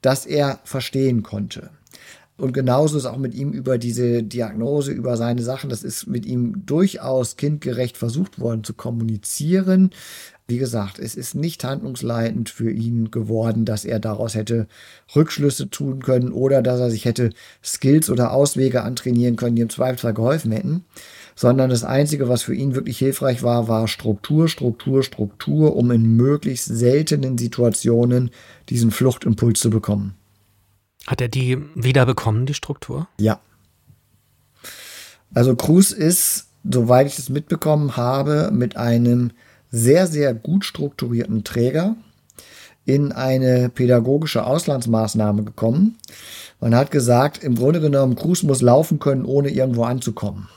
das 0.01 0.25
er 0.25 0.59
verstehen 0.63 1.23
konnte. 1.23 1.69
Und 2.41 2.53
genauso 2.53 2.97
ist 2.97 3.05
auch 3.05 3.19
mit 3.19 3.35
ihm 3.35 3.51
über 3.51 3.77
diese 3.77 4.23
Diagnose, 4.23 4.91
über 4.91 5.15
seine 5.15 5.43
Sachen. 5.43 5.69
Das 5.69 5.83
ist 5.83 6.07
mit 6.07 6.25
ihm 6.25 6.65
durchaus 6.65 7.37
kindgerecht 7.37 7.97
versucht 7.97 8.39
worden 8.39 8.63
zu 8.63 8.73
kommunizieren. 8.73 9.91
Wie 10.47 10.57
gesagt, 10.57 10.97
es 10.97 11.13
ist 11.13 11.35
nicht 11.35 11.63
handlungsleitend 11.63 12.49
für 12.49 12.71
ihn 12.71 13.11
geworden, 13.11 13.63
dass 13.63 13.85
er 13.85 13.99
daraus 13.99 14.33
hätte 14.33 14.65
Rückschlüsse 15.15 15.69
tun 15.69 16.01
können 16.01 16.31
oder 16.31 16.63
dass 16.63 16.79
er 16.79 16.89
sich 16.89 17.05
hätte 17.05 17.29
Skills 17.63 18.09
oder 18.09 18.31
Auswege 18.31 18.81
antrainieren 18.81 19.35
können, 19.35 19.55
die 19.55 19.61
im 19.61 19.69
Zweifelsfall 19.69 20.15
geholfen 20.15 20.51
hätten. 20.51 20.85
Sondern 21.35 21.69
das 21.69 21.83
Einzige, 21.83 22.27
was 22.27 22.41
für 22.41 22.55
ihn 22.55 22.73
wirklich 22.73 22.97
hilfreich 22.97 23.43
war, 23.43 23.67
war 23.67 23.87
Struktur, 23.87 24.49
Struktur, 24.49 25.03
Struktur, 25.03 25.75
um 25.75 25.91
in 25.91 26.15
möglichst 26.15 26.65
seltenen 26.65 27.37
Situationen 27.37 28.31
diesen 28.67 28.89
Fluchtimpuls 28.89 29.59
zu 29.59 29.69
bekommen. 29.69 30.15
Hat 31.07 31.21
er 31.21 31.27
die 31.27 31.57
wieder 31.75 32.05
bekommen, 32.05 32.45
die 32.45 32.53
Struktur? 32.53 33.07
Ja. 33.17 33.39
Also 35.33 35.55
Cruz 35.55 35.91
ist, 35.91 36.47
soweit 36.69 37.07
ich 37.07 37.17
es 37.17 37.29
mitbekommen 37.29 37.97
habe, 37.97 38.51
mit 38.51 38.77
einem 38.77 39.31
sehr, 39.71 40.07
sehr 40.07 40.33
gut 40.33 40.65
strukturierten 40.65 41.43
Träger 41.43 41.95
in 42.85 43.11
eine 43.11 43.69
pädagogische 43.69 44.45
Auslandsmaßnahme 44.45 45.43
gekommen. 45.43 45.97
Man 46.59 46.75
hat 46.75 46.91
gesagt, 46.91 47.43
im 47.43 47.55
Grunde 47.55 47.79
genommen, 47.79 48.15
Cruz 48.15 48.43
muss 48.43 48.61
laufen 48.61 48.99
können, 48.99 49.25
ohne 49.25 49.49
irgendwo 49.49 49.83
anzukommen. 49.83 50.49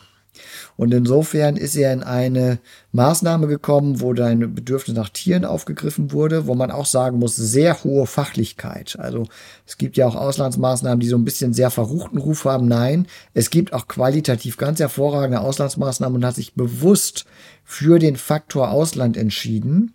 Und 0.76 0.93
insofern 0.93 1.57
ist 1.57 1.76
er 1.76 1.93
in 1.93 2.03
eine 2.03 2.59
Maßnahme 2.93 3.47
gekommen, 3.47 4.01
wo 4.01 4.12
dein 4.12 4.55
Bedürfnis 4.55 4.97
nach 4.97 5.09
Tieren 5.09 5.45
aufgegriffen 5.45 6.12
wurde, 6.12 6.47
wo 6.47 6.55
man 6.55 6.70
auch 6.70 6.87
sagen 6.87 7.18
muss, 7.18 7.37
sehr 7.37 7.85
hohe 7.85 8.07
Fachlichkeit. 8.07 8.97
Also 8.99 9.26
es 9.66 9.78
gibt 9.78 9.97
ja 9.97 10.07
auch 10.07 10.16
Auslandsmaßnahmen, 10.16 11.01
die 11.01 11.09
so 11.09 11.16
ein 11.16 11.24
bisschen 11.24 11.55
sehr 11.55 11.70
verruchten 11.70 12.18
Ruf 12.18 12.45
haben. 12.45 12.66
Nein, 12.66 13.07
es 13.32 13.51
gibt 13.51 13.72
auch 13.72 13.89
qualitativ 13.89 14.57
ganz 14.57 14.80
hervorragende 14.80 15.41
Auslandsmaßnahmen 15.41 16.16
und 16.16 16.24
hat 16.24 16.35
sich 16.35 16.55
bewusst 16.55 17.24
für 17.64 17.99
den 17.99 18.16
Faktor 18.16 18.70
Ausland 18.70 19.16
entschieden, 19.16 19.95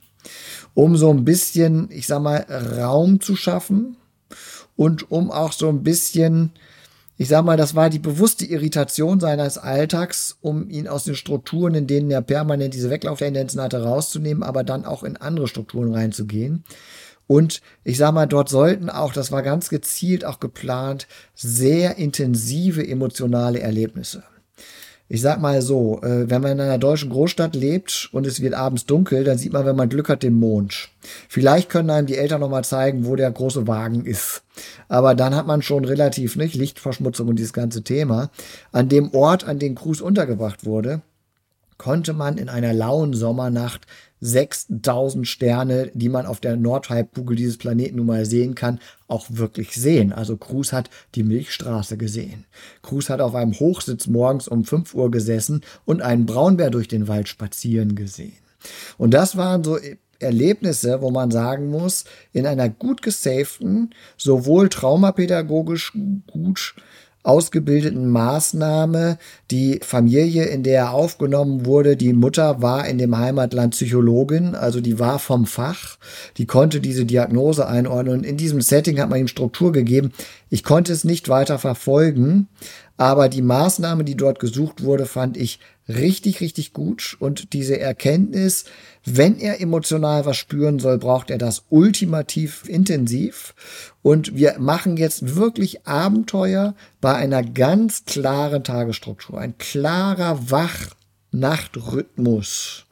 um 0.74 0.96
so 0.98 1.10
ein 1.12 1.26
bisschen, 1.26 1.90
ich 1.92 2.08
sag 2.08 2.22
mal, 2.22 2.46
Raum 2.78 3.22
zu 3.22 3.36
schaffen 3.36 3.98
und 4.76 5.12
um 5.12 5.32
auch 5.32 5.52
so 5.52 5.68
ein 5.70 5.84
bisschen 5.84 6.52
ich 7.20 7.28
sag 7.28 7.44
mal, 7.44 7.58
das 7.58 7.76
war 7.76 7.90
die 7.90 8.00
bewusste 8.00 8.46
Irritation 8.46 9.20
seines 9.20 9.58
Alltags, 9.58 10.38
um 10.40 10.70
ihn 10.70 10.88
aus 10.88 11.04
den 11.04 11.16
Strukturen, 11.16 11.76
in 11.76 11.86
denen 11.86 12.10
er 12.10 12.22
permanent 12.22 12.74
diese 12.74 12.90
Weglauftendenzen 12.90 13.60
hatte, 13.60 13.84
rauszunehmen, 13.84 14.42
aber 14.42 14.64
dann 14.64 14.86
auch 14.86 15.04
in 15.04 15.18
andere 15.18 15.50
Strukturen 15.50 15.94
reinzugehen. 15.94 16.64
Und 17.28 17.62
ich 17.84 17.98
sag 17.98 18.14
mal, 18.14 18.26
dort 18.26 18.48
sollten 18.48 18.90
auch, 18.90 19.12
das 19.12 19.34
war 19.34 19.44
ganz 19.44 19.68
gezielt 19.68 20.24
auch 20.24 20.40
geplant, 20.40 21.08
sehr 21.36 21.98
intensive 21.98 22.88
emotionale 22.88 23.60
Erlebnisse 23.60 24.24
ich 25.12 25.22
sag 25.22 25.42
mal 25.42 25.64
so, 25.64 26.00
äh, 26.04 26.30
wenn 26.30 26.44
man 26.44 26.52
in 26.52 26.62
einer 26.62 26.78
deutschen 26.78 27.10
Großstadt 27.10 27.56
lebt 27.56 28.10
und 28.12 28.28
es 28.28 28.42
wird 28.42 28.54
abends 28.54 28.86
dunkel, 28.86 29.24
dann 29.24 29.40
sieht 29.40 29.52
man, 29.52 29.66
wenn 29.66 29.76
man 29.76 29.90
Glück 29.90 30.08
hat, 30.08 30.22
den 30.22 30.36
Mond. 30.36 30.90
Vielleicht 31.28 31.68
können 31.70 31.90
einem 31.90 32.06
die 32.06 32.16
Eltern 32.16 32.42
noch 32.42 32.50
mal 32.50 32.64
zeigen, 32.64 33.08
wo 33.08 33.16
der 33.16 33.32
große 33.32 33.66
Wagen 33.66 34.06
ist. 34.06 34.44
Aber 34.88 35.16
dann 35.16 35.36
hat 35.36 35.48
man 35.48 35.64
schon 35.64 35.84
relativ, 35.84 36.36
nicht, 36.36 36.54
Lichtverschmutzung 36.54 37.28
und 37.28 37.38
dieses 37.38 37.54
ganze 37.54 37.82
Thema. 37.82 38.30
An 38.72 38.88
dem 38.88 39.12
Ort, 39.16 39.46
an 39.46 39.58
dem 39.58 39.74
Cruz 39.74 40.00
untergebracht 40.00 40.64
wurde, 40.64 41.02
konnte 41.80 42.14
man 42.14 42.38
in 42.38 42.48
einer 42.48 42.74
lauen 42.74 43.14
Sommernacht 43.14 43.88
6000 44.22 45.28
Sterne, 45.28 45.92
die 45.94 46.10
man 46.10 46.26
auf 46.26 46.40
der 46.40 46.56
Nordhalbkugel 46.58 47.36
dieses 47.36 47.58
Planeten 47.58 47.98
nun 47.98 48.08
mal 48.08 48.26
sehen 48.26 48.56
kann, 48.56 48.80
auch 49.08 49.26
wirklich 49.30 49.76
sehen. 49.76 50.12
Also 50.12 50.38
Cruz 50.38 50.74
hat 50.74 50.90
die 51.16 51.24
Milchstraße 51.24 51.98
gesehen. 51.98 52.46
Cruz 52.82 53.10
hat 53.10 53.22
auf 53.22 53.36
einem 53.36 53.60
Hochsitz 53.60 54.08
morgens 54.08 54.48
um 54.48 54.66
5 54.66 54.94
Uhr 54.94 55.12
gesessen 55.12 55.62
und 55.86 56.02
einen 56.02 56.26
Braunbär 56.26 56.70
durch 56.70 56.88
den 56.88 57.08
Wald 57.08 57.28
spazieren 57.28 57.96
gesehen. 57.96 58.38
Und 58.98 59.14
das 59.14 59.38
waren 59.38 59.64
so 59.64 59.78
Erlebnisse, 60.20 61.02
wo 61.02 61.12
man 61.12 61.32
sagen 61.32 61.70
muss, 61.70 62.04
in 62.34 62.46
einer 62.46 62.70
gut 62.70 63.02
gesaften, 63.02 63.92
sowohl 64.18 64.70
traumapädagogisch 64.70 65.94
gut 66.28 66.76
ausgebildeten 67.30 68.10
Maßnahme. 68.10 69.20
Die 69.52 69.80
Familie, 69.84 70.46
in 70.46 70.64
der 70.64 70.80
er 70.80 70.94
aufgenommen 70.94 71.66
wurde, 71.68 71.96
die 71.96 72.14
Mutter 72.14 72.64
war 72.64 72.88
in 72.88 72.98
dem 72.98 73.16
Heimatland 73.18 73.76
Psychologin, 73.76 74.56
also 74.56 74.82
die 74.82 74.98
war 74.98 75.20
vom 75.20 75.46
Fach, 75.46 75.98
die 76.38 76.48
konnte 76.48 76.82
diese 76.82 77.06
Diagnose 77.06 77.68
einordnen 77.68 78.18
und 78.18 78.26
in 78.26 78.36
diesem 78.36 78.62
Setting 78.62 79.00
hat 79.00 79.10
man 79.10 79.20
ihm 79.20 79.28
Struktur 79.28 79.72
gegeben. 79.72 80.12
Ich 80.50 80.64
konnte 80.64 80.92
es 80.92 81.04
nicht 81.04 81.30
weiter 81.30 81.60
verfolgen, 81.60 82.48
aber 82.98 83.30
die 83.30 83.44
Maßnahme, 83.44 84.04
die 84.04 84.18
dort 84.18 84.40
gesucht 84.40 84.84
wurde, 84.84 85.06
fand 85.06 85.38
ich 85.38 85.60
richtig, 85.90 86.40
richtig 86.40 86.72
gut. 86.74 87.18
Und 87.20 87.52
diese 87.54 87.80
Erkenntnis, 87.80 88.66
wenn 89.04 89.40
er 89.40 89.60
emotional 89.60 90.26
was 90.26 90.38
spüren 90.38 90.80
soll, 90.80 91.00
braucht 91.00 91.30
er 91.32 91.38
das 91.38 91.66
ultimativ 91.70 92.70
intensiv. 92.70 93.54
Und 94.02 94.36
wir 94.36 94.58
machen 94.60 94.98
jetzt 94.98 95.36
wirklich 95.36 95.88
Abenteuer 95.88 96.76
bei 97.02 97.16
einer 97.16 97.44
ganz 97.44 98.06
klaren 98.06 98.64
Tagesstruktur. 98.64 99.40
Ein 99.40 99.58
klarer 99.58 100.52
Wach-Nacht-Rhythmus. 100.52 102.86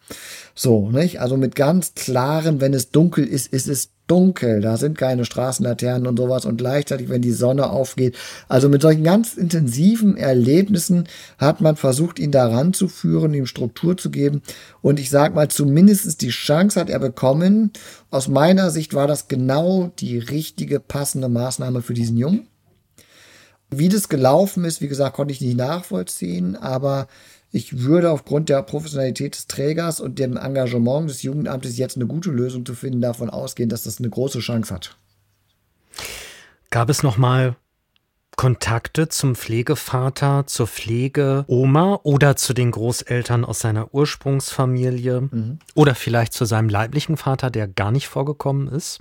So, 0.55 0.89
nicht? 0.89 1.21
Also 1.21 1.37
mit 1.37 1.55
ganz 1.55 1.93
klaren, 1.93 2.59
wenn 2.59 2.73
es 2.73 2.89
dunkel 2.91 3.25
ist, 3.25 3.53
ist 3.53 3.67
es 3.67 3.91
dunkel. 4.07 4.61
Da 4.61 4.77
sind 4.77 4.97
keine 4.97 5.25
Straßenlaternen 5.25 6.07
und 6.07 6.17
sowas. 6.17 6.45
Und 6.45 6.57
gleichzeitig, 6.57 7.09
wenn 7.09 7.21
die 7.21 7.31
Sonne 7.31 7.69
aufgeht. 7.69 8.15
Also 8.47 8.69
mit 8.69 8.81
solchen 8.81 9.03
ganz 9.03 9.35
intensiven 9.35 10.17
Erlebnissen 10.17 11.07
hat 11.37 11.61
man 11.61 11.75
versucht, 11.75 12.19
ihn 12.19 12.31
daran 12.31 12.73
zu 12.73 12.87
führen, 12.87 13.33
ihm 13.33 13.45
Struktur 13.45 13.97
zu 13.97 14.09
geben. 14.09 14.41
Und 14.81 14.99
ich 14.99 15.09
sag 15.09 15.35
mal, 15.35 15.49
zumindest 15.49 16.21
die 16.21 16.29
Chance 16.29 16.79
hat 16.79 16.89
er 16.89 16.99
bekommen. 16.99 17.71
Aus 18.09 18.27
meiner 18.27 18.71
Sicht 18.71 18.93
war 18.93 19.07
das 19.07 19.27
genau 19.27 19.91
die 19.99 20.17
richtige, 20.17 20.79
passende 20.79 21.29
Maßnahme 21.29 21.81
für 21.81 21.93
diesen 21.93 22.17
Jungen. 22.17 22.47
Wie 23.69 23.89
das 23.89 24.07
gelaufen 24.07 24.63
ist, 24.63 24.79
wie 24.81 24.87
gesagt, 24.87 25.17
konnte 25.17 25.33
ich 25.33 25.41
nicht 25.41 25.57
nachvollziehen, 25.57 26.55
aber 26.55 27.07
ich 27.57 27.79
würde 27.79 28.11
aufgrund 28.11 28.49
der 28.49 28.61
Professionalität 28.61 29.35
des 29.35 29.47
Trägers 29.47 29.99
und 29.99 30.19
dem 30.19 30.37
Engagement 30.37 31.09
des 31.09 31.23
Jugendamtes 31.23 31.75
jetzt 31.77 31.95
eine 31.95 32.05
gute 32.05 32.29
Lösung 32.29 32.67
zu 32.67 32.75
finden, 32.75 33.01
davon 33.01 33.31
ausgehen, 33.31 33.67
dass 33.67 33.81
das 33.81 33.97
eine 33.97 34.11
große 34.11 34.39
Chance 34.39 34.73
hat. 34.73 34.95
Gab 36.69 36.89
es 36.89 37.01
noch 37.01 37.17
mal 37.17 37.55
Kontakte 38.35 39.09
zum 39.09 39.33
Pflegevater, 39.33 40.43
zur 40.45 40.67
Pflegeoma 40.67 41.99
oder 42.03 42.35
zu 42.35 42.53
den 42.53 42.69
Großeltern 42.69 43.43
aus 43.43 43.59
seiner 43.59 43.91
Ursprungsfamilie 43.91 45.21
mhm. 45.21 45.57
oder 45.73 45.95
vielleicht 45.95 46.33
zu 46.33 46.45
seinem 46.45 46.69
leiblichen 46.69 47.17
Vater, 47.17 47.49
der 47.49 47.67
gar 47.67 47.91
nicht 47.91 48.07
vorgekommen 48.07 48.67
ist? 48.67 48.99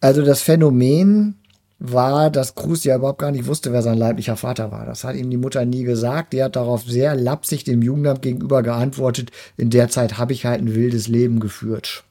Also 0.00 0.24
das 0.24 0.40
Phänomen 0.40 1.42
war, 1.78 2.30
dass 2.30 2.54
Cruz 2.54 2.84
ja 2.84 2.96
überhaupt 2.96 3.18
gar 3.18 3.30
nicht 3.30 3.46
wusste, 3.46 3.72
wer 3.72 3.82
sein 3.82 3.98
leiblicher 3.98 4.36
Vater 4.36 4.72
war. 4.72 4.86
Das 4.86 5.04
hat 5.04 5.16
ihm 5.16 5.28
die 5.28 5.36
Mutter 5.36 5.64
nie 5.64 5.84
gesagt. 5.84 6.32
Die 6.32 6.42
hat 6.42 6.56
darauf 6.56 6.84
sehr 6.84 7.14
lapsig 7.14 7.64
dem 7.64 7.82
Jugendamt 7.82 8.22
gegenüber 8.22 8.62
geantwortet. 8.62 9.30
In 9.56 9.70
der 9.70 9.88
Zeit 9.88 10.16
habe 10.16 10.32
ich 10.32 10.46
halt 10.46 10.60
ein 10.60 10.74
wildes 10.74 11.08
Leben 11.08 11.38
geführt. 11.38 12.04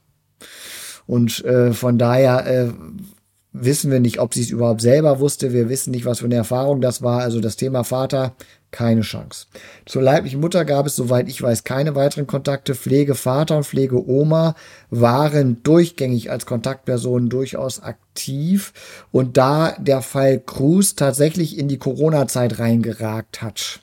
Und 1.08 1.44
äh, 1.46 1.74
von 1.74 1.98
daher 1.98 2.46
äh, 2.46 2.74
wissen 3.54 3.92
wir 3.92 4.00
nicht, 4.00 4.20
ob 4.20 4.34
sie 4.34 4.42
es 4.42 4.52
überhaupt 4.52 4.82
selber 4.82 5.20
wusste. 5.20 5.54
Wir 5.54 5.70
wissen 5.70 5.92
nicht, 5.92 6.06
was 6.06 6.20
für 6.20 6.26
eine 6.26 6.36
Erfahrung 6.36 6.82
das 6.82 7.02
war. 7.02 7.22
Also 7.22 7.40
das 7.40 7.56
Thema 7.56 7.84
Vater, 7.84 8.36
keine 8.76 9.02
Chance. 9.02 9.48
Zur 9.86 10.02
leiblichen 10.02 10.42
Mutter 10.42 10.66
gab 10.66 10.86
es, 10.86 10.98
soweit 10.98 11.30
ich 11.30 11.42
weiß, 11.42 11.64
keine 11.64 11.96
weiteren 11.96 12.28
Kontakte. 12.28 12.76
Pflegevater 12.76 13.56
und 13.56 13.64
Pflegeoma 13.64 14.54
waren 14.90 15.64
durchgängig 15.64 16.30
als 16.30 16.46
Kontaktpersonen 16.46 17.30
durchaus 17.30 17.82
aktiv. 17.82 18.74
Und 19.14 19.38
da 19.38 19.78
der 19.80 20.02
Fall 20.02 20.42
Cruz 20.42 20.96
tatsächlich 20.96 21.58
in 21.58 21.70
die 21.70 21.80
Corona-Zeit 21.80 22.60
reingeragt 22.60 23.42
hat, 23.42 23.80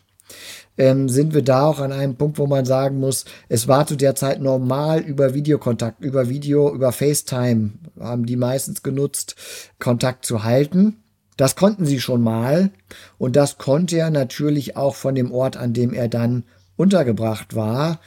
ähm, 0.77 1.09
sind 1.09 1.33
wir 1.33 1.43
da 1.43 1.65
auch 1.65 1.81
an 1.81 1.93
einem 1.93 2.17
Punkt, 2.17 2.39
wo 2.39 2.47
man 2.47 2.67
sagen 2.67 2.99
muss, 2.99 3.25
es 3.49 3.69
war 3.69 3.87
zu 3.87 3.97
der 3.97 4.15
Zeit 4.15 4.43
normal 4.43 5.01
über 5.01 5.33
Videokontakt, 5.33 6.05
über 6.05 6.29
Video, 6.29 6.75
über 6.75 6.93
FaceTime 6.93 7.73
haben 7.99 8.27
die 8.27 8.37
meistens 8.37 8.83
genutzt, 8.83 9.37
Kontakt 9.79 10.27
zu 10.27 10.45
halten. 10.45 11.02
Das 11.43 11.57
konnten 11.57 11.87
sie 11.87 11.99
schon 11.99 12.23
mal 12.23 12.71
und 13.19 13.35
das 13.35 13.59
konnte 13.59 13.99
er 13.99 14.11
natürlich 14.11 14.77
auch 14.77 14.95
von 14.95 15.17
dem 15.17 15.33
Ort, 15.33 15.57
an 15.57 15.73
dem 15.73 15.93
er 15.93 16.07
dann 16.07 16.45
untergebracht 16.77 17.57
war. 17.57 17.99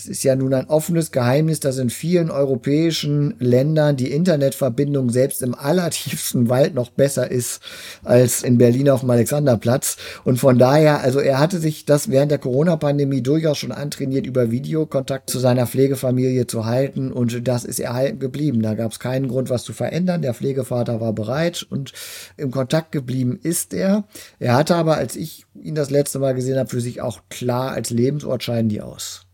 Es 0.00 0.06
ist 0.06 0.22
ja 0.22 0.34
nun 0.34 0.54
ein 0.54 0.66
offenes 0.70 1.12
Geheimnis, 1.12 1.60
dass 1.60 1.76
in 1.76 1.90
vielen 1.90 2.30
europäischen 2.30 3.34
Ländern 3.38 3.96
die 3.96 4.10
Internetverbindung 4.12 5.10
selbst 5.10 5.42
im 5.42 5.54
allertiefsten 5.54 6.48
Wald 6.48 6.74
noch 6.74 6.88
besser 6.88 7.30
ist 7.30 7.60
als 8.02 8.42
in 8.42 8.56
Berlin 8.56 8.88
auf 8.88 9.00
dem 9.00 9.10
Alexanderplatz. 9.10 9.98
Und 10.24 10.38
von 10.38 10.58
daher, 10.58 11.02
also 11.02 11.20
er 11.20 11.38
hatte 11.38 11.58
sich 11.58 11.84
das 11.84 12.10
während 12.10 12.30
der 12.30 12.38
Corona-Pandemie 12.38 13.20
durchaus 13.20 13.58
schon 13.58 13.72
antrainiert, 13.72 14.24
über 14.24 14.50
Videokontakt 14.50 15.28
zu 15.28 15.38
seiner 15.38 15.66
Pflegefamilie 15.66 16.46
zu 16.46 16.64
halten. 16.64 17.12
Und 17.12 17.46
das 17.46 17.64
ist 17.64 17.78
erhalten 17.78 18.20
geblieben. 18.20 18.62
Da 18.62 18.72
gab 18.72 18.92
es 18.92 19.00
keinen 19.00 19.28
Grund, 19.28 19.50
was 19.50 19.64
zu 19.64 19.74
verändern. 19.74 20.22
Der 20.22 20.32
Pflegevater 20.32 21.02
war 21.02 21.12
bereit 21.12 21.66
und 21.68 21.92
im 22.38 22.50
Kontakt 22.50 22.90
geblieben 22.90 23.38
ist 23.42 23.74
er. 23.74 24.04
Er 24.38 24.54
hatte 24.54 24.76
aber, 24.76 24.96
als 24.96 25.14
ich 25.14 25.44
ihn 25.62 25.74
das 25.74 25.90
letzte 25.90 26.20
Mal 26.20 26.34
gesehen 26.34 26.58
habe, 26.58 26.70
für 26.70 26.80
sich 26.80 27.02
auch 27.02 27.20
klar 27.28 27.72
als 27.72 27.90
Lebensort 27.90 28.42
scheiden 28.42 28.70
die 28.70 28.80
aus. 28.80 29.26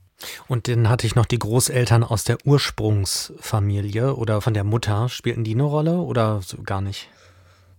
Und 0.49 0.69
dann 0.69 0.89
hatte 0.89 1.07
ich 1.07 1.15
noch 1.15 1.27
die 1.27 1.39
Großeltern 1.39 2.03
aus 2.03 2.25
der 2.25 2.39
Ursprungsfamilie 2.45 4.17
oder 4.17 4.41
von 4.41 4.55
der 4.55 4.65
Mutter. 4.65 5.09
Spielten 5.09 5.45
die 5.45 5.55
eine 5.55 5.65
Rolle 5.65 5.99
oder 5.99 6.41
so 6.45 6.63
gar 6.63 6.81
nicht? 6.81 7.09